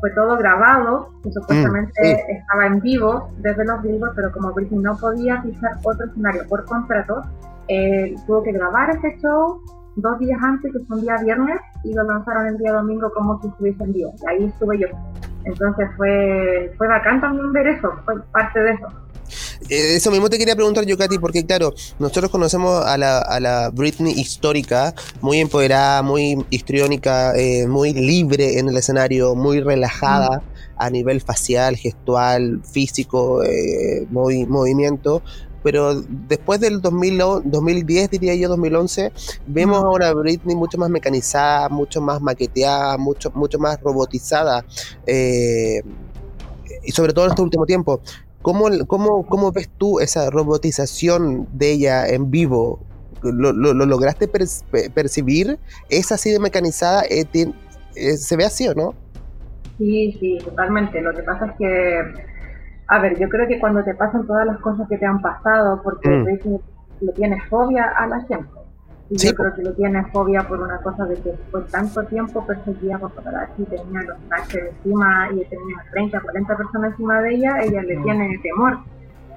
fue 0.00 0.10
todo 0.10 0.36
grabado 0.36 1.08
y 1.24 1.32
supuestamente 1.32 1.92
mm, 2.02 2.30
estaba 2.36 2.66
en 2.66 2.80
vivo 2.80 3.30
desde 3.38 3.64
los 3.64 3.82
Billboard, 3.82 4.14
pero 4.14 4.32
como 4.32 4.52
Britney 4.52 4.80
no 4.80 4.94
podía 4.96 5.40
pisar 5.42 5.78
otro 5.82 6.06
escenario 6.06 6.42
por 6.48 6.66
contrato, 6.66 7.22
eh, 7.68 8.14
tuvo 8.26 8.42
que 8.42 8.52
grabar 8.52 8.90
ese 8.90 9.16
show 9.22 9.60
dos 9.96 10.18
días 10.18 10.38
antes, 10.42 10.70
que 10.70 10.80
fue 10.84 10.98
un 10.98 11.02
día 11.02 11.16
viernes, 11.22 11.60
y 11.82 11.94
lo 11.94 12.02
lanzaron 12.04 12.46
el 12.46 12.58
día 12.58 12.74
domingo 12.74 13.10
como 13.14 13.40
si 13.40 13.48
estuviese 13.48 13.82
en 13.84 13.92
vivo. 13.94 14.12
Y 14.22 14.28
ahí 14.28 14.44
estuve 14.44 14.78
yo. 14.78 14.88
Entonces 15.44 15.88
fue, 15.96 16.74
fue 16.76 16.88
bacán 16.88 17.20
también 17.20 17.52
ver 17.52 17.68
eso, 17.68 17.90
fue 18.04 18.20
parte 18.32 18.60
de 18.60 18.72
eso. 18.72 18.88
Eh, 19.68 19.96
eso 19.96 20.10
mismo 20.12 20.30
te 20.30 20.38
quería 20.38 20.54
preguntar 20.54 20.84
yo, 20.84 20.96
Katy, 20.96 21.18
porque 21.18 21.44
claro, 21.44 21.74
nosotros 21.98 22.30
conocemos 22.30 22.84
a 22.84 22.96
la, 22.96 23.18
a 23.18 23.40
la 23.40 23.70
Britney 23.70 24.12
histórica, 24.12 24.94
muy 25.20 25.40
empoderada, 25.40 26.02
muy 26.02 26.44
histriónica, 26.50 27.34
eh, 27.36 27.66
muy 27.66 27.92
libre 27.92 28.58
en 28.58 28.68
el 28.68 28.76
escenario, 28.76 29.34
muy 29.34 29.60
relajada 29.60 30.42
a 30.76 30.90
nivel 30.90 31.20
facial, 31.20 31.76
gestual, 31.76 32.60
físico, 32.64 33.42
eh, 33.42 34.06
movimiento. 34.10 35.22
Pero 35.64 36.00
después 36.00 36.60
del 36.60 36.80
2010, 36.80 38.10
diría 38.10 38.36
yo, 38.36 38.48
2011, 38.48 39.10
vemos 39.48 39.82
ahora 39.82 40.10
a 40.10 40.14
Britney 40.14 40.54
mucho 40.54 40.78
más 40.78 40.90
mecanizada, 40.90 41.68
mucho 41.68 42.00
más 42.00 42.20
maqueteada, 42.20 42.96
mucho, 42.98 43.32
mucho 43.34 43.58
más 43.58 43.80
robotizada. 43.80 44.64
y 45.08 46.92
sobre 46.92 47.12
todo 47.12 47.24
en 47.24 47.30
este 47.32 47.42
último 47.42 47.66
tiempo. 47.66 48.00
¿Cómo, 48.46 48.68
cómo, 48.86 49.26
cómo 49.26 49.50
ves 49.50 49.68
tú 49.76 49.98
esa 49.98 50.30
robotización 50.30 51.48
de 51.52 51.72
ella 51.72 52.06
en 52.06 52.30
vivo? 52.30 52.78
¿Lo, 53.24 53.52
lo, 53.52 53.74
lograste 53.74 54.28
percibir? 54.28 55.58
¿Es 55.90 56.12
así 56.12 56.30
de 56.30 56.38
mecanizada? 56.38 57.02
Eh, 57.10 57.24
eh, 57.34 58.16
¿Se 58.16 58.36
ve 58.36 58.44
así 58.44 58.68
o 58.68 58.74
no? 58.74 58.94
Sí, 59.78 60.16
sí, 60.20 60.38
totalmente. 60.44 61.02
Lo 61.02 61.12
que 61.12 61.24
pasa 61.24 61.46
es 61.46 61.52
que, 61.58 62.00
a 62.86 63.00
ver, 63.00 63.18
yo 63.18 63.28
creo 63.28 63.48
que 63.48 63.58
cuando 63.58 63.82
te 63.82 63.96
pasan 63.96 64.24
todas 64.28 64.46
las 64.46 64.60
cosas 64.60 64.88
que 64.88 64.96
te 64.96 65.06
han 65.06 65.20
pasado, 65.20 65.82
porque 65.82 66.08
mm. 66.08 66.58
le 67.00 67.12
tienes 67.14 67.42
fobia 67.50 67.86
a 67.96 68.06
la 68.06 68.24
y 69.08 69.18
yo 69.18 69.34
creo 69.34 69.54
que 69.54 69.62
le 69.62 69.72
tiene 69.72 70.04
fobia 70.06 70.46
por 70.46 70.60
una 70.60 70.78
cosa 70.78 71.04
de 71.04 71.14
que 71.16 71.30
por 71.52 71.64
tanto 71.66 72.02
tiempo 72.04 72.44
perseguía 72.44 72.98
por 72.98 73.12
paparazzi, 73.12 73.62
tenía 73.64 74.02
los 74.02 74.18
taxes 74.28 74.74
encima 74.76 75.28
y 75.30 75.44
tenía 75.44 75.76
30, 75.92 76.20
40 76.20 76.56
personas 76.56 76.90
encima 76.92 77.20
de 77.22 77.34
ella, 77.34 77.62
ella 77.62 77.82
le 77.82 77.98
mm. 77.98 78.02
tiene 78.02 78.38
temor. 78.42 78.78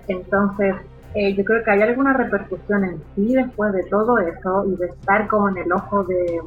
Entonces, 0.08 0.76
eh, 1.14 1.36
yo 1.36 1.44
creo 1.44 1.64
que 1.64 1.72
hay 1.72 1.82
alguna 1.84 2.14
repercusión 2.14 2.84
en 2.84 3.02
sí 3.16 3.36
después 3.36 3.72
de 3.74 3.84
todo 3.84 4.18
eso 4.18 4.66
y 4.68 4.76
de 4.76 4.88
estar 4.88 5.28
como 5.28 5.50
en 5.50 5.58
el 5.58 5.72
ojo 5.72 6.04
de... 6.04 6.42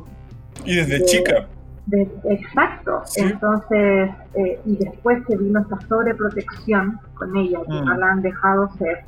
Y 0.64 0.76
desde 0.76 1.04
chica. 1.04 1.46
exacto. 2.24 3.02
Entonces, 3.16 4.10
eh, 4.34 4.60
y 4.64 4.76
después 4.76 5.24
que 5.28 5.36
vino 5.36 5.60
esta 5.60 5.78
sobreprotección 5.88 6.98
con 7.14 7.36
ella, 7.36 7.60
que 7.68 7.72
mm. 7.72 7.84
no 7.84 7.96
la 7.96 8.06
han 8.10 8.22
dejado 8.22 8.68
ser, 8.78 9.04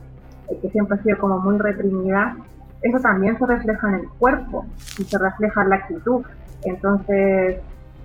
eh, 0.51 0.59
que 0.63 0.71
siempre 0.71 0.99
ha 0.99 1.03
sido 1.03 1.19
como 1.19 1.41
muy 1.41 1.59
reprimida, 1.59 2.37
eso 2.85 3.01
también 3.01 3.39
se 3.39 3.47
refleja 3.47 3.89
en 3.89 3.95
el 3.95 4.09
cuerpo 4.19 4.67
y 4.99 5.05
se 5.05 5.19
refleja 5.19 5.63
en 5.63 5.71
la 5.71 5.77
actitud. 5.77 6.23
Entonces, 6.65 7.57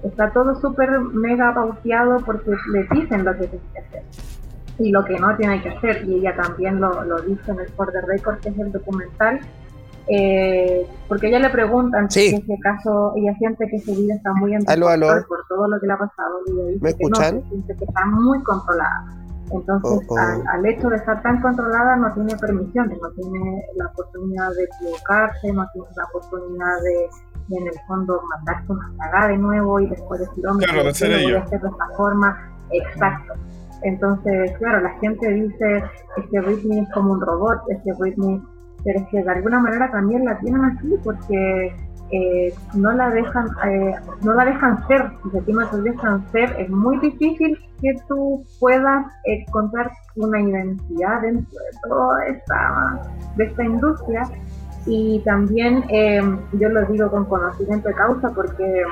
está 0.04 0.32
todo 0.32 0.56
súper 0.56 1.00
mega 1.00 1.54
pauteado 1.54 2.20
porque 2.26 2.52
le 2.72 2.88
dicen 2.92 3.26
lo 3.26 3.34
que 3.34 3.48
tiene 3.48 3.66
que 3.74 3.80
hacer 3.80 4.04
y 4.80 4.92
lo 4.92 5.04
que 5.04 5.20
no 5.20 5.36
tiene 5.36 5.62
que 5.62 5.70
hacer. 5.70 6.08
Y 6.08 6.16
ella 6.16 6.34
también 6.34 6.80
lo, 6.80 7.04
lo 7.04 7.22
dice 7.22 7.52
en 7.52 7.60
el 7.60 7.68
For 7.74 7.92
the 7.92 8.00
Record, 8.02 8.40
que 8.40 8.50
es 8.50 8.58
el 8.58 8.72
documental. 8.72 9.42
Eh, 10.08 10.88
porque 11.10 11.28
ella 11.28 11.40
le 11.40 11.50
preguntan 11.50 12.10
si 12.10 12.30
en 12.30 12.42
ese 12.42 12.58
caso 12.64 13.14
ella 13.18 13.36
siente 13.38 13.68
que 13.70 13.80
su 13.80 13.94
vida 13.96 14.16
está 14.16 14.34
muy 14.34 14.56
en 14.56 14.64
por 14.66 15.46
todo 15.48 15.68
lo 15.68 15.80
que 15.80 15.86
le 15.86 15.94
ha 15.94 15.98
pasado 15.98 16.40
y 16.48 16.52
ella 16.52 16.66
dice 16.68 16.80
¿Me 16.82 16.90
escuchan? 16.90 17.42
que, 17.68 17.76
que 17.76 17.84
está 17.84 18.06
muy 18.08 18.42
controlada 18.42 19.06
entonces, 19.52 20.08
oh, 20.08 20.14
oh. 20.14 20.18
Al, 20.18 20.66
hecho 20.66 20.90
de 20.90 20.98
estar 20.98 21.22
tan 21.22 21.42
controlada, 21.42 21.96
no 21.96 22.14
tiene 22.14 22.36
permisiones, 22.36 23.00
no 23.02 23.10
tiene 23.12 23.64
la 23.76 23.88
oportunidad 23.88 24.50
de 24.56 24.64
equivocarse, 24.64 25.54
no 25.54 25.68
tiene 25.74 25.88
la 25.96 26.06
oportunidad 26.06 26.82
de, 26.84 27.58
en 27.58 27.68
el 27.68 27.80
fondo, 27.88 28.22
mandarse 28.30 28.72
una 28.72 28.92
cagada 29.00 29.28
de 29.30 29.38
nuevo 29.38 29.80
y 29.80 29.90
después 29.90 30.20
decir, 30.20 30.48
hombre, 30.48 30.68
claro, 30.68 30.84
de 30.84 30.90
hacer 30.90 31.10
de 31.10 31.68
esta 31.68 31.88
forma. 31.98 32.38
Exacto. 32.72 33.34
Entonces, 33.84 34.52
claro, 34.58 34.82
la 34.82 34.92
gente 35.00 35.28
dice, 35.30 35.84
este 36.18 36.42
Britney 36.42 36.80
es 36.80 36.90
como 36.94 37.14
un 37.14 37.22
robot, 37.22 37.62
este 37.70 37.94
Britney, 37.94 38.42
pero 38.84 39.00
es 39.00 39.08
que 39.08 39.24
de 39.24 39.32
alguna 39.32 39.60
manera 39.60 39.90
también 39.92 40.26
la 40.26 40.38
tienen 40.40 40.64
así 40.66 40.96
porque 41.04 41.76
eh, 42.12 42.54
no 42.74 42.92
la 42.92 43.10
dejan 43.10 43.48
eh, 43.66 43.94
no 44.24 44.34
la 44.34 44.46
dejan 44.46 44.88
ser 44.88 45.12
si 45.24 45.42
te 45.42 45.82
dejan 45.82 46.32
ser 46.32 46.56
es 46.60 46.70
muy 46.70 46.98
difícil 47.00 47.58
que 47.82 47.94
tú 48.08 48.44
puedas 48.60 49.06
encontrar 49.26 49.92
una 50.16 50.42
identidad 50.42 51.22
dentro 51.22 51.60
de 51.60 51.90
toda 51.90 52.26
esta 52.26 53.02
de 53.38 53.44
esta 53.46 53.64
industria. 53.64 54.24
Y 54.86 55.22
también 55.24 55.84
eh, 55.90 56.22
yo 56.54 56.70
lo 56.70 56.86
digo 56.86 57.12
con 57.12 57.26
conocimiento 57.26 57.90
de 57.90 57.96
causa 57.96 58.30
porque 58.34 58.84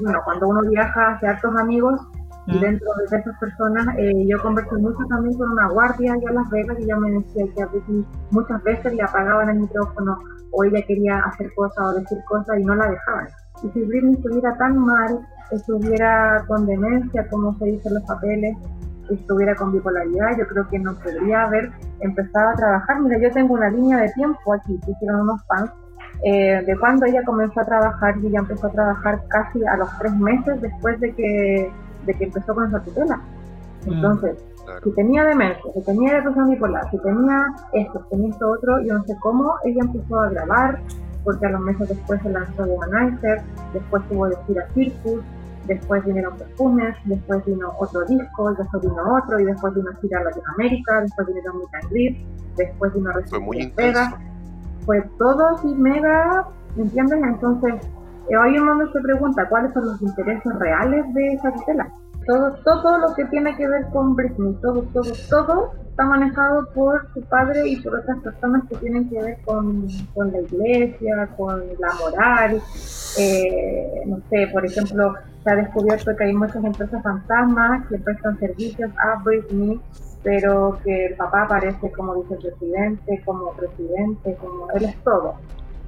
bueno 0.00 0.20
cuando 0.24 0.48
uno 0.48 0.62
viaja 0.70 1.12
hace 1.12 1.26
hartos 1.26 1.54
amigos 1.56 2.00
y 2.46 2.58
dentro 2.58 2.88
de 2.98 3.16
esas 3.16 3.38
personas, 3.38 3.86
eh, 3.96 4.26
yo 4.26 4.40
conversé 4.42 4.76
mucho 4.76 4.98
también 5.08 5.36
con 5.38 5.50
una 5.50 5.68
guardia 5.68 6.12
allá 6.12 6.28
en 6.28 6.34
Las 6.34 6.50
Vegas 6.50 6.76
y 6.78 6.84
ella 6.84 6.96
me 6.96 7.10
decía 7.12 7.46
que 7.54 7.62
a 7.62 7.66
veces, 7.66 8.04
muchas 8.30 8.62
veces 8.64 8.92
le 8.92 9.02
apagaban 9.02 9.48
el 9.48 9.60
micrófono 9.60 10.18
o 10.50 10.64
ella 10.64 10.82
quería 10.86 11.20
hacer 11.20 11.50
cosas 11.54 11.86
o 11.86 11.92
decir 11.94 12.18
cosas 12.28 12.58
y 12.58 12.64
no 12.64 12.74
la 12.74 12.90
dejaban. 12.90 13.28
Y 13.62 13.70
si 13.70 13.82
Britney 13.84 14.14
estuviera 14.14 14.56
tan 14.58 14.78
mal, 14.78 15.20
estuviera 15.52 16.44
con 16.46 16.66
demencia, 16.66 17.26
como 17.28 17.56
se 17.58 17.64
dice 17.66 17.88
en 17.88 17.94
los 17.94 18.04
papeles, 18.04 18.56
estuviera 19.10 19.54
con 19.54 19.72
bipolaridad, 19.72 20.36
yo 20.38 20.46
creo 20.46 20.68
que 20.68 20.78
no 20.78 20.94
podría 20.96 21.44
haber 21.44 21.70
empezado 22.00 22.50
a 22.50 22.54
trabajar. 22.54 23.00
Mira, 23.00 23.18
yo 23.18 23.30
tengo 23.32 23.54
una 23.54 23.70
línea 23.70 23.98
de 23.98 24.12
tiempo 24.12 24.52
aquí, 24.52 24.78
que 24.84 24.90
hicieron 24.92 25.22
unos 25.22 25.42
fans, 25.46 25.70
eh, 26.24 26.62
de 26.66 26.78
cuando 26.78 27.06
ella 27.06 27.22
comenzó 27.24 27.60
a 27.60 27.64
trabajar 27.64 28.16
y 28.18 28.26
ella 28.26 28.40
empezó 28.40 28.66
a 28.66 28.70
trabajar 28.70 29.20
casi 29.28 29.64
a 29.66 29.76
los 29.76 29.88
tres 29.98 30.14
meses 30.14 30.60
después 30.60 31.00
de 31.00 31.14
que 31.14 31.72
de 32.06 32.14
que 32.14 32.24
empezó 32.24 32.54
con 32.54 32.68
esa 32.68 32.82
tutela. 32.82 33.16
Mm. 33.86 33.92
Entonces, 33.92 34.44
si 34.82 34.90
tenía 34.92 35.24
demencia, 35.24 35.72
si 35.74 35.82
tenía 35.82 36.14
depresión 36.14 36.50
bipolar, 36.50 36.90
si 36.90 36.98
tenía 36.98 37.46
esto, 37.72 38.02
si 38.04 38.08
tenía 38.10 38.30
esto 38.30 38.50
otro, 38.50 38.82
yo 38.82 38.94
no 38.94 39.04
sé 39.04 39.16
cómo, 39.20 39.54
ella 39.64 39.82
empezó 39.82 40.20
a 40.20 40.30
grabar, 40.30 40.80
porque 41.22 41.46
a 41.46 41.50
los 41.50 41.60
meses 41.60 41.88
después 41.88 42.20
se 42.22 42.30
lanzó 42.30 42.64
Womanizer, 42.64 43.42
después 43.72 44.02
tuvo 44.08 44.28
que 44.28 44.52
ir 44.52 44.60
a 44.60 44.68
Circus, 44.72 45.22
después 45.66 46.04
vinieron 46.04 46.36
perfumes, 46.36 46.94
después 47.04 47.44
vino 47.44 47.72
otro 47.78 48.04
disco, 48.04 48.54
después 48.54 48.82
vino 48.82 49.16
otro, 49.16 49.40
y 49.40 49.44
después 49.44 49.74
vino 49.74 49.90
a 49.90 50.00
gira 50.00 50.20
a 50.20 50.24
Latinoamérica, 50.24 51.00
después 51.00 51.26
vinieron 51.26 51.58
Meet 51.90 52.16
and 52.16 52.56
después 52.56 52.94
vino 52.94 53.10
a 53.10 53.22
Fue 53.26 53.40
muy 53.40 53.72
Vegas. 53.76 54.14
Fue 54.84 55.02
todo 55.18 55.48
así 55.48 55.74
mega, 55.74 56.46
¿entiendes? 56.76 57.20
Entonces, 57.22 57.74
hoy 58.28 58.58
un 58.58 58.66
mundo 58.66 58.90
se 58.92 59.00
pregunta 59.00 59.48
cuáles 59.48 59.72
son 59.74 59.86
los 59.86 60.02
intereses 60.02 60.58
reales 60.58 61.12
de 61.14 61.32
esa 61.34 61.52
tutela. 61.52 61.88
Todo, 62.26 62.54
todo 62.64 62.98
lo 62.98 63.14
que 63.14 63.26
tiene 63.26 63.54
que 63.54 63.68
ver 63.68 63.84
con 63.92 64.16
Britney, 64.16 64.54
todo, 64.62 64.82
todo, 64.94 65.12
todo 65.28 65.72
está 65.90 66.04
manejado 66.06 66.66
por 66.74 67.06
su 67.12 67.20
padre 67.22 67.68
y 67.68 67.76
por 67.76 67.96
otras 67.96 68.18
personas 68.20 68.62
que 68.68 68.76
tienen 68.76 69.10
que 69.10 69.20
ver 69.20 69.38
con, 69.44 69.86
con 70.14 70.32
la 70.32 70.40
iglesia, 70.40 71.28
con 71.36 71.62
la 71.78 71.94
moral. 72.00 72.62
Eh, 73.18 74.02
no 74.06 74.20
sé, 74.30 74.48
por 74.52 74.64
ejemplo, 74.64 75.14
se 75.44 75.50
ha 75.50 75.56
descubierto 75.56 76.16
que 76.16 76.24
hay 76.24 76.32
muchas 76.32 76.64
empresas 76.64 77.02
fantasmas 77.02 77.86
que 77.88 77.98
prestan 77.98 78.38
servicios 78.38 78.90
a 78.98 79.22
Britney, 79.22 79.78
pero 80.22 80.78
que 80.82 81.06
el 81.06 81.16
papá 81.16 81.42
aparece 81.42 81.92
como 81.92 82.22
vicepresidente, 82.22 83.22
como 83.26 83.52
presidente, 83.52 84.34
como 84.40 84.70
él 84.70 84.84
es 84.86 84.96
todo 85.04 85.34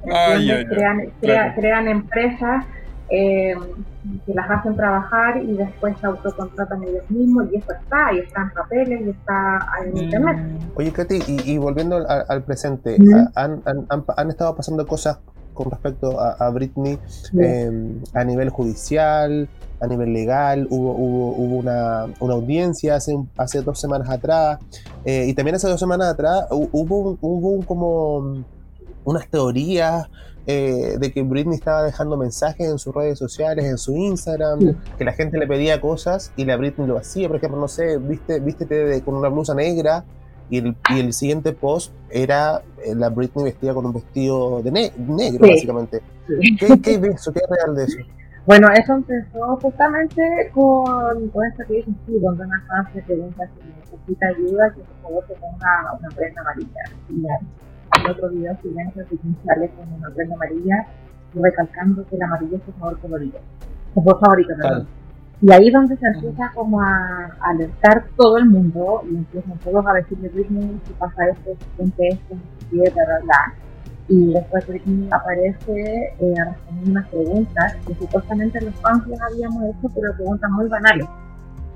crean, 0.08 1.54
crean 1.54 1.88
empresas 1.88 2.64
eh, 3.08 3.54
que 4.24 4.34
las 4.34 4.50
hacen 4.50 4.74
trabajar 4.74 5.40
y 5.40 5.52
después 5.52 5.96
se 6.00 6.06
autocontratan 6.06 6.82
ellos 6.82 7.08
mismos 7.08 7.46
y 7.52 7.56
eso 7.58 7.72
está, 7.72 8.12
y 8.12 8.18
está 8.18 8.42
en 8.42 8.50
papeles 8.50 9.00
y 9.06 9.10
está 9.10 9.66
en 9.84 9.92
mm. 9.92 9.96
internet. 9.96 10.36
Oye, 10.74 10.92
Katy, 10.92 11.18
y, 11.44 11.58
volviendo 11.58 12.04
al, 12.08 12.42
presente, 12.42 12.96
han, 13.34 13.62
han, 13.64 14.28
estado 14.28 14.56
pasando 14.56 14.86
cosas 14.86 15.18
con 15.54 15.70
respecto 15.70 16.20
a, 16.20 16.50
Britney 16.50 16.98
em, 17.38 18.00
a 18.12 18.24
nivel 18.24 18.50
judicial, 18.50 19.48
a 19.80 19.86
nivel 19.86 20.12
legal, 20.12 20.66
hubo, 20.70 20.92
hubo, 20.92 21.28
hubo 21.36 21.56
una, 21.58 22.06
una, 22.20 22.34
audiencia 22.34 22.96
hace, 22.96 23.16
hace 23.36 23.62
dos 23.62 23.80
semanas 23.80 24.10
atrás, 24.10 24.58
eh, 25.04 25.26
y 25.28 25.34
también 25.34 25.54
hace 25.54 25.68
dos 25.68 25.80
semanas 25.80 26.08
atrás 26.08 26.46
hubo 26.50 27.16
hubo 27.20 27.50
un 27.50 27.62
como 27.62 28.44
unas 29.06 29.28
teorías 29.28 30.08
eh, 30.48 30.96
de 31.00 31.10
que 31.12 31.22
Britney 31.22 31.54
estaba 31.56 31.82
dejando 31.82 32.16
mensajes 32.16 32.68
en 32.68 32.78
sus 32.78 32.94
redes 32.94 33.18
sociales, 33.18 33.64
en 33.64 33.78
su 33.78 33.96
Instagram, 33.96 34.60
Sí. 34.60 34.76
que 34.98 35.04
la 35.04 35.12
gente 35.12 35.38
le 35.38 35.46
pedía 35.46 35.80
cosas 35.80 36.32
y 36.36 36.44
la 36.44 36.56
Britney 36.56 36.86
lo 36.86 36.98
hacía. 36.98 37.26
Por 37.28 37.38
ejemplo, 37.38 37.58
no 37.58 37.66
sé, 37.68 37.98
viste, 37.98 38.38
vístete 38.40 38.74
de- 38.84 39.02
con 39.02 39.14
una 39.14 39.28
blusa 39.28 39.54
negra 39.54 40.04
y 40.50 40.58
el, 40.58 40.76
y 40.94 41.00
el 41.00 41.12
siguiente 41.12 41.52
post 41.52 41.92
era 42.10 42.62
eh, 42.84 42.94
la 42.94 43.08
Britney 43.08 43.44
vestida 43.44 43.74
con 43.74 43.86
un 43.86 43.92
vestido 43.94 44.62
de 44.62 44.70
ne- 44.70 44.92
negro, 44.98 45.44
Sí. 45.46 45.50
básicamente. 45.52 46.02
Sí. 46.28 46.56
¿Qué, 46.56 46.80
¿Qué 46.80 46.90
hay 46.90 46.96
de 46.98 47.08
eso? 47.08 47.32
¿Qué 47.32 47.40
es 47.40 47.50
real 47.50 47.74
de 47.76 47.84
eso? 47.84 47.98
Bueno, 48.46 48.68
eso 48.72 48.92
empezó 48.92 49.56
justamente 49.60 50.22
con, 50.54 51.28
con 51.30 51.44
esto 51.46 51.64
que 51.66 51.74
dices 51.74 51.94
tú, 52.06 52.20
donde 52.20 52.44
una 52.44 52.64
fan 52.68 52.92
se 52.92 53.02
pregunta 53.02 53.44
si 53.48 53.68
necesita 53.68 54.26
ayuda, 54.28 54.72
que 54.72 54.80
por 54.82 55.02
favor 55.02 55.24
se 55.26 55.34
ponga 55.34 55.98
una 55.98 56.08
prenda 56.14 56.40
amarilla. 56.42 57.40
El 58.04 58.10
otro 58.10 58.28
video 58.30 58.56
siguiente, 58.62 59.04
que 59.08 59.16
sale 59.46 59.70
con 59.70 59.92
una 59.92 60.10
prenda 60.10 60.34
amarilla, 60.34 60.86
recalcando 61.34 62.06
que 62.06 62.16
el 62.16 62.22
amarillo 62.22 62.56
es 62.56 62.62
su 62.64 62.72
sabor 62.78 62.98
colorido. 63.00 63.38
Su 63.94 64.02
favorito, 64.02 64.54
perdón. 64.60 64.86
Y 65.42 65.52
ahí 65.52 65.70
donde 65.70 65.96
se 65.96 66.06
empieza 66.06 66.50
como 66.54 66.80
a 66.80 67.30
alertar 67.40 68.04
todo 68.16 68.38
el 68.38 68.46
mundo, 68.46 69.02
y 69.10 69.16
empiezan 69.16 69.58
todos 69.58 69.86
a 69.86 69.92
decirle 69.94 70.28
Britney, 70.30 70.80
si 70.86 70.92
pasa 70.94 71.28
esto, 71.28 71.50
si 71.58 71.76
siente 71.76 72.08
esto, 72.08 72.34
si 72.70 72.76
bla, 72.78 72.90
bla, 72.90 73.18
bla. 73.22 73.54
Y 74.08 74.32
después 74.32 74.66
Britney 74.66 75.08
aparece 75.12 76.14
eh, 76.20 76.34
a 76.40 76.44
responder 76.52 76.88
unas 76.90 77.08
preguntas 77.08 77.76
que 77.86 77.94
supuestamente 77.96 78.60
los 78.60 78.74
fans 78.76 79.06
les 79.08 79.20
habíamos 79.20 79.62
hecho, 79.64 79.88
pero 79.94 80.14
preguntas 80.16 80.50
muy 80.52 80.68
banales. 80.68 81.06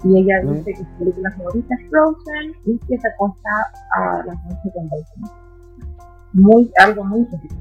Y 0.04 0.20
ella 0.22 0.40
Mm. 0.42 0.52
dice 0.54 0.72
que 0.72 0.76
su 0.78 0.98
película 0.98 1.30
favorita 1.32 1.74
es 1.74 1.90
Frozen 1.90 2.52
y 2.64 2.78
que 2.78 2.98
se 2.98 3.08
acosta 3.08 3.50
a 3.94 4.22
las 4.24 4.36
noches 4.44 4.72
con 4.72 4.88
Britney. 4.88 5.49
Muy, 6.32 6.70
algo 6.78 7.04
muy 7.04 7.22
específico. 7.22 7.60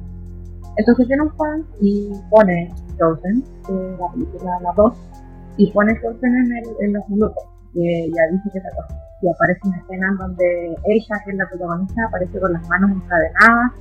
Entonces 0.77 1.07
viene 1.07 1.23
un 1.23 1.33
fan 1.35 1.65
y 1.81 2.11
pone 2.29 2.73
Frozen, 2.97 3.43
eh, 3.69 3.97
la 3.99 4.11
película 4.11 4.59
la 4.61 4.73
2, 4.75 4.93
y 5.57 5.71
pone 5.71 5.95
Frozen 5.99 6.35
en, 6.35 6.57
el, 6.57 6.63
en 6.81 6.93
los 6.93 7.09
minutos. 7.09 7.43
Que 7.73 8.05
ella 8.05 8.21
dice 8.31 8.49
que 8.53 8.61
se 8.61 8.67
acosta. 8.67 8.95
Y 9.21 9.27
aparece 9.29 9.59
una 9.65 9.77
escena 9.77 10.07
en 10.09 10.17
donde 10.17 10.75
ella, 10.85 11.21
que 11.25 11.31
es 11.31 11.37
la 11.37 11.49
protagonista, 11.49 12.05
aparece 12.05 12.39
con 12.39 12.53
las 12.53 12.67
manos 12.69 12.91
encadenadas 12.91 13.71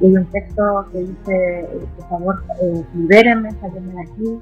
y 0.00 0.06
hay 0.06 0.16
un 0.16 0.24
texto 0.26 0.86
que 0.92 0.98
dice, 1.00 1.60
eh, 1.60 1.88
por 1.96 2.08
favor, 2.08 2.42
eh, 2.62 2.84
libérenme, 2.94 3.50
sáquenme 3.52 3.92
de 3.92 4.02
aquí. 4.02 4.40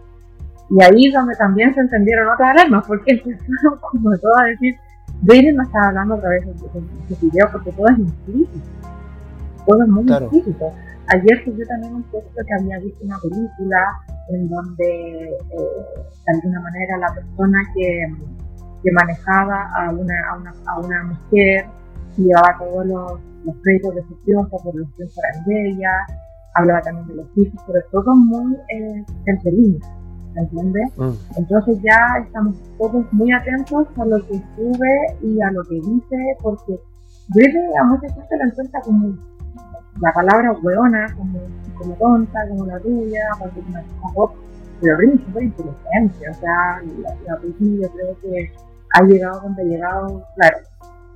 Y 0.70 0.82
ahí 0.82 1.08
es 1.08 1.14
donde 1.14 1.34
también 1.34 1.74
se 1.74 1.80
encendieron 1.80 2.28
otras 2.28 2.50
alarmas, 2.50 2.86
porque 2.86 3.12
empezaron 3.24 3.78
como 3.80 4.16
todo 4.18 4.36
a 4.38 4.44
decir, 4.44 4.76
Biden 5.22 5.56
no 5.56 5.64
está 5.64 5.88
hablando 5.88 6.14
a 6.14 6.20
través 6.20 6.46
de 6.46 6.52
ese 6.52 7.26
video, 7.26 7.48
porque 7.50 7.72
todo 7.72 7.88
es 7.88 7.98
implícito. 7.98 8.68
Es 9.68 9.88
muy 9.88 10.04
Claro. 10.04 10.30
Ayer 11.10 11.44
subió 11.44 11.66
también 11.66 11.94
un 11.94 12.02
texto 12.04 12.42
que 12.46 12.54
había 12.60 12.78
visto 12.80 13.04
una 13.04 13.18
película 13.18 13.78
en 14.28 14.48
donde, 14.48 15.28
eh, 15.28 15.58
de 16.26 16.34
alguna 16.34 16.60
manera, 16.60 16.98
la 16.98 17.14
persona 17.14 17.58
que, 17.74 18.14
que 18.82 18.92
manejaba 18.92 19.70
a 19.74 19.90
una, 19.90 20.14
a 20.30 20.36
una, 20.36 20.52
a 20.66 20.78
una 20.80 21.04
mujer 21.04 21.66
llevaba 22.18 22.58
todos 22.58 22.86
los, 22.86 23.12
los 23.44 23.56
créditos 23.62 23.94
de 23.94 24.02
su 24.02 24.14
triunfo 24.24 24.58
por 24.62 24.74
los 24.74 24.92
triunfos 24.94 25.18
eran 25.32 25.44
de 25.46 25.70
ella, 25.70 25.92
hablaba 26.54 26.80
también 26.82 27.06
de 27.08 27.14
los 27.14 27.26
hijos, 27.36 27.60
pero 27.66 27.80
todo 27.90 28.14
muy 28.16 28.54
eh, 28.68 29.04
centelino, 29.24 29.78
¿entiendes? 30.36 30.90
Mm. 30.96 31.12
Entonces 31.36 31.78
ya 31.82 32.22
estamos 32.22 32.56
todos 32.78 33.10
muy 33.12 33.32
atentos 33.32 33.86
a 33.96 34.04
lo 34.04 34.18
que 34.26 34.34
sube 34.56 35.16
y 35.22 35.40
a 35.40 35.50
lo 35.52 35.62
que 35.64 35.76
dice, 35.76 36.16
porque 36.42 36.78
Britney 37.28 37.70
a 37.80 37.84
mucha 37.84 38.08
gente 38.12 38.36
la 38.36 38.44
encuentra 38.44 38.80
como 38.82 39.16
la 40.00 40.12
palabra 40.12 40.52
hueona, 40.52 41.06
como, 41.16 41.38
como 41.76 41.94
tonta, 41.94 42.48
como 42.48 42.66
la 42.66 42.78
tuya, 42.80 43.28
pop, 44.14 44.32
pero 44.80 44.96
Britney 44.96 45.16
es 45.16 45.24
súper 45.26 45.42
inteligente, 45.42 46.30
o 46.30 46.34
sea, 46.34 46.82
la, 47.02 47.10
la 47.26 47.40
yo 47.42 47.90
creo 47.92 48.20
que 48.22 48.52
ha 48.94 49.02
llegado 49.02 49.40
donde 49.40 49.62
ha 49.62 49.64
llegado, 49.64 50.24
claro, 50.36 50.58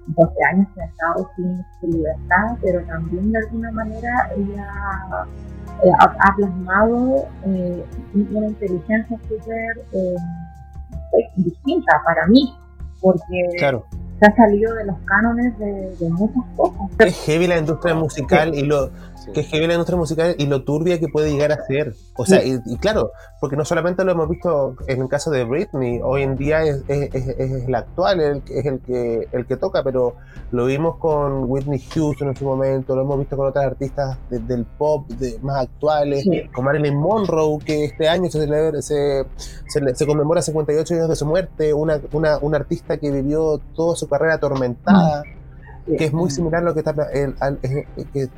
12 0.06 0.44
años 0.52 0.68
que 0.74 0.82
ha 0.82 0.84
estado 0.84 1.30
sin 1.36 1.64
libertad, 1.92 2.56
pero 2.60 2.84
también 2.86 3.30
de 3.30 3.38
alguna 3.38 3.70
manera 3.70 4.30
ella 4.36 5.26
eh, 5.84 5.90
ha, 5.98 6.04
ha 6.04 6.36
plasmado 6.36 7.26
eh, 7.46 7.84
una 8.14 8.48
inteligencia 8.48 9.18
súper 9.28 9.84
eh, 9.92 10.16
distinta 11.36 12.02
para 12.04 12.26
mí, 12.26 12.52
porque 13.00 13.46
Claro. 13.58 13.84
Se 14.22 14.26
ha 14.26 14.36
salido 14.36 14.72
de 14.74 14.84
los 14.84 14.96
cánones 15.04 15.58
de, 15.58 15.96
de 15.96 16.10
muchas 16.10 16.44
cosas. 16.56 16.80
Es 17.00 17.16
heavy 17.24 17.46
la 17.48 17.58
industria 17.58 17.94
musical 17.94 18.54
y 18.54 18.62
lo 18.62 18.90
Sí. 19.22 19.30
que 19.30 19.40
es 19.42 19.46
heavy 19.50 19.68
la 19.68 19.74
industria 19.74 19.96
musical 19.96 20.34
y 20.36 20.46
lo 20.46 20.64
turbia 20.64 20.98
que 20.98 21.06
puede 21.06 21.30
llegar 21.30 21.52
a 21.52 21.64
ser. 21.64 21.94
O 22.16 22.26
sea, 22.26 22.44
y, 22.44 22.58
y 22.66 22.76
claro, 22.78 23.12
porque 23.40 23.54
no 23.56 23.64
solamente 23.64 24.04
lo 24.04 24.10
hemos 24.10 24.28
visto 24.28 24.74
en 24.88 25.00
el 25.00 25.08
caso 25.08 25.30
de 25.30 25.44
Britney, 25.44 26.00
hoy 26.02 26.22
en 26.22 26.34
día 26.36 26.62
es, 26.64 26.82
es, 26.88 27.14
es- 27.14 27.28
es 27.38 27.64
el 27.68 27.72
actual, 27.76 28.20
el, 28.20 28.42
es 28.50 28.66
el 28.66 28.80
que 28.80 29.28
el 29.30 29.46
que 29.46 29.56
toca, 29.56 29.84
pero 29.84 30.16
lo 30.50 30.66
vimos 30.66 30.96
con 30.96 31.44
Whitney 31.48 31.78
Houston 31.94 32.30
en 32.30 32.36
su 32.36 32.44
momento, 32.44 32.96
lo 32.96 33.02
hemos 33.02 33.16
visto 33.20 33.36
con 33.36 33.46
otras 33.46 33.64
artistas 33.64 34.18
de- 34.28 34.40
del 34.40 34.64
pop 34.64 35.08
de, 35.10 35.38
más 35.40 35.62
actuales, 35.68 36.24
Sí. 36.24 36.42
con 36.52 36.64
Marilyn 36.64 36.96
Monroe, 36.96 37.60
que 37.64 37.84
este 37.84 38.08
año 38.08 38.28
se, 38.28 38.40
celebra- 38.40 38.82
se, 38.82 39.24
se, 39.68 39.94
se 39.94 40.04
conmemora 40.06 40.42
58 40.42 40.94
años 40.94 41.08
de 41.08 41.14
su 41.16 41.26
muerte, 41.26 41.72
una, 41.72 42.00
una, 42.12 42.38
una 42.38 42.56
artista 42.56 42.96
que 42.98 43.12
vivió 43.12 43.58
toda 43.76 43.94
su 43.94 44.08
carrera 44.12 44.34
atormentada 44.34 45.22
Sí. 45.84 45.96
que 45.96 46.04
es 46.04 46.12
muy 46.12 46.30
similar 46.30 46.62
a 46.62 46.66
lo 46.66 46.74
que 46.74 46.78
está 46.78 46.94
eh, 47.12 47.34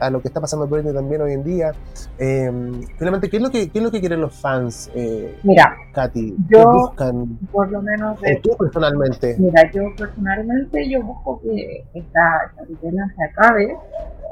a 0.00 0.08
lo 0.10 0.22
que 0.22 0.28
está 0.28 0.40
pasando 0.40 0.64
en 0.64 0.70
Britney 0.70 0.94
también 0.94 1.20
hoy 1.20 1.32
en 1.34 1.44
día. 1.44 1.72
Eh, 2.18 2.50
finalmente, 2.96 3.28
¿qué 3.28 3.36
es 3.36 3.42
lo 3.42 3.50
que 3.50 3.68
qué 3.68 3.80
es 3.80 3.84
lo 3.84 3.90
que 3.90 4.00
quieren 4.00 4.22
los 4.22 4.34
fans, 4.40 4.90
eh, 4.94 5.38
Mira, 5.42 5.76
Katy? 5.92 6.36
Yo- 6.48 6.58
¿Qué 6.58 6.64
buscan? 6.64 7.38
por 7.52 7.70
lo 7.70 7.82
menos 7.82 8.18
de, 8.22 8.36
tú 8.42 8.56
personalmente. 8.58 9.36
Mira, 9.38 9.70
yo 9.72 9.82
personalmente 9.94 10.88
yo 10.88 11.02
busco 11.02 11.38
que 11.42 11.84
esta, 11.92 12.50
tutela 12.66 13.06
se 13.14 13.24
acabe, 13.24 13.76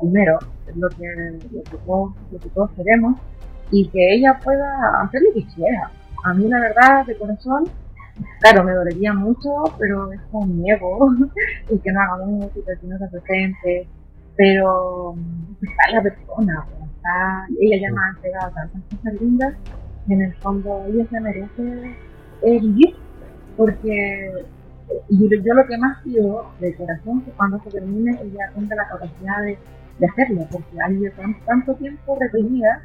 primero, 0.01 0.39
es 0.67 0.77
lo 0.77 0.89
que, 0.89 1.05
lo, 1.53 1.63
que 1.65 1.77
todos, 1.85 2.13
lo 2.33 2.39
que 2.39 2.49
todos 2.49 2.71
queremos, 2.71 3.19
y 3.71 3.89
que 3.89 4.15
ella 4.15 4.39
pueda 4.43 5.03
hacer 5.03 5.21
lo 5.21 5.35
que 5.35 5.47
quiera. 5.55 5.91
A 6.25 6.33
mí 6.33 6.49
la 6.49 6.61
verdad, 6.61 7.05
de 7.05 7.15
corazón, 7.19 7.65
claro, 8.41 8.65
me 8.65 8.73
dolería 8.73 9.13
mucho, 9.13 9.51
pero 9.79 10.13
es 10.13 10.21
con 10.31 10.61
mi 10.61 10.71
ego, 10.71 11.09
y 11.71 11.79
que 11.79 11.93
no 11.93 12.01
haga 12.01 12.25
música, 12.25 12.73
que 12.81 12.87
no 12.87 12.99
se 12.99 13.09
presente, 13.09 13.89
pero 14.37 15.15
mm, 15.15 15.65
está 15.65 15.91
la 15.93 16.03
persona, 16.03 16.67
pues, 16.69 16.91
está, 16.91 17.47
ella 17.61 17.77
ya 17.81 17.93
me 17.93 18.01
ha 18.01 18.09
entregado 18.11 18.53
tantas 18.53 18.83
cosas 18.91 19.21
lindas, 19.21 19.55
en 20.09 20.23
el 20.23 20.35
fondo 20.37 20.85
ella 20.89 21.07
se 21.09 21.21
merece 21.21 21.97
eh, 22.43 22.61
vivir, 22.61 22.97
porque 23.57 24.45
yo, 25.09 25.29
yo 25.29 25.55
lo 25.55 25.67
que 25.67 25.79
más 25.79 26.03
pido 26.03 26.47
de 26.61 26.75
corazón 26.75 27.23
que 27.23 27.31
cuando 27.33 27.61
se 27.63 27.71
termine 27.71 28.19
ella 28.23 28.51
tenga 28.55 28.77
la 28.77 28.89
capacidad 28.89 29.43
de, 29.43 29.59
hacerlo, 30.07 30.45
porque 30.51 30.77
ha 30.85 30.89
vivido 30.89 31.13
tan- 31.17 31.39
tanto 31.45 31.75
tiempo 31.75 32.17
reprimida, 32.19 32.83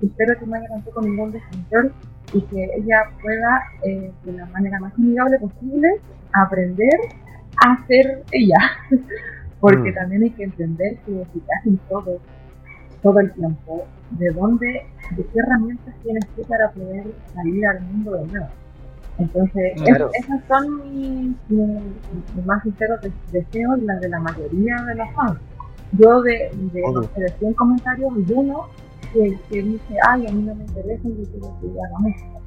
espero 0.00 0.38
que 0.38 0.46
no 0.46 0.54
haya 0.56 0.68
tampoco 0.68 1.02
ningún 1.02 1.32
descontrol 1.32 1.92
y 2.34 2.40
que 2.42 2.64
ella 2.76 3.04
pueda, 3.22 3.62
eh, 3.84 4.12
de 4.24 4.32
la 4.32 4.46
manera 4.46 4.78
más 4.80 4.92
amigable 4.94 5.38
posible, 5.38 5.88
aprender 6.32 6.98
a 7.64 7.86
ser 7.86 8.22
ella. 8.32 8.56
porque 9.60 9.90
Mm. 9.92 9.94
también 9.94 10.22
hay 10.24 10.30
que 10.30 10.44
entender 10.44 10.96
que 11.06 11.24
si 11.32 11.40
te 11.40 11.54
hacen 11.58 11.78
todo, 11.88 12.18
todo 13.02 13.20
el 13.20 13.32
tiempo, 13.32 13.86
de 14.10 14.30
dónde, 14.30 14.66
de 15.16 15.22
qué 15.24 15.38
herramientas 15.38 15.94
tienes 16.02 16.26
tú 16.36 16.42
para 16.42 16.70
poder 16.70 17.04
salir 17.34 17.66
al 17.66 17.80
mundo 17.82 18.12
de 18.12 18.26
nuevo. 18.26 18.46
Entonces, 19.18 19.72
es- 19.76 19.82
Claro. 19.82 20.10
esos 20.12 20.40
son 20.48 20.76
mis, 20.92 21.36
mis- 21.48 21.82
mis 22.34 22.46
más 22.46 22.62
sinceros 22.64 23.00
des- 23.02 23.12
deseos 23.32 23.78
y 23.78 23.84
las 23.86 24.00
de 24.00 24.08
la 24.08 24.18
mayoría 24.18 24.76
de 24.88 24.94
los 24.96 25.10
fans. 25.14 25.38
Yo 25.92 26.20
de, 26.22 26.50
de, 26.72 26.82
sé, 27.14 27.20
de 27.22 27.28
100 27.38 27.54
comentarios, 27.54 28.12
uno 28.34 28.66
que, 29.14 29.38
que 29.48 29.62
dice, 29.62 29.96
ay, 30.06 30.26
a 30.26 30.30
mí 30.32 30.42
no 30.42 30.54
me 30.54 30.64
interesa, 30.64 31.02
yo 31.04 31.14
quiero 31.30 31.58
que 31.60 31.66
ella 31.68 31.80
haga 31.86 31.98
música. 32.00 32.40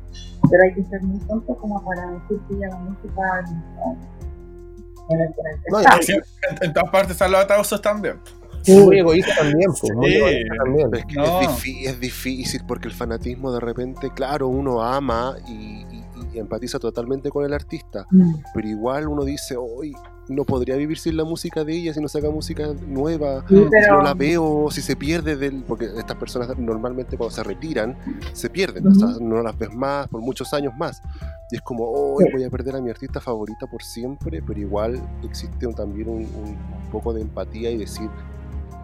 Pero 0.49 0.63
hay 0.63 0.73
que 0.75 0.83
ser 0.89 1.01
muy 1.03 1.19
tonto 1.27 1.55
como 1.57 1.83
para 1.83 2.11
decir 2.11 2.39
que 2.47 2.53
ella 2.55 2.67
haga 2.67 2.77
música 2.79 3.43
No, 5.71 5.81
y- 5.81 6.03
Sí, 6.03 6.13
en, 6.13 6.21
en 6.61 6.73
todas 6.73 6.89
partes 6.91 7.11
están 7.11 7.31
los 7.31 7.41
ataúsos 7.41 7.81
también. 7.81 8.19
Muy 8.67 8.99
egoísta 8.99 9.31
también, 9.37 9.71
pues, 9.79 9.93
muy 9.93 10.09
Sí. 10.09 10.15
egoísta 10.17 10.55
también. 10.63 10.89
Pero 10.91 10.99
es 10.99 11.05
que 11.05 11.15
No. 11.15 11.41
es, 11.41 11.47
difí- 11.47 11.87
es 11.87 11.99
difícil 12.01 12.61
porque 12.67 12.87
el 12.89 12.93
fanatismo 12.93 13.51
de 13.53 13.61
repente, 13.61 14.09
claro, 14.13 14.47
uno 14.49 14.81
ama 14.81 15.35
y, 15.47 15.85
y- 15.89 16.03
y 16.33 16.39
empatiza 16.39 16.77
totalmente 16.77 17.29
con 17.29 17.45
el 17.45 17.53
artista, 17.53 18.05
Mm. 18.11 18.33
pero 18.53 18.67
igual 18.67 19.07
uno 19.07 19.23
dice, 19.23 19.55
hoy 19.55 19.95
no 20.29 20.43
podría 20.43 20.75
vivir 20.75 20.97
sin 20.97 21.15
la 21.17 21.23
música 21.23 21.63
de 21.63 21.73
ella 21.73 21.93
si 21.93 22.01
no 22.01 22.07
saca 22.07 22.29
música 22.29 22.67
nueva, 22.87 23.43
Sí, 23.47 23.55
si 23.55 23.89
no 23.89 24.01
la 24.01 24.13
veo, 24.13 24.67
si 24.71 24.81
se 24.81 24.95
pierde 24.95 25.35
del... 25.35 25.63
Porque 25.63 25.85
estas 25.97 26.17
personas 26.17 26.57
normalmente 26.57 27.17
cuando 27.17 27.33
se 27.35 27.43
retiran, 27.43 27.95
se 28.33 28.49
pierden, 28.49 28.87
o 28.87 28.93
sea, 28.93 29.07
Ujú. 29.09 29.23
no 29.23 29.41
las 29.41 29.57
ves 29.57 29.73
más 29.73 30.07
por 30.07 30.21
muchos 30.21 30.53
años 30.53 30.73
más. 30.77 31.01
Y 31.51 31.55
es 31.55 31.61
como, 31.61 31.85
hoy 31.89 32.25
Sí. 32.25 32.31
voy 32.33 32.43
a 32.43 32.49
perder 32.49 32.75
a 32.75 32.81
mi 32.81 32.89
artista 32.89 33.21
favorita 33.21 33.67
por 33.67 33.81
siempre, 33.83 34.41
pero 34.45 34.59
igual 34.59 35.01
existe 35.23 35.65
un- 35.65 35.73
también 35.75 36.09
un, 36.09 36.15
un- 36.23 36.57
un 36.57 36.91
poco 36.91 37.13
de 37.13 37.21
empatía 37.21 37.71
y 37.71 37.77
decir, 37.77 38.09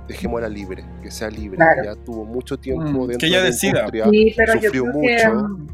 dejémosla 0.07 0.49
libre, 0.49 0.83
que 1.01 1.11
sea 1.11 1.29
libre. 1.29 1.57
Claro. 1.57 1.83
Ya 1.83 1.95
tuvo 1.95 2.25
mucho 2.25 2.57
tiempo 2.57 2.83
Mm, 2.83 3.07
dentro 3.07 3.17
que 3.19 3.27
ella 3.27 3.37
de 3.37 3.43
la 3.43 3.49
decida. 3.49 3.79
industria, 3.79 4.05
Sí, 4.09 4.33
pero 4.37 4.53
yo 4.55 4.61
sufrió 4.61 4.83
creo 4.83 4.93
que, 4.93 4.99
mucho. 5.27 5.47
mm, 5.47 5.67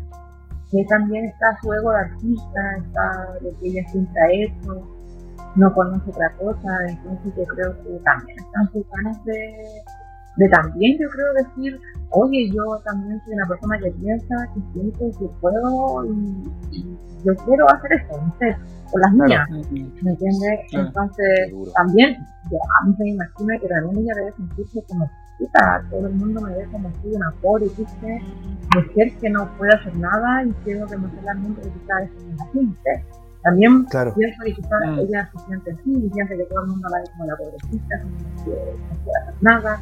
que 0.71 0.85
también 0.87 1.25
está 1.25 1.57
su 1.61 1.73
ego 1.73 1.89
de 1.91 1.97
artista, 1.97 2.77
está 2.77 3.39
lo 3.41 3.59
que 3.59 3.67
ella 3.69 3.83
siempre 3.91 4.21
ha 4.21 4.31
hecho, 4.31 4.87
no 5.55 5.73
conoce 5.73 6.09
otra 6.09 6.31
cosa, 6.37 6.69
entonces 6.87 7.33
yo 7.35 7.43
creo 7.43 7.83
que 7.83 7.99
también 8.03 8.37
están 8.39 8.71
sus 8.71 8.85
ganas 8.89 9.23
de, 9.25 9.83
de 10.37 10.49
también, 10.49 10.97
yo 10.99 11.09
creo, 11.09 11.33
decir, 11.33 11.79
oye, 12.11 12.49
yo 12.49 12.79
también 12.85 13.21
soy 13.25 13.33
una 13.33 13.47
persona 13.47 13.79
que 13.79 13.91
piensa, 13.91 14.35
que 14.53 14.61
siente, 14.73 15.11
que 15.19 15.25
puedo 15.41 16.05
y, 16.05 16.51
y 16.71 16.97
yo 17.25 17.35
quiero 17.45 17.69
hacer 17.69 17.93
esto, 17.93 18.21
no 18.21 18.35
sé, 18.39 18.55
con 18.91 19.01
las 19.01 19.13
mías, 19.13 19.49
¿me 19.49 20.11
entiendes? 20.11 20.59
Claro. 20.69 20.87
Entonces, 20.87 21.53
también, 21.75 22.17
yo, 22.49 22.57
a 22.81 22.87
mí 22.87 22.95
me 22.99 23.09
imagina 23.11 23.59
que 23.59 23.67
también 23.67 23.97
ella 24.03 24.13
debe 24.15 24.31
sentirse 24.33 24.83
como, 24.87 25.09
puta, 25.37 25.83
todo 25.89 26.07
el 26.07 26.13
mundo 26.13 26.41
me 26.41 26.55
ve 26.55 26.67
como 26.71 26.91
soy 27.01 27.13
una 27.13 27.31
pobre, 27.41 27.65
¿viste? 27.77 28.21
mujer 28.75 29.11
que 29.19 29.29
no 29.29 29.49
puede 29.57 29.73
hacer 29.73 29.95
nada 29.95 30.43
y 30.43 30.51
quiero 30.63 30.85
demostrar 30.87 31.29
al 31.29 31.39
mundo 31.39 31.61
que 31.61 31.69
quizás 31.69 32.03
es 32.03 32.23
una 32.23 32.45
gente. 32.51 33.05
También 33.43 33.85
Claro. 33.85 34.13
pienso 34.15 34.43
que 34.43 34.53
quizás 34.53 34.79
Mm. 34.87 34.99
ella 34.99 35.29
se 35.31 35.39
siente 35.45 35.71
así 35.71 35.93
y 35.95 36.09
piensa 36.09 36.35
que 36.35 36.43
todo 36.45 36.61
el 36.63 36.67
mundo 36.71 36.89
la 36.89 36.97
ve 36.99 37.03
como 37.11 37.25
la 37.25 37.37
pobrecita, 37.37 38.01
como 38.01 38.17
que 38.17 38.23
no 38.23 38.43
puede 38.43 39.17
hacer 39.21 39.33
nada. 39.41 39.79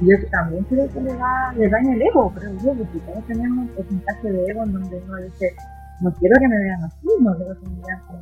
Y 0.00 0.06
yo 0.10 0.16
también 0.30 0.64
creo 0.64 0.88
que 0.88 1.00
le 1.00 1.14
da, 1.14 1.52
le 1.56 1.68
daña 1.68 1.92
el 1.94 2.02
ego, 2.02 2.32
creo 2.34 2.52
yo, 2.62 2.72
porque 2.74 2.98
todos 3.00 3.26
tenemos 3.26 3.58
un 3.58 3.68
porcentaje 3.68 4.32
de 4.32 4.44
ego 4.46 4.62
en 4.64 4.72
donde 4.72 5.02
uno 5.04 5.16
dice, 5.16 5.54
no 6.00 6.12
quiero 6.14 6.36
que 6.40 6.48
me 6.48 6.58
vean 6.58 6.84
así, 6.84 7.06
no 7.20 7.36
quiero 7.36 7.60
que 7.60 7.68
me 7.68 7.76
vean 7.86 8.00
como 8.06 8.18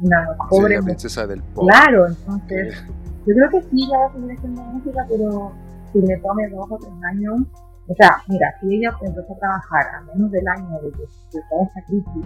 una, 0.00 0.20
una 0.20 0.32
Sí, 0.32 0.40
pobre 0.48 0.76
la 0.76 0.82
princesa 0.82 1.26
del 1.26 1.42
pop. 1.42 1.64
Claro, 1.68 2.06
entonces 2.06 2.84
yo 3.26 3.34
creo 3.34 3.50
que 3.50 3.62
sí, 3.62 3.84
ella 3.84 3.98
va 3.98 4.06
a 4.06 4.12
seguir 4.12 4.32
haciendo 4.38 4.62
música, 4.62 5.06
pero 5.08 5.52
si 5.92 6.00
le 6.00 6.16
tome 6.18 6.48
dos 6.48 6.66
o 6.70 6.78
tres 6.78 6.92
años, 7.10 7.42
o 7.88 7.94
sea, 7.94 8.16
mira, 8.28 8.54
si 8.60 8.74
ella 8.76 8.94
empezó 9.02 9.32
a 9.34 9.38
trabajar 9.38 9.86
a 9.96 10.00
menos 10.14 10.30
del 10.30 10.48
año 10.48 10.70
de, 10.80 10.88
de 10.90 11.42
toda 11.50 11.64
esta 11.64 11.82
crisis, 11.82 12.24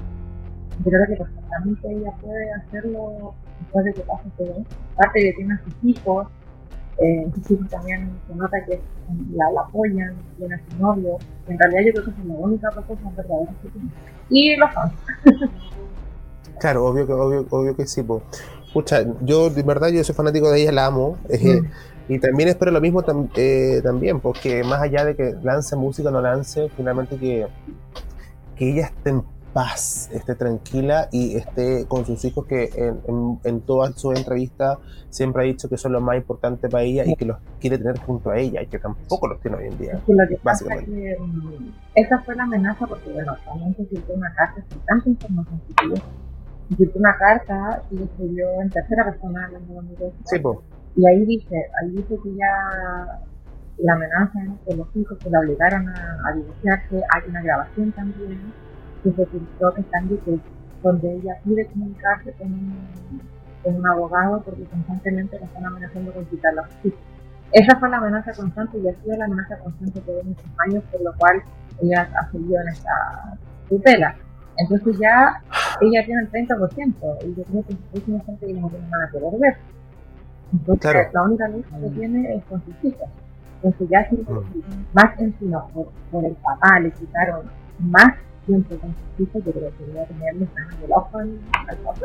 yo 0.85 0.91
creo 0.91 1.07
que 1.09 1.17
perfectamente 1.17 1.93
ella 1.93 2.13
puede 2.21 2.53
hacerlo 2.53 3.35
después 3.61 3.85
de 3.87 3.95
que 3.95 4.01
pase 4.03 4.29
todo. 4.39 4.65
Aparte 4.95 5.21
que 5.21 5.33
tiene 5.35 5.55
a 5.55 5.61
sus 5.65 5.75
hijos, 5.85 6.27
eh, 6.99 7.27
sus 7.35 7.51
hijos 7.51 7.69
también 7.71 8.11
se 8.27 8.35
nota 8.35 8.57
que 8.67 8.81
la, 9.35 9.51
la 9.53 9.61
apoyan, 9.63 10.15
tiene 10.39 10.55
a 10.55 10.59
su 10.59 10.77
novio, 10.83 11.19
en 11.49 11.59
realidad 11.59 11.83
yo 11.87 11.93
creo 12.03 12.05
que 12.05 12.21
es 12.23 12.27
la 12.27 12.35
única 12.35 12.71
cosa 12.71 13.11
verdadera 13.17 13.53
que 13.63 13.69
tiene. 13.69 13.89
Y 14.31 14.57
los 14.57 14.73
fans. 14.73 14.93
Claro, 16.59 16.87
obvio 16.87 17.07
que, 17.07 17.13
obvio, 17.13 17.47
obvio 17.51 17.77
que 17.77 17.87
sí, 17.87 18.03
po. 18.03 18.23
Pucha, 18.73 19.05
yo 19.23 19.51
de 19.51 19.63
verdad 19.63 19.89
yo 19.89 20.03
soy 20.03 20.15
fanático 20.15 20.51
de 20.51 20.63
ella, 20.63 20.73
la 20.73 20.87
amo. 20.87 21.17
eh, 21.29 21.61
Mm. 22.09 22.13
y 22.13 22.19
también 22.19 22.49
espero 22.49 22.71
lo 22.71 22.81
mismo 22.81 23.03
tam- 23.03 23.29
eh, 23.37 23.81
también, 23.83 24.21
porque 24.21 24.63
más 24.65 24.81
allá 24.81 25.05
de 25.05 25.17
que 25.17 25.35
lance 25.43 25.77
música 25.77 26.09
o 26.09 26.13
no 26.13 26.21
lance, 26.23 26.71
finalmente 26.77 27.19
que, 27.19 27.47
que 28.57 28.71
ella 28.73 28.87
esté 28.87 29.11
en 29.11 29.23
paz, 29.57 30.11
esté 30.13 30.35
tranquila 30.35 31.09
y 31.11 31.35
esté 31.35 31.87
con 31.89 32.05
sus 32.05 32.23
hijos 32.27 32.45
que 32.45 32.69
en, 32.77 33.01
en, 33.09 33.41
en 33.43 33.61
todas 33.63 33.99
sus 33.99 34.15
entrevistas 34.15 34.77
siempre 35.09 35.45
ha 35.45 35.47
dicho 35.47 35.67
que 35.71 35.79
son 35.79 35.93
lo 35.93 36.01
más 36.03 36.19
importante 36.19 36.69
para 36.69 36.85
ella 36.85 37.05
y 37.07 37.17
que 37.17 37.25
los 37.25 37.39
quiere 37.59 37.79
tener 37.79 37.99
junto 38.01 38.29
a 38.29 38.37
ella 38.37 38.61
y 38.61 38.67
que 38.67 38.79
tampoco 38.79 39.29
los 39.29 39.41
tiene 39.41 39.57
hoy 39.57 39.69
en 39.69 39.79
día. 39.79 39.93
Es 39.95 40.01
que 40.01 40.13
que 40.29 40.35
es 40.35 40.43
Básicamente. 40.43 40.91
que 40.93 41.17
mm, 41.19 41.73
esa 41.95 42.19
fue 42.19 42.37
la 42.37 42.43
amenaza 42.43 42.87
porque, 42.87 43.11
bueno, 43.11 43.35
también 43.47 43.75
se 43.77 43.87
filtró 43.87 44.15
una 44.15 44.31
carta 44.35 44.63
sin 44.69 44.79
tanta 44.81 45.09
información 45.09 45.61
que 45.67 45.75
tuvo. 45.75 45.95
Filtró 46.77 47.01
una 47.01 47.17
carta 47.17 47.83
y 47.91 48.03
escribió 48.03 48.61
en 48.61 48.69
tercera 48.69 49.05
persona 49.07 49.47
hablando 49.47 49.83
de. 49.97 50.13
Sí, 50.27 50.39
pues. 50.39 50.59
Y 50.97 51.09
ahí 51.09 51.25
dice, 51.25 51.57
ahí 51.81 51.93
dice 51.93 52.15
que 52.23 52.35
ya 52.35 53.21
la 53.79 53.95
amenaza 53.95 54.39
por 54.67 54.77
los 54.77 54.89
hijos 54.97 55.17
que 55.17 55.31
la 55.31 55.41
obligaron 55.41 55.89
a, 55.89 56.19
a 56.29 56.35
divorciarse. 56.35 56.97
Hay 57.15 57.31
una 57.31 57.41
grabación 57.41 57.91
también 57.93 58.53
que 59.15 59.25
se 59.25 59.27
filtró 59.27 59.73
que 59.75 59.81
está 59.83 59.99
en 59.99 60.09
YouTube, 60.11 60.41
donde 60.83 61.15
ella 61.15 61.37
pide 61.45 61.67
comunicarse 61.67 62.33
con 62.33 62.53
un, 62.53 62.75
con 63.63 63.77
un 63.77 63.87
abogado 63.87 64.43
porque 64.43 64.65
constantemente 64.65 65.39
la 65.39 65.47
están 65.47 65.67
amenazando 65.67 66.13
con 66.13 66.25
quitar 66.27 66.55
los 66.55 66.67
hijos. 66.85 66.99
Esa 67.53 67.79
fue 67.79 67.89
la 67.89 67.99
amenaza 67.99 68.33
constante 68.33 68.79
y 68.79 68.89
ha 68.89 68.95
sido 68.97 69.17
la 69.17 69.25
amenaza 69.27 69.57
constante 69.59 70.01
de 70.01 70.23
muchos 70.25 70.45
años, 70.67 70.83
por 70.91 71.01
lo 71.03 71.13
cual 71.17 71.43
ella 71.81 72.09
ha 72.21 72.31
seguido 72.33 72.61
en 72.61 72.69
esta 72.69 72.91
tutela. 73.69 74.17
Entonces 74.59 74.99
ya 74.99 75.41
ella 75.81 76.05
tiene 76.05 76.23
el 76.23 76.31
30% 76.31 77.19
y 77.25 77.35
yo 77.37 77.45
creo 77.45 77.63
que 77.67 77.73
es 77.73 77.79
muchísima 77.93 78.21
gente 78.25 78.47
que 78.47 78.55
no 78.55 78.69
tiene 78.69 78.89
nada 78.89 79.09
que 79.13 79.19
ver. 79.39 79.57
Entonces 80.53 80.81
Claro. 80.93 81.09
la 81.13 81.23
única 81.23 81.49
lucha 81.49 81.79
que 81.81 81.89
tiene 81.91 82.35
es 82.37 82.45
con 82.45 82.63
sus 82.65 82.75
hijos. 82.85 83.09
Entonces 83.63 83.89
ya 83.91 84.09
si 84.09 84.17
Mm. 84.17 84.85
más 84.93 85.19
encima 85.21 85.67
por, 85.69 85.89
por 86.11 86.25
el 86.25 86.35
papá 86.37 86.81
le 86.81 86.91
quitaron 86.93 87.47
más 87.81 88.15
tiempo 88.47 88.77
con 88.79 88.95
sus 89.17 89.29
hijos, 89.29 89.45
yo 89.45 89.53
creo 89.53 89.71
que 89.77 89.85
voy 89.93 89.99
a 89.99 90.07
tenerle 90.07 90.47
sangre 90.55 90.77
del 90.83 90.93
ojo 90.93 91.19
al, 91.19 91.39
al 91.69 91.77
papá. 91.79 92.01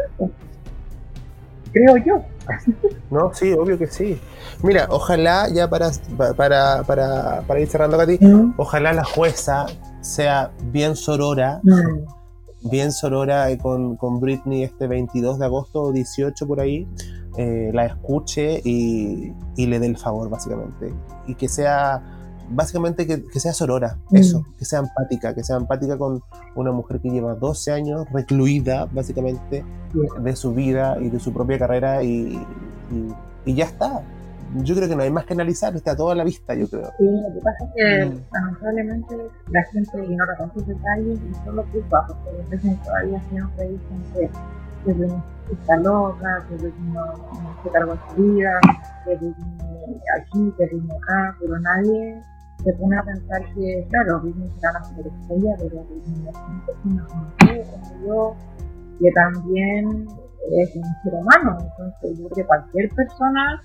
Creo 1.73 1.97
yo. 1.97 2.21
No, 3.11 3.33
sí, 3.33 3.51
obvio 3.53 3.77
que 3.77 3.87
sí. 3.87 4.19
Mira, 4.63 4.87
ojalá 4.89 5.47
ya 5.53 5.69
para, 5.69 5.89
para, 6.37 6.83
para, 6.83 7.41
para 7.47 7.59
ir 7.59 7.67
cerrando, 7.67 7.97
Katy, 7.97 8.17
Mm. 8.25 8.53
ojalá 8.57 8.93
la 8.93 9.03
jueza 9.03 9.65
sea 10.01 10.51
bien 10.71 10.95
sorora, 10.95 11.59
Mm. 11.63 12.69
bien 12.69 12.91
sorora 12.91 13.49
eh, 13.51 13.57
con, 13.57 13.95
con 13.97 14.19
Britney 14.19 14.63
este 14.63 14.87
22 14.87 15.39
de 15.39 15.45
agosto 15.45 15.81
o 15.81 15.91
18 15.91 16.47
por 16.47 16.59
ahí, 16.61 16.87
eh, 17.37 17.71
la 17.73 17.85
escuche 17.85 18.61
y, 18.63 19.33
y 19.55 19.65
le 19.67 19.79
dé 19.79 19.87
el 19.87 19.97
favor, 19.97 20.29
básicamente. 20.29 20.93
Y 21.27 21.35
que 21.35 21.47
sea, 21.49 22.01
básicamente, 22.51 23.05
que, 23.07 23.23
que 23.23 23.39
sea 23.39 23.53
sorora, 23.53 23.97
Mm. 24.09 24.15
eso, 24.17 24.45
que 24.57 24.65
sea 24.65 24.79
empática, 24.79 25.33
que 25.33 25.43
sea 25.43 25.57
empática 25.57 25.97
con 25.97 26.21
una 26.55 26.71
mujer 26.71 26.99
que 26.99 27.09
lleva 27.09 27.35
12 27.35 27.71
años 27.71 28.05
recluida, 28.11 28.87
básicamente, 28.91 29.63
de 30.21 30.35
su 30.35 30.53
vida 30.53 30.97
y 30.99 31.09
de 31.09 31.19
su 31.19 31.33
propia 31.33 31.57
carrera 31.59 32.03
y, 32.03 32.33
y- 32.91 33.13
y 33.45 33.55
ya 33.55 33.65
está. 33.65 34.01
Yo 34.63 34.75
creo 34.75 34.89
que 34.89 34.95
no 34.97 35.03
hay 35.03 35.09
más 35.09 35.25
que 35.25 35.33
analizar, 35.33 35.73
está 35.77 35.95
todo 35.95 36.11
a 36.11 36.15
la 36.15 36.25
vista, 36.25 36.53
yo 36.53 36.67
creo. 36.67 36.91
Sí, 36.97 37.05
lo 37.05 37.33
que 37.33 37.39
pasa 37.41 37.63
es 37.65 37.71
que 37.73 38.05
Mm. 38.05 38.21
lamentablemente 38.33 39.17
la 39.49 39.63
gente 39.71 40.03
ignora 40.03 40.35
tantos 40.37 40.67
detalles 40.67 41.19
y 41.29 41.33
solo 41.45 41.63
culpa, 41.71 42.05
porque 42.07 42.41
a 42.41 42.49
veces 42.49 42.83
todavía 42.83 43.21
siempre 43.29 43.69
dicen 43.69 44.03
que, 44.13 44.29
que 44.85 44.93
Britney 44.93 45.23
está 45.53 45.77
loca, 45.77 46.45
que 46.49 46.55
Britney 46.55 46.91
no, 46.93 47.05
no 47.05 47.55
se 47.63 47.69
cargó 47.69 47.97
su 48.15 48.21
vida, 48.23 48.59
que 49.05 49.15
Britney 49.15 50.01
aquí, 50.19 50.53
que 50.57 50.65
Britney 50.65 50.97
acá, 50.97 51.35
pero 51.39 51.59
nadie 51.59 52.21
se 52.63 52.73
pone 52.73 52.97
a 52.97 53.03
pensar 53.03 53.41
que, 53.53 53.87
claro, 53.89 54.21
Britney 54.21 54.49
será 54.55 54.71
una 54.71 54.83
super 54.83 55.07
estrella, 55.07 55.55
pero 55.57 55.83
Britney 55.83 56.29
es 56.29 56.35
una 56.35 56.65
persona 56.65 57.07
como 57.07 58.05
yo, 58.05 58.35
que 58.99 59.11
también 59.11 60.07
es 60.51 60.75
un 60.75 60.83
ser 61.03 61.13
humano, 61.13 61.57
entonces 61.59 62.19
yo 62.19 62.29
creo 62.29 62.35
que 62.35 62.45
cualquier 62.45 62.89
persona 62.89 63.61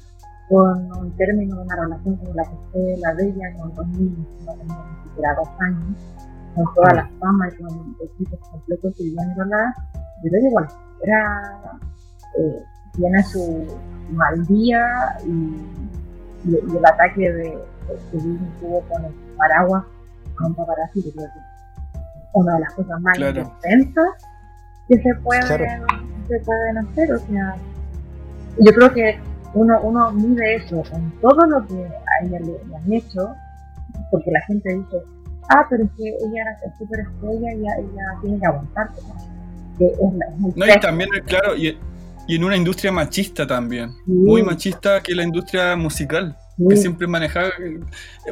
con 0.48 0.98
un 0.98 1.16
término, 1.16 1.62
una 1.62 1.76
relación 1.76 2.16
como 2.16 2.34
la 2.34 2.44
que 2.44 2.56
fue 2.72 2.96
la 3.00 3.14
de 3.14 3.28
ella 3.28 3.54
con 3.58 3.74
dos 3.74 3.88
niños, 3.88 4.26
no 4.46 4.54
dos 4.54 5.48
años, 5.60 5.98
con 6.54 6.64
toda 6.74 6.94
la 6.94 7.10
fama 7.18 7.48
y 7.48 7.62
con 7.62 7.96
equipos 8.00 8.38
completos 8.50 8.94
siguiéndola, 8.96 9.74
yo 10.22 10.30
creo 10.30 10.42
que 10.42 10.50
cualquiera 10.52 11.52
eh, 12.38 12.62
tiene 12.92 13.22
su 13.24 13.66
mal 14.12 14.46
día 14.46 15.18
y 15.26 16.54
el 16.54 16.86
ataque 16.86 17.32
de, 17.32 17.58
que 18.10 18.16
Disney 18.16 18.50
tuvo 18.60 18.80
con 18.82 19.04
el 19.04 19.12
paraguas 19.36 19.84
un 20.44 20.54
paparazzi, 20.54 21.02
yo 21.02 21.12
creo 21.12 21.26
que 21.32 21.38
es 21.38 21.44
una 22.34 22.54
de 22.54 22.60
las 22.60 22.74
cosas 22.74 23.00
más 23.00 23.16
Claro. 23.16 23.40
intensas 23.40 24.08
que 24.88 24.96
se 25.02 25.14
pueden, 25.22 25.42
Claro. 25.46 25.86
se 26.28 26.40
pueden 26.40 26.78
hacer, 26.78 27.12
o 27.14 27.18
sea, 27.18 27.56
yo 28.58 28.72
creo 28.72 28.92
que 28.92 29.18
uno, 29.54 29.80
uno 29.82 30.12
mide 30.12 30.56
eso 30.56 30.82
con 30.90 31.10
todo 31.22 31.46
lo 31.46 31.66
que 31.66 31.86
a 31.86 32.24
ella 32.24 32.38
le, 32.40 32.46
le 32.68 32.76
han 32.76 32.92
hecho, 32.92 33.34
porque 34.10 34.30
la 34.30 34.40
gente 34.42 34.74
dice, 34.74 34.96
ah, 35.48 35.66
pero 35.70 35.84
es 35.84 35.90
que 35.96 36.08
ella 36.08 36.42
era 36.42 36.74
súper 36.78 37.00
estrella 37.00 37.52
y 37.54 37.60
ella, 37.60 37.70
ella 37.78 38.02
tiene 38.20 38.38
que 38.40 38.46
aguantar. 38.46 38.90
Que 39.78 39.86
es, 39.86 39.98
la- 40.14 40.26
es 40.26 40.54
el 40.54 40.58
No, 40.60 40.66
y 40.66 40.80
también, 40.80 41.08
claro, 41.26 41.56
y, 41.56 41.78
y 42.26 42.36
en 42.36 42.44
una 42.44 42.56
industria 42.56 42.92
machista 42.92 43.46
también. 43.46 43.90
Sí, 44.04 44.12
Muy 44.12 44.42
machista 44.42 45.00
que 45.02 45.14
la 45.14 45.22
industria 45.22 45.74
musical, 45.76 46.36
que 46.68 46.76
sí, 46.76 46.82
siempre 46.82 47.06
manejada 47.06 47.48
eh, 47.60 47.80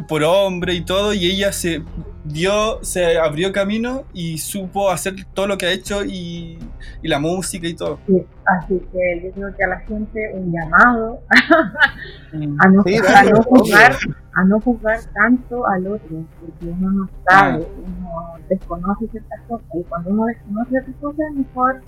por 0.09 0.22
hombre 0.25 0.75
y 0.75 0.85
todo, 0.85 1.12
y 1.14 1.27
ella 1.31 1.53
se 1.53 1.83
dio, 2.25 2.79
se 2.83 3.18
abrió 3.18 3.53
camino 3.53 4.05
y 4.14 4.39
supo 4.39 4.91
hacer 4.91 5.14
todo 5.35 5.47
lo 5.47 5.59
que 5.59 5.66
ha 5.66 5.72
hecho 5.72 6.05
y, 6.05 6.59
y 7.03 7.09
la 7.09 7.18
música 7.18 7.66
y 7.68 7.75
todo. 7.75 7.99
sí. 8.07 8.22
Así 8.47 8.79
que 8.93 9.22
yo 9.25 9.33
creo 9.33 9.57
que 9.57 9.64
a 9.64 9.68
la 9.68 9.81
gente 9.81 10.31
un 10.35 10.53
llamado 10.53 11.20
Mm. 12.33 12.57
a 12.61 12.68
no, 12.68 12.83
Sí, 12.83 12.97
a 12.97 13.22
no 13.25 13.43
juzgar 13.45 13.97
a 14.35 14.45
no 14.45 14.61
juzgar 14.61 14.99
tanto 15.14 15.64
al 15.68 15.87
otro 15.87 16.25
porque 16.41 16.66
uno 16.66 16.91
no 16.91 17.09
sabe 17.29 17.64
uno 17.87 18.35
desconoce 18.49 19.07
ciertas 19.09 19.41
cosas 19.49 19.66
y 19.75 19.83
cuando 19.85 20.11
uno 20.11 20.27
desconoce 20.27 20.70
ciertas 20.70 20.95
cosas 21.01 21.27
mejor 21.37 21.81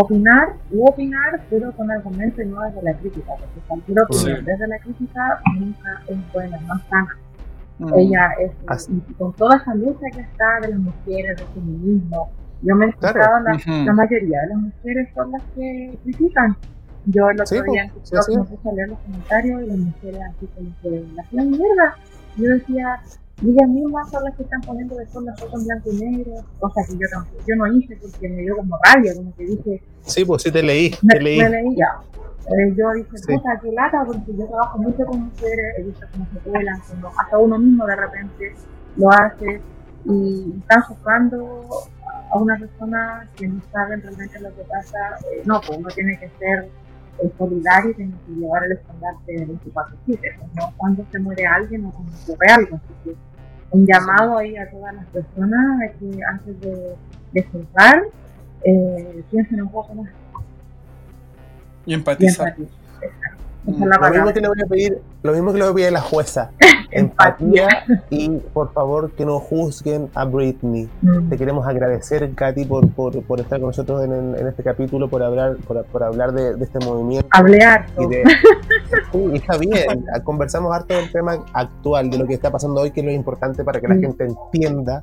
opinar 0.00 0.48
u 0.72 0.86
opinar, 0.86 1.40
pero 1.48 1.72
con 1.72 1.90
argumentos 1.90 2.44
y 2.44 2.48
no 2.48 2.60
desde 2.62 2.82
la 2.82 2.92
crítica, 2.94 3.32
porque 3.38 3.60
cualquier 3.66 4.00
opinión 4.02 4.38
Sí. 4.38 4.44
desde 4.44 4.68
la 4.68 4.78
crítica 4.78 5.40
nunca 5.58 6.02
es 6.06 6.32
buena, 6.32 6.58
no 6.60 6.78
sana. 6.90 7.16
Mm. 7.78 7.94
Ella 7.98 8.30
es, 8.40 8.52
Así. 8.66 9.02
y 9.08 9.12
con 9.14 9.32
toda 9.34 9.56
esa 9.56 9.74
lucha 9.74 10.06
que 10.12 10.20
está 10.20 10.60
de 10.62 10.68
las 10.68 10.78
mujeres, 10.80 11.36
del 11.38 11.46
feminismo, 11.48 12.30
yo 12.62 12.74
me 12.74 12.86
he 12.86 12.92
Claro. 12.94 13.20
escuchado 13.20 13.40
la, 13.84 13.92
mayoría 13.92 14.40
de 14.42 14.46
las 14.48 14.58
mujeres 14.58 15.08
son 15.14 15.32
las 15.32 15.42
que 15.54 15.98
critican. 16.04 16.56
Yo 17.06 17.28
el 17.30 17.40
otro 17.40 17.46
Sí, 17.46 17.70
día 17.70 17.84
en 17.84 17.90
pues, 17.90 18.04
TikTok 18.10 18.22
sí, 18.24 18.32
sí. 18.32 18.38
me 18.38 18.44
puse 18.44 18.68
a 18.68 18.72
leer 18.72 18.88
los 18.88 18.98
comentarios 18.98 19.62
y 19.62 19.66
las 19.66 19.78
mujeres 19.78 20.20
así 20.28 20.46
como 20.56 20.70
que 20.82 21.04
la 21.14 21.22
hacían 21.22 21.50
mierda. 21.50 21.94
Yo 22.36 22.50
decía, 22.50 23.00
y 23.42 23.50
ellas 23.50 23.68
mismas 23.68 24.10
son 24.10 24.24
las 24.24 24.34
que 24.36 24.42
están 24.44 24.60
poniendo 24.62 24.94
después 24.96 25.24
las 25.26 25.38
fotos 25.40 25.60
en 25.60 25.66
blanco 25.66 25.90
y 25.92 25.96
negro, 25.96 26.32
cosa 26.58 26.80
que 26.86 26.92
yo 26.94 27.06
tampoco, 27.10 27.42
yo 27.46 27.56
no 27.56 27.66
hice 27.76 27.96
porque 27.96 28.28
me 28.28 28.42
dio 28.42 28.56
como 28.56 28.78
rabia, 28.84 29.14
como 29.14 29.34
que 29.36 29.44
dije, 29.44 29.82
Sí, 30.02 30.24
pues 30.24 30.42
sí 30.42 30.50
te 30.50 30.62
leí, 30.62 30.94
me, 31.02 31.14
te 31.14 31.20
leí. 31.20 31.38
me 31.38 31.50
leí 31.50 31.76
ya. 31.76 32.00
Eh, 32.48 32.74
yo 32.76 32.92
dije, 32.92 33.10
Sí. 33.18 33.34
puta, 33.34 33.58
qué 33.60 33.72
lata, 33.72 34.04
porque 34.06 34.32
yo 34.36 34.46
trabajo 34.46 34.78
mucho 34.78 35.04
con 35.04 35.20
mujeres, 35.24 35.74
he 35.78 35.82
visto 35.82 36.06
cómo 36.12 36.26
se 36.32 36.48
vuelan, 36.48 36.80
como 36.88 37.08
hasta 37.20 37.38
uno 37.38 37.58
mismo 37.58 37.86
de 37.86 37.96
repente 37.96 38.54
lo 38.96 39.10
hace, 39.10 39.60
y 40.04 40.54
están 40.60 40.82
juzgando 40.82 41.66
a 42.32 42.38
una 42.38 42.56
persona 42.56 43.28
que 43.36 43.48
no 43.48 43.60
saben 43.72 44.00
realmente 44.00 44.38
lo 44.40 44.54
que 44.54 44.62
pasa. 44.62 44.96
Eh, 45.32 45.42
no, 45.44 45.60
pues 45.60 45.78
uno 45.78 45.88
tiene 45.94 46.18
que 46.20 46.28
ser 46.38 46.68
eh, 47.22 47.32
solidario 47.38 47.90
y 47.90 47.94
tiene 47.94 48.14
que 48.26 48.32
llevar 48.32 48.64
el 48.64 48.72
estandarte 48.72 49.32
de 49.32 49.46
24-7, 49.46 49.92
pues, 50.04 50.54
¿no? 50.54 50.72
cuando 50.76 51.06
se 51.10 51.18
muere 51.18 51.46
alguien 51.46 51.86
o 51.86 51.92
cuando 51.92 52.12
ocurre 52.22 52.46
algo. 52.52 52.76
Así 52.76 52.94
que 53.04 53.16
un 53.70 53.86
llamado 53.86 54.38
ahí 54.38 54.56
a 54.56 54.70
todas 54.70 54.94
las 54.94 55.06
personas 55.06 55.80
a 55.82 55.98
que 55.98 56.20
antes 56.30 56.60
de, 56.60 56.96
de 57.32 57.42
juzgar, 57.44 58.02
eh, 58.64 59.22
piensen 59.30 59.62
un 59.62 59.70
poco 59.70 59.94
más 59.94 60.08
Y 61.84 61.90
y 61.90 61.94
empatizar. 61.94 62.56
Mm. 63.66 63.84
Lo 63.84 64.10
mismo 64.10 64.32
que 64.32 64.40
le 64.40 64.48
voy 64.48 64.62
a 64.64 64.66
pedir, 64.66 65.02
lo 65.22 65.32
mismo 65.32 65.52
que 65.52 65.58
le 65.58 65.64
voy 65.64 65.70
a 65.72 65.74
pedir 65.74 65.88
a 65.88 65.90
la 65.92 66.00
jueza. 66.00 66.50
Empatía. 66.92 67.68
Y 68.10 68.28
por 68.28 68.72
favor 68.72 69.10
que 69.12 69.26
no 69.26 69.40
juzguen 69.40 70.08
a 70.14 70.24
Britney. 70.24 70.88
Mm. 71.02 71.28
Te 71.28 71.36
queremos 71.36 71.66
agradecer, 71.66 72.32
Katy, 72.34 72.64
por, 72.64 72.88
por, 72.92 73.22
por 73.24 73.40
estar 73.40 73.58
con 73.58 73.68
nosotros 73.68 74.04
en, 74.04 74.34
este 74.46 74.62
capítulo, 74.62 75.08
por 75.08 75.22
hablar, 75.22 75.56
por, 75.66 75.84
por 75.86 76.02
hablar 76.04 76.32
de, 76.32 76.54
de 76.54 76.64
este 76.64 76.78
movimiento. 76.78 77.28
Hablé 77.32 77.62
harto. 77.64 78.02
Y 78.02 78.06
de, 78.06 78.22
y 79.32 79.36
está 79.36 79.58
bien, 79.58 80.06
conversamos 80.24 80.74
harto 80.74 80.94
del 80.94 81.10
tema 81.10 81.44
actual, 81.52 82.08
de 82.08 82.18
lo 82.18 82.26
que 82.26 82.34
está 82.34 82.50
pasando 82.50 82.80
hoy, 82.80 82.92
que 82.92 83.00
es 83.00 83.06
lo 83.06 83.12
importante 83.12 83.64
para 83.64 83.80
que 83.80 83.88
la 83.88 83.96
Mm. 83.96 84.00
gente 84.00 84.24
entienda 84.24 85.02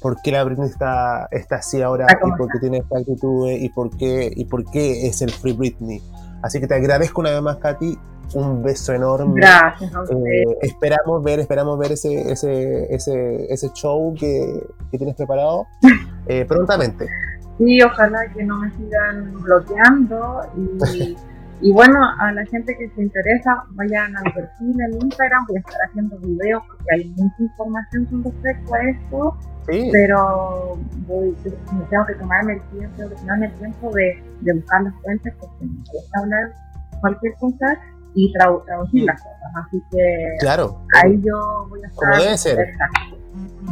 por 0.00 0.20
qué 0.20 0.32
la 0.32 0.44
Britney 0.44 0.68
está, 0.68 1.28
está 1.30 1.56
así 1.56 1.80
ahora 1.80 2.06
y 2.10 2.30
por 2.36 2.48
qué 2.52 2.58
tiene 2.58 2.78
esta 2.78 2.98
actitud 2.98 3.48
y 3.50 3.68
por 3.70 3.96
qué, 3.96 4.30
y 4.34 4.44
por 4.44 4.64
qué 4.70 5.06
es 5.06 5.22
el 5.22 5.30
Free 5.30 5.54
Britney. 5.54 6.02
Así 6.44 6.60
que 6.60 6.66
te 6.66 6.74
agradezco 6.74 7.22
una 7.22 7.30
vez 7.30 7.40
más, 7.40 7.56
Katy, 7.56 7.98
un 8.34 8.62
beso 8.62 8.92
enorme. 8.92 9.32
Gracias 9.36 9.94
a. 9.94 10.02
Eh, 10.02 10.58
esperamos 10.60 11.24
ver, 11.24 11.40
esperamos 11.40 11.78
ver 11.78 11.92
ese, 11.92 12.30
ese, 12.30 12.94
ese, 12.94 13.50
ese 13.50 13.70
show 13.72 14.12
que, 14.12 14.62
que 14.90 14.98
tienes 14.98 15.16
preparado 15.16 15.66
eh, 16.26 16.44
prontamente. 16.44 17.08
Sí, 17.56 17.80
ojalá 17.80 18.30
que 18.34 18.44
no 18.44 18.58
me 18.58 18.70
sigan 18.72 19.32
bloqueando 19.40 20.42
y, 20.54 21.16
y 21.62 21.72
bueno, 21.72 21.98
a 22.18 22.30
la 22.32 22.44
gente 22.44 22.76
que 22.76 22.90
se 22.90 23.02
interesa, 23.02 23.64
vayan 23.70 24.14
al 24.14 24.30
perfil 24.34 24.76
en 24.82 25.00
Instagram, 25.00 25.46
voy 25.48 25.56
a 25.56 25.60
estar 25.60 25.80
haciendo 25.88 26.18
videos 26.18 26.62
porque 26.66 26.84
hay 26.92 27.14
mucha 27.16 27.42
información 27.42 28.04
con 28.04 28.24
respecto 28.24 28.74
a 28.74 28.82
esto, 28.82 29.38
Sí, 29.70 29.88
pero 29.92 30.76
voy, 31.06 31.34
me 31.72 31.84
tengo 31.90 32.06
que 32.06 32.14
tomarme 32.14 32.52
el 32.54 32.62
tiempo, 32.70 32.94
tengo 32.96 33.10
que 33.10 33.16
tomarme 33.16 33.46
el 33.46 33.52
tiempo 33.54 33.90
de, 33.92 34.22
de 34.40 34.52
buscar 34.54 34.82
las 34.82 34.94
fuentes 35.02 35.34
porque 35.40 35.64
me 35.64 35.78
gusta 35.92 36.18
hablar 36.20 36.52
cualquier 37.00 37.34
cosa 37.34 37.66
y 38.14 38.32
trau- 38.34 38.64
traducir 38.64 39.04
las 39.04 39.20
cosas, 39.22 39.66
así 39.66 39.82
que 39.90 40.26
claro. 40.40 40.80
ahí 41.02 41.20
yo 41.24 41.66
voy 41.68 41.82
a 41.82 41.86
estar. 41.88 42.10
Como 42.10 42.22
debe 42.22 42.38
ser. 42.38 42.60
Exacto. 42.60 43.16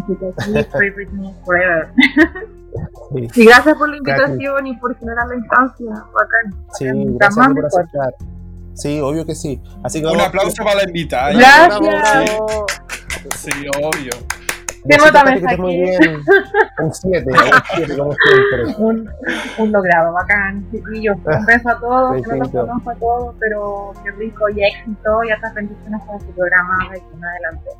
Así 0.03 0.17
que 0.17 0.27
aquí, 0.63 0.71
Free 0.77 0.91
Britney 0.91 1.35
Forever. 1.45 1.89
Sí. 3.35 3.43
Y 3.43 3.45
gracias 3.47 3.77
por 3.77 3.89
la 3.91 3.97
invitación 3.99 4.67
y 4.67 4.77
por 4.79 4.97
generar 4.99 5.27
la 5.29 5.35
instancia. 5.37 5.87
Bacán. 5.91 6.65
Sí, 6.73 6.87
Bacán. 6.87 7.17
gracias 7.19 7.37
Más 7.49 7.55
por 7.55 7.67
aceptar. 7.67 8.15
Sí, 8.75 9.01
obvio 9.01 9.27
que 9.27 9.35
sí. 9.35 9.61
Así 9.85 10.01
que 10.01 10.07
Un 10.07 10.13
vamos- 10.15 10.29
aplauso 10.29 10.65
para 10.65 10.77
la 10.77 10.85
invitada. 10.85 11.33
Gracias. 11.33 12.41
Sí, 13.37 13.51
obvio. 13.79 14.11
¿Qué 14.83 14.89
Besito, 14.89 15.07
nota 15.07 15.25
me 15.25 15.31
Katy, 15.31 15.41
que 15.41 15.47
estés 15.47 15.59
muy 15.59 15.77
bien. 15.77 16.23
Un 16.79 16.93
7, 16.93 17.31
un 17.31 17.63
7 17.77 17.97
como 17.97 18.13
siempre. 18.13 18.75
Un, 18.79 19.11
un 19.59 19.73
logrado, 19.73 20.13
bacán, 20.13 20.67
chiquillos. 20.73 21.17
Un 21.25 21.47
beso 21.47 21.69
a 21.69 21.79
todos, 21.79 22.23
que 22.23 22.29
no 22.31 22.37
los 22.37 22.49
conozco 22.49 22.91
a 22.91 22.95
todos, 22.97 23.35
pero 23.39 23.93
qué 24.03 24.11
rico 24.13 24.49
y 24.49 24.65
éxito 24.65 25.25
y 25.25 25.31
hasta 25.31 25.53
bendiciones 25.53 26.03
para 26.05 26.19
su 26.19 26.27
programa 26.33 26.89
de 26.91 26.99
aquí 26.99 27.07
en 27.15 27.25
adelante. 27.25 27.71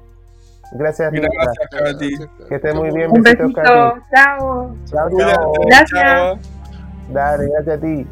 Gracias, 0.73 1.13
Linda. 1.13 1.29
Gracias, 1.33 1.69
Katy. 1.71 2.11
Que 2.49 2.55
estés 2.55 2.75
muy 2.75 2.91
bien. 2.93 3.11
Un 3.11 3.23
besito, 3.23 3.63
chao. 3.63 3.99
Chao, 4.15 5.11
chao. 5.19 5.53
Gracias. 5.67 6.39
Dale, 7.13 7.49
gracias 7.49 7.79
a 7.79 7.81
ti. 7.81 8.07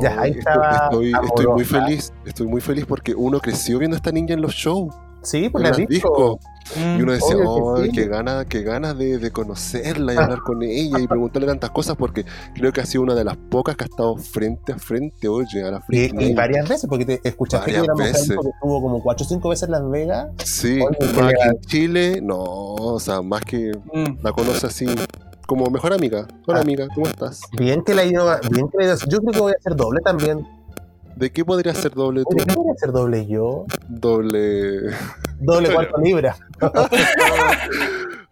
Ya, 0.00 0.10
ahí 0.20 0.30
Oye, 0.30 0.38
estaba 0.38 0.70
estoy, 0.70 1.12
estoy, 1.12 1.26
estoy 1.26 1.46
muy 1.46 1.64
feliz, 1.64 2.12
estoy 2.24 2.46
muy 2.46 2.60
feliz 2.60 2.86
porque 2.86 3.14
uno 3.14 3.40
creció 3.40 3.78
viendo 3.78 3.96
a 3.96 3.98
esta 3.98 4.12
niña 4.12 4.34
en 4.34 4.42
los 4.42 4.52
shows, 4.52 4.94
Sí, 5.22 5.48
pues 5.48 5.64
la 5.64 5.70
disco. 5.72 6.38
Y 6.76 7.00
uno 7.02 7.12
decía, 7.12 7.34
que 7.34 7.42
"Ay, 7.82 7.86
sí". 7.86 7.92
qué 7.92 8.08
ganas, 8.08 8.44
qué 8.44 8.62
ganas 8.62 8.96
de, 8.98 9.16
de 9.16 9.30
conocerla 9.30 10.12
y 10.12 10.16
hablar 10.18 10.40
con 10.42 10.62
ella 10.62 10.98
y 11.00 11.06
preguntarle 11.08 11.46
tantas 11.48 11.70
cosas 11.70 11.96
porque 11.96 12.26
creo 12.54 12.72
que 12.74 12.82
ha 12.82 12.86
sido 12.86 13.02
una 13.04 13.14
de 13.14 13.24
las 13.24 13.36
pocas 13.38 13.74
que 13.74 13.84
ha 13.84 13.86
estado 13.86 14.16
frente 14.18 14.72
a 14.74 14.78
frente, 14.78 15.28
oye, 15.28 15.62
a 15.64 15.70
la 15.70 15.84
Y, 15.88 16.34
varias 16.34 16.68
veces, 16.68 16.86
porque 16.88 17.06
te 17.06 17.20
escuchaste 17.26 17.72
Varias 17.72 17.86
que 17.96 18.02
veces. 18.02 18.28
que 18.28 18.34
estuvo 18.34 18.82
como 18.82 19.02
4 19.02 19.24
o 19.24 19.28
5 19.28 19.48
veces 19.48 19.62
en 19.64 19.70
Las 19.72 19.90
Vegas. 19.90 20.28
Sí, 20.44 20.78
Oye, 20.82 21.12
más 21.14 21.32
que 21.32 21.48
en 21.48 21.60
Chile, 21.62 22.20
no, 22.22 22.36
o 22.38 23.00
sea, 23.00 23.22
más 23.22 23.40
que 23.40 23.72
Mm. 23.94 24.18
la 24.22 24.32
conoce 24.32 24.66
así 24.66 24.86
como 25.46 25.70
mejor 25.70 25.94
amiga. 25.94 26.26
Hola 26.46 26.58
Ah. 26.58 26.62
amiga, 26.62 26.86
¿cómo 26.94 27.06
estás? 27.06 27.40
Bien 27.56 27.82
que 27.82 27.94
la 27.94 28.02
ha 28.02 28.04
ido, 28.04 28.26
bien 28.50 28.68
que 28.68 28.76
la 28.76 28.84
ido- 28.84 28.96
Yo 29.08 29.18
creo 29.20 29.32
que 29.32 29.40
voy 29.40 29.52
a 29.52 29.56
hacer 29.58 29.74
doble 29.74 30.00
también. 30.04 30.46
¿De 31.18 31.32
qué 31.32 31.44
podría 31.44 31.74
ser 31.74 31.92
doble 31.94 32.22
tú? 32.22 32.36
Oye, 32.36 32.44
¿qué 32.46 32.54
voy 32.54 32.68
a 32.68 32.72
hacer 32.74 32.92
doble 32.92 33.26
yo? 33.26 33.66
Doble. 33.88 34.82
Doble 35.40 35.74
cuarto 35.74 36.00
libra. 36.00 36.36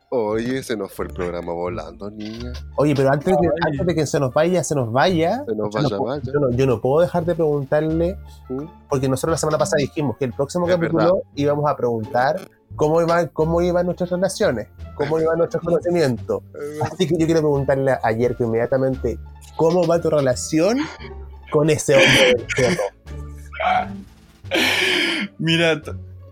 Oye, 0.09 0.63
se 0.63 0.77
nos 0.77 0.93
fue 0.93 1.07
el 1.07 1.13
programa 1.13 1.53
volando, 1.53 2.09
niña. 2.13 2.53
Oye, 2.77 2.95
pero 2.95 3.11
antes 3.11 3.37
de, 3.37 3.49
antes 3.67 3.87
de 3.87 3.95
que 3.95 4.07
se 4.07 4.21
nos 4.21 4.33
vaya, 4.33 4.63
se 4.63 4.77
nos 4.77 4.93
vaya. 4.93 5.45
Se 5.45 5.57
nos 5.57 5.75
yo 5.75 5.81
no 5.83 5.89
vaya, 5.89 5.99
vaya. 5.99 6.23
Yo 6.33 6.39
no, 6.39 6.51
yo 6.53 6.67
no 6.67 6.81
puedo 6.81 7.01
dejar 7.01 7.25
de 7.25 7.35
preguntarle, 7.35 8.17
¿Mm? 8.49 8.65
porque 8.89 9.09
nosotros 9.09 9.33
la 9.33 9.39
semana 9.39 9.59
pasada 9.59 9.79
dijimos 9.81 10.17
que 10.17 10.27
el 10.27 10.33
próximo 10.33 10.69
Es 10.69 10.75
capítulo 10.77 11.03
verdad. 11.03 11.19
íbamos 11.35 11.69
a 11.69 11.77
preguntar 11.77 12.41
cómo 12.77 13.03
iban, 13.03 13.29
cómo 13.33 13.61
iban 13.63 13.85
nuestras 13.85 14.11
relaciones, 14.11 14.69
cómo 14.95 15.19
iban 15.19 15.39
nuestros 15.39 15.61
conocimientos. 15.65 16.41
Así 16.83 17.09
que 17.09 17.17
yo 17.19 17.27
quiero 17.27 17.41
preguntarle 17.41 17.91
a 17.91 18.01
ayer 18.05 18.37
que 18.37 18.45
inmediatamente, 18.45 19.19
¿cómo 19.57 19.85
va 19.89 20.01
tu 20.01 20.09
relación 20.09 20.79
con 21.51 21.71
ese 21.71 21.95
hombre 21.95 22.35
del 22.35 22.47
cerro? 22.57 22.83
Mira, 25.39 25.83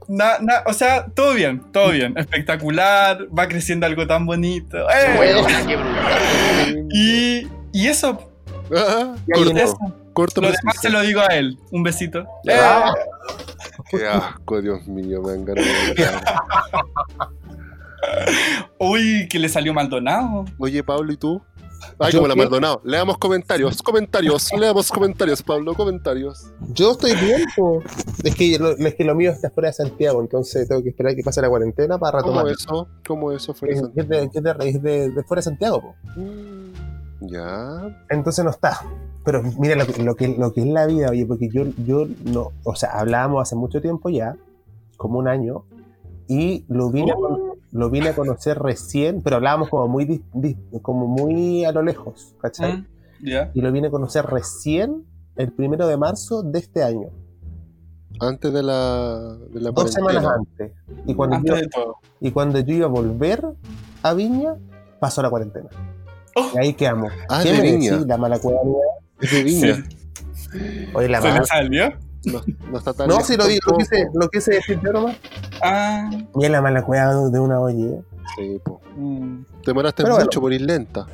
na- 0.09 0.39
na- 0.41 0.63
o 0.67 0.73
sea, 0.73 1.07
todo 1.07 1.35
bien, 1.35 1.61
todo 1.73 1.91
bien. 1.91 2.17
Espectacular, 2.17 3.27
va 3.37 3.49
creciendo 3.49 3.87
algo 3.87 4.07
tan 4.07 4.27
bonito. 4.27 4.79
¡Eh! 4.91 6.85
Y, 6.93 7.49
y 7.73 7.89
eso, 7.89 8.31
Ah, 8.75 9.15
corto, 9.33 9.57
eso. 9.59 9.77
corto, 10.15 10.41
Lo 10.41 10.47
demás 10.51 10.77
se 10.81 10.89
lo 10.89 11.01
digo 11.03 11.21
a 11.21 11.27
él. 11.35 11.59
Un 11.71 11.83
besito. 11.83 12.27
Ah. 12.51 12.93
Qué 13.91 14.07
asco, 14.07 14.63
Dios 14.63 14.87
mío, 14.87 15.21
me 15.23 15.33
de 15.33 15.95
llorar. 15.95 16.25
Uy, 18.79 19.27
que 19.29 19.39
le 19.39 19.49
salió 19.49 19.73
Maldonado. 19.75 20.45
Oye, 20.59 20.83
Pablo, 20.83 21.13
¿y 21.13 21.17
tú? 21.17 21.43
Ay, 21.99 22.13
¿Yo 22.13 22.19
como 22.19 22.29
la? 22.29 22.35
Maldonado. 22.35 22.81
Leamos 22.85 23.19
comentarios, 23.19 23.83
comentarios, 23.83 24.51
leamos 24.59 24.91
comentarios, 24.91 25.43
Pablo, 25.43 25.75
comentarios. 25.75 26.51
Yo 26.73 26.93
estoy 26.93 27.15
bien. 27.15 27.43
Es 28.23 28.35
que, 28.35 28.59
lo, 28.59 28.71
es 28.71 28.95
que 28.95 29.05
lo 29.05 29.15
mío 29.15 29.31
está 29.31 29.51
fuera 29.51 29.69
de 29.69 29.75
Santiago, 29.75 30.21
entonces 30.21 30.67
tengo 30.69 30.83
que 30.83 30.91
esperar 30.91 31.15
que 31.15 31.23
pase 31.23 31.41
la 31.41 31.49
cuarentena 31.49 31.99
para 31.99 32.21
¿Cómo 32.23 32.43
retomar. 32.43 32.53
eso? 32.53 32.89
¿Cómo 33.07 33.33
eso 33.33 33.55
fue? 33.55 33.71
Es, 33.71 33.83
es 33.95 34.09
de, 34.09 34.23
es 34.25 34.33
de- 34.33 34.57
es 34.69 34.83
de- 34.83 35.11
de 35.11 35.23
fuera 35.25 35.39
de 35.41 35.43
Santiago, 35.45 35.81
po. 35.81 35.95
Mm, 36.17 36.73
Ya. 37.29 38.05
Entonces 38.11 38.45
no 38.45 38.51
está. 38.51 38.81
Pero 39.25 39.43
mira 39.59 39.75
lo, 39.77 39.87
que- 39.87 40.03
lo 40.03 40.15
que, 40.15 40.29
lo 40.29 40.53
que 40.53 40.61
es 40.61 40.67
la 40.67 40.87
vida, 40.87 41.09
oye, 41.11 41.25
porque 41.27 41.49
yo, 41.49 41.65
yo 41.87 42.07
no, 42.25 42.53
o 42.65 42.75
sea, 42.77 42.91
hablábamos 42.99 43.41
hace 43.43 43.57
mucho 43.57 43.81
tiempo 43.81 44.11
ya, 44.11 44.37
como 44.99 45.19
un 45.19 45.29
año, 45.29 45.65
y 46.29 46.65
lo 46.69 46.91
vine, 46.91 47.13
a, 47.13 47.15
con- 47.15 47.54
lo 47.75 47.91
vine 47.91 48.09
a 48.11 48.15
conocer 48.15 48.59
recién, 48.59 49.21
pero 49.21 49.37
hablábamos 49.37 49.69
como 49.69 49.87
muy, 49.89 50.23
como 50.81 51.07
muy 51.07 51.65
a 51.67 51.73
lo 51.73 51.83
lejos, 51.83 52.35
¿cachai? 52.41 52.79
Mm, 52.79 52.87
Ya. 53.21 53.51
Y 53.55 53.61
lo 53.61 53.71
vine 53.73 53.89
a 53.89 53.91
conocer 53.91 54.25
recién 54.27 55.05
el 55.37 55.53
primero 55.53 55.87
de 55.87 55.97
marzo 55.97 56.43
de 56.43 56.59
este 56.61 56.83
año, 56.83 57.09
Antes 58.21 58.53
de 58.53 58.63
la, 58.63 59.37
de 59.53 59.61
la 59.61 59.71
dos 59.73 59.93
semanas 59.93 60.25
antes. 60.25 60.73
Y 61.05 61.15
cuando, 61.15 61.37
yo, 61.45 61.55
Antes 61.55 61.63
de 61.63 61.69
todo. 61.69 61.97
y 62.21 62.31
cuando 62.31 62.61
yo 62.61 62.75
iba 62.75 62.87
a 62.87 62.89
volver 62.89 63.45
a 64.03 64.15
Viña, 64.15 64.55
pasó 65.01 65.21
la 65.21 65.31
cuarentena. 65.31 65.69
Y 66.55 66.59
ahí 66.59 66.75
quedamos. 66.75 67.13
Ah, 67.29 67.41
¿Qué 67.43 67.51
de 67.53 67.59
me 67.61 67.73
Viña. 67.73 67.91
decís, 67.93 68.07
la 68.07 68.17
mala 68.17 68.39
cueva 68.39 68.61
de 69.21 69.43
Viña. 69.43 69.85
Oye, 70.95 71.09
la 71.09 71.21
¿Se 71.21 71.29
mala. 71.29 71.41
le 71.41 71.47
salió? 71.47 71.93
No, 72.25 72.41
no 72.71 72.79
está 72.79 72.93
tan 72.93 73.09
No, 73.09 73.21
si 73.21 73.37
lo, 73.37 73.47
di- 73.47 73.55
lo, 73.57 73.61
tampoco. 73.73 73.79
quise, 73.79 74.09
lo 74.15 74.29
quise 74.29 74.53
decir 74.55 74.81
yo 74.85 74.93
nomás. 74.93 75.17
Ah. 75.63 76.11
Mira 76.35 76.49
la 76.51 76.63
mala 76.63 76.83
cueva 76.83 77.15
de 77.29 77.39
una 77.41 77.61
olla. 77.61 78.01
Sí, 78.37 78.59
po. 78.65 78.81
mm. 78.97 79.45
Te 79.63 79.71
demoraste 79.71 80.03
Pero 80.03 80.19
mucho 80.19 80.41
por 80.41 80.53
ir 80.53 80.63
lenta. 80.63 81.07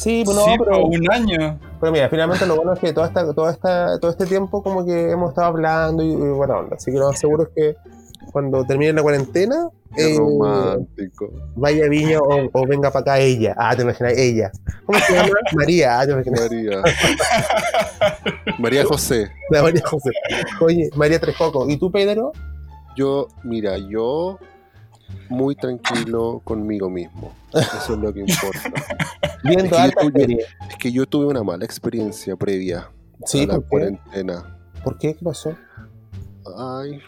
Sí, 0.00 0.22
pues 0.24 0.36
no, 0.36 0.44
sí, 0.44 0.50
pero, 0.58 0.84
un 0.86 1.10
año. 1.12 1.58
pero 1.80 1.92
mira, 1.92 2.08
finalmente 2.08 2.46
lo 2.46 2.56
bueno 2.56 2.72
es 2.74 2.78
que 2.80 2.92
toda 2.92 3.06
esta, 3.08 3.32
toda 3.34 3.50
esta, 3.52 3.98
todo 3.98 4.10
este 4.10 4.26
tiempo 4.26 4.62
como 4.62 4.84
que 4.84 5.10
hemos 5.10 5.30
estado 5.30 5.48
hablando 5.48 6.02
y, 6.02 6.10
y 6.12 6.16
bueno, 6.16 6.58
onda. 6.58 6.76
así 6.76 6.90
que 6.92 6.98
lo 6.98 7.08
más 7.08 7.18
seguro 7.18 7.44
es 7.44 7.48
que 7.54 7.76
cuando 8.32 8.64
termine 8.64 8.92
la 8.92 9.02
cuarentena 9.02 9.68
Qué 9.94 10.14
eh, 10.14 10.18
romántico. 10.18 11.32
vaya 11.56 11.88
Viña 11.88 12.18
o, 12.20 12.48
o 12.52 12.66
venga 12.66 12.90
para 12.90 13.00
acá 13.00 13.18
ella. 13.18 13.54
Ah, 13.58 13.74
te 13.74 13.82
imaginas, 13.82 14.12
ella. 14.16 14.52
¿Cómo 14.86 14.98
se 15.00 15.12
llama? 15.14 15.30
María. 15.54 16.00
Ah, 16.00 16.06
te 16.06 16.12
imaginas. 16.12 16.40
María. 16.40 16.82
María 18.58 18.84
José. 18.84 19.30
La 19.50 19.62
María 19.62 19.82
José. 19.84 20.10
Oye, 20.60 20.90
María 20.94 21.20
Trejoco. 21.20 21.68
¿Y 21.68 21.76
tú, 21.76 21.90
Pedro? 21.90 22.32
Yo, 22.96 23.28
mira, 23.42 23.78
yo 23.78 24.38
muy 25.28 25.54
tranquilo 25.56 26.40
conmigo 26.44 26.88
mismo. 26.88 27.32
Eso 27.52 27.94
es 27.94 27.98
lo 27.98 28.12
que 28.12 28.20
importa. 28.20 28.72
Viendo 29.44 29.76
Es 29.76 29.94
que 29.94 30.10
tuve-. 30.10 30.38
Es 30.68 30.76
que 30.76 30.92
yo 30.92 31.06
tuve 31.06 31.26
una 31.26 31.42
mala 31.42 31.64
experiencia 31.64 32.36
previa 32.36 32.90
Sí, 33.24 33.44
a 33.44 33.46
la 33.46 33.60
cuarentena. 33.60 34.58
¿Por 34.84 34.98
qué? 34.98 35.14
¿Qué 35.14 35.24
pasó? 35.24 35.56
Ay. 36.56 37.00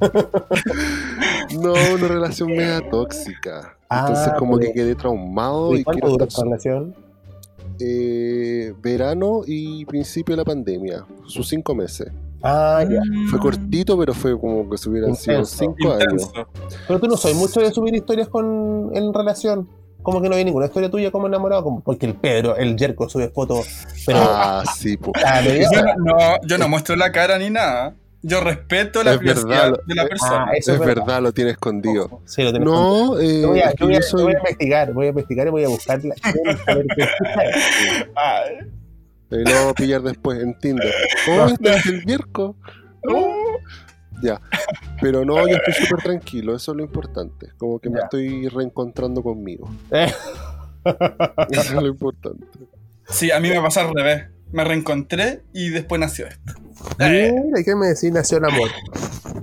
no, 1.60 1.72
una 1.72 2.08
relación 2.08 2.48
media 2.50 2.80
tóxica. 2.90 3.76
Entonces 3.90 4.28
Ah, 4.28 4.36
como 4.38 4.58
que 4.58 4.66
pero- 4.66 4.74
quedé 4.74 4.94
traumado 4.94 5.74
¿Y 5.74 5.80
y 5.80 5.84
cuánto 5.84 6.08
duró 6.08 6.24
esta 6.24 6.42
relación? 6.44 6.94
eh, 7.80 8.74
verano 8.82 9.40
y 9.46 9.84
principio 9.86 10.34
de 10.34 10.38
la 10.38 10.44
pandemia, 10.44 11.04
sus 11.26 11.48
cinco 11.48 11.74
meses. 11.74 12.08
Ah, 12.42 12.84
ya. 12.88 13.00
Fue 13.30 13.38
cortito, 13.38 13.98
pero 13.98 14.14
fue 14.14 14.38
como 14.38 14.68
que 14.68 14.78
se 14.78 14.88
hubieran 14.88 15.14
sido 15.14 15.38
Intenso. 15.40 15.56
cinco 15.76 15.92
años. 15.92 16.30
Pero 16.86 16.98
tú 17.00 17.06
no 17.06 17.16
soy 17.16 17.34
mucho 17.34 17.60
de 17.60 17.70
subir 17.70 17.94
historias 17.94 18.28
con 18.28 18.90
en 18.94 19.12
relación. 19.12 19.68
Como 20.02 20.22
que 20.22 20.30
no 20.30 20.34
hay 20.36 20.44
ninguna 20.46 20.64
historia 20.66 20.90
tuya 20.90 21.10
como 21.10 21.26
enamorado, 21.26 21.62
como 21.62 21.80
porque 21.80 22.06
el 22.06 22.14
Pedro, 22.14 22.56
el 22.56 22.78
Jerko, 22.78 23.06
sube 23.10 23.28
fotos. 23.28 23.66
Pero 24.06 24.18
Ah, 24.22 24.62
sí, 24.74 24.96
Yo 25.02 25.82
no, 25.82 25.94
no, 26.14 26.18
yo 26.46 26.56
no 26.56 26.68
muestro 26.70 26.96
la 26.96 27.12
cara 27.12 27.38
ni 27.38 27.50
nada. 27.50 27.94
Yo 28.22 28.40
respeto 28.42 29.02
la 29.02 29.12
Es 29.12 29.18
privacidad 29.18 29.70
verdad, 29.70 29.80
de 29.86 29.94
la 29.94 30.06
persona. 30.06 30.44
Ah, 30.48 30.52
eso 30.54 30.74
Es 30.74 30.80
verdad, 30.80 31.22
lo 31.22 31.32
tiene 31.32 31.52
escondido. 31.52 32.20
Sí, 32.26 32.42
lo. 32.42 32.52
No, 32.52 33.18
eh, 33.18 33.46
voy, 33.46 33.60
a, 33.60 33.70
es 33.70 33.74
que 33.74 33.80
yo 33.80 33.86
voy 33.86 33.94
a- 33.96 34.22
voy 34.24 34.32
investigar, 34.34 34.92
voy 34.92 35.06
a 35.06 35.08
investigar 35.08 35.46
y 35.46 35.50
voy 35.50 35.64
a 35.64 35.68
buscarla. 35.68 36.14
Ay. 38.14 38.56
Eh, 39.30 39.44
lo 39.44 39.50
vamos 39.52 39.70
a 39.70 39.74
pillar 39.74 40.02
después 40.02 40.40
en 40.42 40.58
Tinder. 40.58 40.92
¿Cómo 41.24 41.46
estás 41.46 41.86
el 41.86 42.04
vierco? 42.04 42.56
Ya. 44.22 44.40
Pero 45.00 45.24
no, 45.24 45.46
yo 45.48 45.56
estoy 45.56 45.72
súper 45.86 46.02
tranquilo, 46.04 46.54
eso 46.54 46.72
es 46.72 46.76
lo 46.76 46.82
importante. 46.84 47.48
Como 47.56 47.78
que 47.78 47.88
me 47.88 48.00
estoy 48.00 48.48
reencontrando 48.48 49.22
conmigo. 49.22 49.70
Eh, 49.92 50.12
Eso 51.50 51.60
es 51.60 51.72
lo 51.72 51.86
importante. 51.86 52.46
Sí, 53.08 53.30
a 53.30 53.40
mí 53.40 53.48
me 53.48 53.60
pasó 53.60 53.80
al 53.80 53.94
revés. 53.94 54.24
Me 54.52 54.64
reencontré 54.64 55.42
y 55.54 55.68
después 55.68 56.00
nació 56.00 56.26
esto. 56.26 56.52
Eh, 56.98 57.32
Mira, 57.46 57.62
¿qué 57.64 57.74
me 57.74 57.88
decís? 57.88 58.10
Nació 58.12 58.38
el 58.38 58.44
amor. 58.46 58.68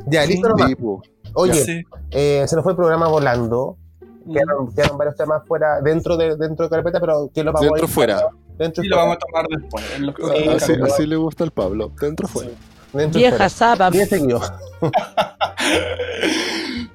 Ya, 0.08 0.26
listo 0.26 0.50
nomás. 0.50 0.68
Tipo, 0.68 1.02
Oye, 1.34 1.54
sí. 1.54 1.82
eh, 2.12 2.46
se 2.48 2.56
nos 2.56 2.64
fue 2.64 2.74
el 2.74 2.78
programa 2.78 3.08
volando. 3.08 3.78
Mm. 4.26 4.34
Quedaron, 4.34 4.76
quedaron 4.76 4.98
varios 4.98 5.16
temas 5.16 5.42
fuera, 5.48 5.82
dentro 5.82 6.18
de, 6.18 6.36
dentro 6.36 6.66
de 6.66 6.70
carpeta, 6.70 7.00
pero 7.00 7.30
que 7.34 7.44
lo 7.44 7.52
vamos 7.54 7.62
Dentro, 7.70 7.84
a 7.84 7.88
ir 7.88 7.94
fuera. 7.94 8.22
Dentro 8.58 8.84
y 8.84 8.88
Y 8.88 8.90
lo 8.90 8.98
vamos 8.98 9.16
a 9.16 9.20
tomar 9.20 9.46
después. 9.48 9.86
En 9.96 10.06
los 10.08 10.16
Sí, 10.16 10.22
próximos 10.46 10.94
así, 10.94 11.06
le 11.06 11.16
gusta 11.16 11.44
al 11.44 11.52
Pablo. 11.52 11.92
Dentro 12.00 12.28
fuera. 12.28 12.52
Dentro 12.94 13.20
y 13.20 13.24
Vieja 13.24 13.50
fuera. 13.50 13.90
Bien 13.90 14.08
seguido. 14.08 14.42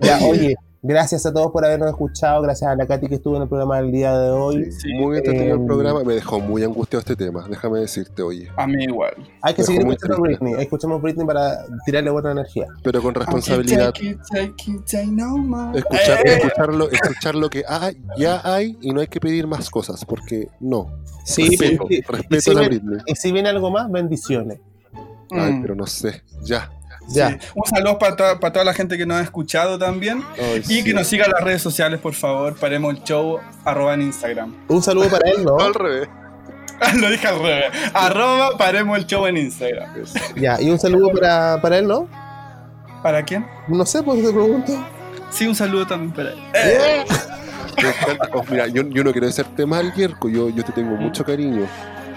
ya, 0.00 0.18
oye, 0.28 0.54
gracias 0.82 1.24
a 1.26 1.32
todos 1.32 1.50
por 1.52 1.64
habernos 1.64 1.88
escuchado. 1.88 2.42
Gracias 2.42 2.68
a 2.70 2.74
la 2.76 2.86
Katy 2.86 3.06
que 3.08 3.14
estuvo 3.14 3.36
en 3.36 3.42
el 3.42 3.48
programa 3.48 3.76
del 3.78 3.92
día 3.92 4.18
de 4.18 4.30
hoy. 4.30 4.70
Sí, 4.72 4.92
muy 4.94 5.16
entretenido 5.18 5.56
eh, 5.56 5.60
el 5.60 5.64
programa. 5.66 6.02
Me 6.04 6.14
dejó 6.14 6.40
muy 6.40 6.62
angustiado 6.64 7.00
este 7.00 7.16
tema. 7.16 7.46
Déjame 7.48 7.80
decirte, 7.80 8.22
oye. 8.22 8.48
A 8.56 8.66
mí 8.66 8.84
igual. 8.84 9.14
Hay 9.40 9.54
que 9.54 9.62
seguir 9.62 9.82
escuchando 9.82 10.16
triste. 10.22 10.44
Britney. 10.44 10.62
Escuchemos 10.62 11.00
Britney 11.00 11.26
para 11.26 11.64
tirarle 11.86 12.10
buena 12.10 12.32
energía. 12.32 12.66
Pero 12.82 13.00
con 13.00 13.14
responsabilidad. 13.14 13.92
Take 13.92 14.06
it, 14.10 14.18
take 14.30 14.70
it, 14.70 14.84
take 14.84 15.06
no 15.06 15.38
more. 15.38 15.78
Escuchar, 15.78 16.26
Eh, 16.26 16.34
escucharlo, 16.36 16.90
escuchar 16.90 17.34
lo 17.36 17.48
que 17.48 17.64
hay, 17.68 18.02
ya 18.18 18.40
hay 18.44 18.76
y 18.80 18.90
no 18.92 19.00
hay 19.00 19.06
que 19.06 19.20
pedir 19.20 19.46
más 19.46 19.70
cosas, 19.70 20.04
porque 20.04 20.48
no. 20.60 20.86
Sí, 21.24 21.48
respeto, 21.56 21.86
y, 21.88 22.00
respeto 22.00 22.40
si 22.40 22.50
a 22.50 22.54
la 22.54 22.60
ven- 22.62 22.68
Britney. 22.70 22.98
y 23.06 23.14
si 23.14 23.30
viene 23.32 23.48
algo 23.48 23.70
más, 23.70 23.90
bendiciones. 23.90 24.58
Ay, 25.30 25.52
mm, 25.54 25.62
pero 25.62 25.74
no 25.74 25.86
sé. 25.86 26.22
Ya. 26.44 26.70
Ya. 27.08 27.30
sí. 27.30 27.36
Un 27.54 27.64
saludo 27.66 27.98
para, 27.98 28.16
toda- 28.16 28.40
para 28.40 28.52
toda 28.52 28.64
la 28.64 28.74
gente 28.74 28.96
que 28.96 29.04
nos 29.06 29.18
ha 29.18 29.22
escuchado 29.22 29.78
también. 29.78 30.22
Y 30.60 30.62
sí. 30.62 30.84
que 30.84 30.94
nos 30.94 31.06
siga 31.06 31.24
en 31.26 31.32
las 31.32 31.42
redes 31.42 31.62
sociales, 31.62 32.00
por 32.00 32.14
favor. 32.14 32.54
Paremos 32.56 32.94
el 32.94 33.02
show, 33.02 33.38
arroba 33.64 33.94
en 33.94 34.02
Instagram. 34.02 34.54
Un 34.68 34.82
saludo 34.82 35.08
para 35.08 35.28
él, 35.30 35.44
¿no? 35.44 35.58
Al 35.58 35.74
revés. 35.74 36.08
Lo 37.00 37.10
dije 37.10 37.26
al 37.28 37.38
revés. 37.38 37.64
Arroba 37.94 38.56
paremos 38.58 38.98
el 38.98 39.06
show 39.06 39.26
en 39.26 39.36
Instagram. 39.36 39.94
Ya, 40.36 40.60
y 40.60 40.70
un 40.70 40.78
saludo 40.78 41.10
para, 41.10 41.60
para 41.60 41.78
él, 41.78 41.86
¿no? 41.86 42.08
¿Para 43.02 43.22
quién? 43.24 43.46
No 43.68 43.84
sé, 43.84 44.02
pues 44.02 44.22
te 44.22 44.32
pregunto. 44.32 44.72
Sí, 45.30 45.46
un 45.46 45.54
saludo 45.54 45.86
también 45.86 46.12
para 46.12 46.30
él. 46.30 46.38
Eh. 46.54 47.04
Oh, 48.34 48.44
mira, 48.50 48.66
yo, 48.68 48.82
yo 48.88 49.02
no 49.02 49.12
quiero 49.12 49.26
hacerte 49.28 49.66
mal, 49.66 49.92
Yerko. 49.94 50.28
Yo, 50.28 50.50
yo 50.50 50.62
te 50.64 50.72
tengo 50.72 50.94
mucho 50.96 51.24
cariño. 51.24 51.66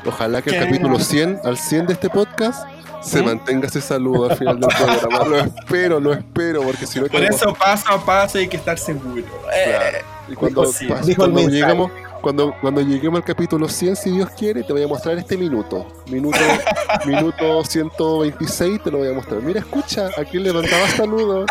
Ojalá 0.05 0.41
que 0.41 0.51
el 0.51 0.59
¿Qué? 0.59 0.65
capítulo 0.65 0.99
100 0.99 1.39
al 1.43 1.57
100 1.57 1.87
de 1.87 1.93
este 1.93 2.09
podcast 2.09 2.67
se 3.05 3.21
¿Mm? 3.21 3.25
mantenga 3.25 3.67
ese 3.67 3.81
saludo 3.81 4.31
al 4.31 4.37
final 4.37 4.59
del 4.59 4.69
programa. 4.69 5.25
Lo 5.25 5.37
espero, 5.39 5.99
lo 5.99 6.13
espero, 6.13 6.63
porque 6.63 6.87
si 6.87 6.99
no 6.99 7.07
Por 7.07 7.23
eso 7.23 7.53
paso 7.53 7.89
a 7.91 8.03
paso 8.03 8.37
hay 8.39 8.47
que 8.47 8.57
estar 8.57 8.77
seguro. 8.77 9.23
Eh, 9.53 9.65
Claro. 9.65 9.97
Y 10.27 10.33
cuando, 10.33 10.63
Dijo 10.71 10.95
Dijo 11.05 11.21
cuando 11.21 11.47
lleguemos, 11.47 11.91
cuando, 12.19 12.55
cuando 12.59 12.81
lleguemos 12.81 13.19
al 13.19 13.23
capítulo 13.23 13.69
100, 13.69 13.95
si 13.95 14.09
Dios 14.09 14.27
quiere, 14.31 14.63
te 14.63 14.73
voy 14.73 14.81
a 14.81 14.87
mostrar 14.87 15.15
este 15.19 15.37
minuto. 15.37 15.85
Minuto, 16.09 16.39
minuto 17.05 17.63
126 17.63 18.81
te 18.83 18.89
lo 18.89 18.97
voy 18.97 19.09
a 19.09 19.13
mostrar. 19.13 19.39
Mira, 19.43 19.59
escucha, 19.59 20.09
a 20.17 20.23
quién 20.25 20.41
le 20.43 20.51
mandaba 20.51 20.87
saludos. 20.89 21.45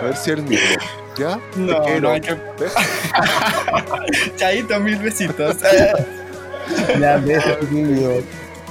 A 0.00 0.04
ver 0.04 0.14
si 0.16 0.30
es 0.30 0.36
el 0.36 0.42
mismo. 0.42 0.66
¿Ya? 1.16 1.40
No, 1.56 1.80
Te 1.82 2.00
no 2.02 2.10
hay 2.10 2.20
que. 2.20 2.36
Chaito, 4.36 4.78
mil 4.80 4.96
besitos. 4.98 5.56
Eh, 5.64 5.92
Ya, 7.00 7.16
besos, 7.16 7.58
chiquillos. 7.60 8.24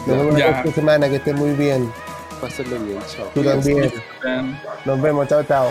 Nos 0.06 0.18
vemos 0.18 0.34
la 0.34 0.40
Ya. 0.40 0.46
próxima 0.62 0.74
semana, 0.76 1.10
que 1.10 1.16
estén 1.18 1.36
muy 1.36 1.52
bien. 1.52 1.92
Pásenlo 2.42 2.80
bien, 2.80 3.00
chao. 3.08 3.28
Tú 3.34 3.44
también. 3.44 3.92
Nos 4.86 5.02
vemos, 5.02 5.28
chao, 5.28 5.44
chao. 5.44 5.70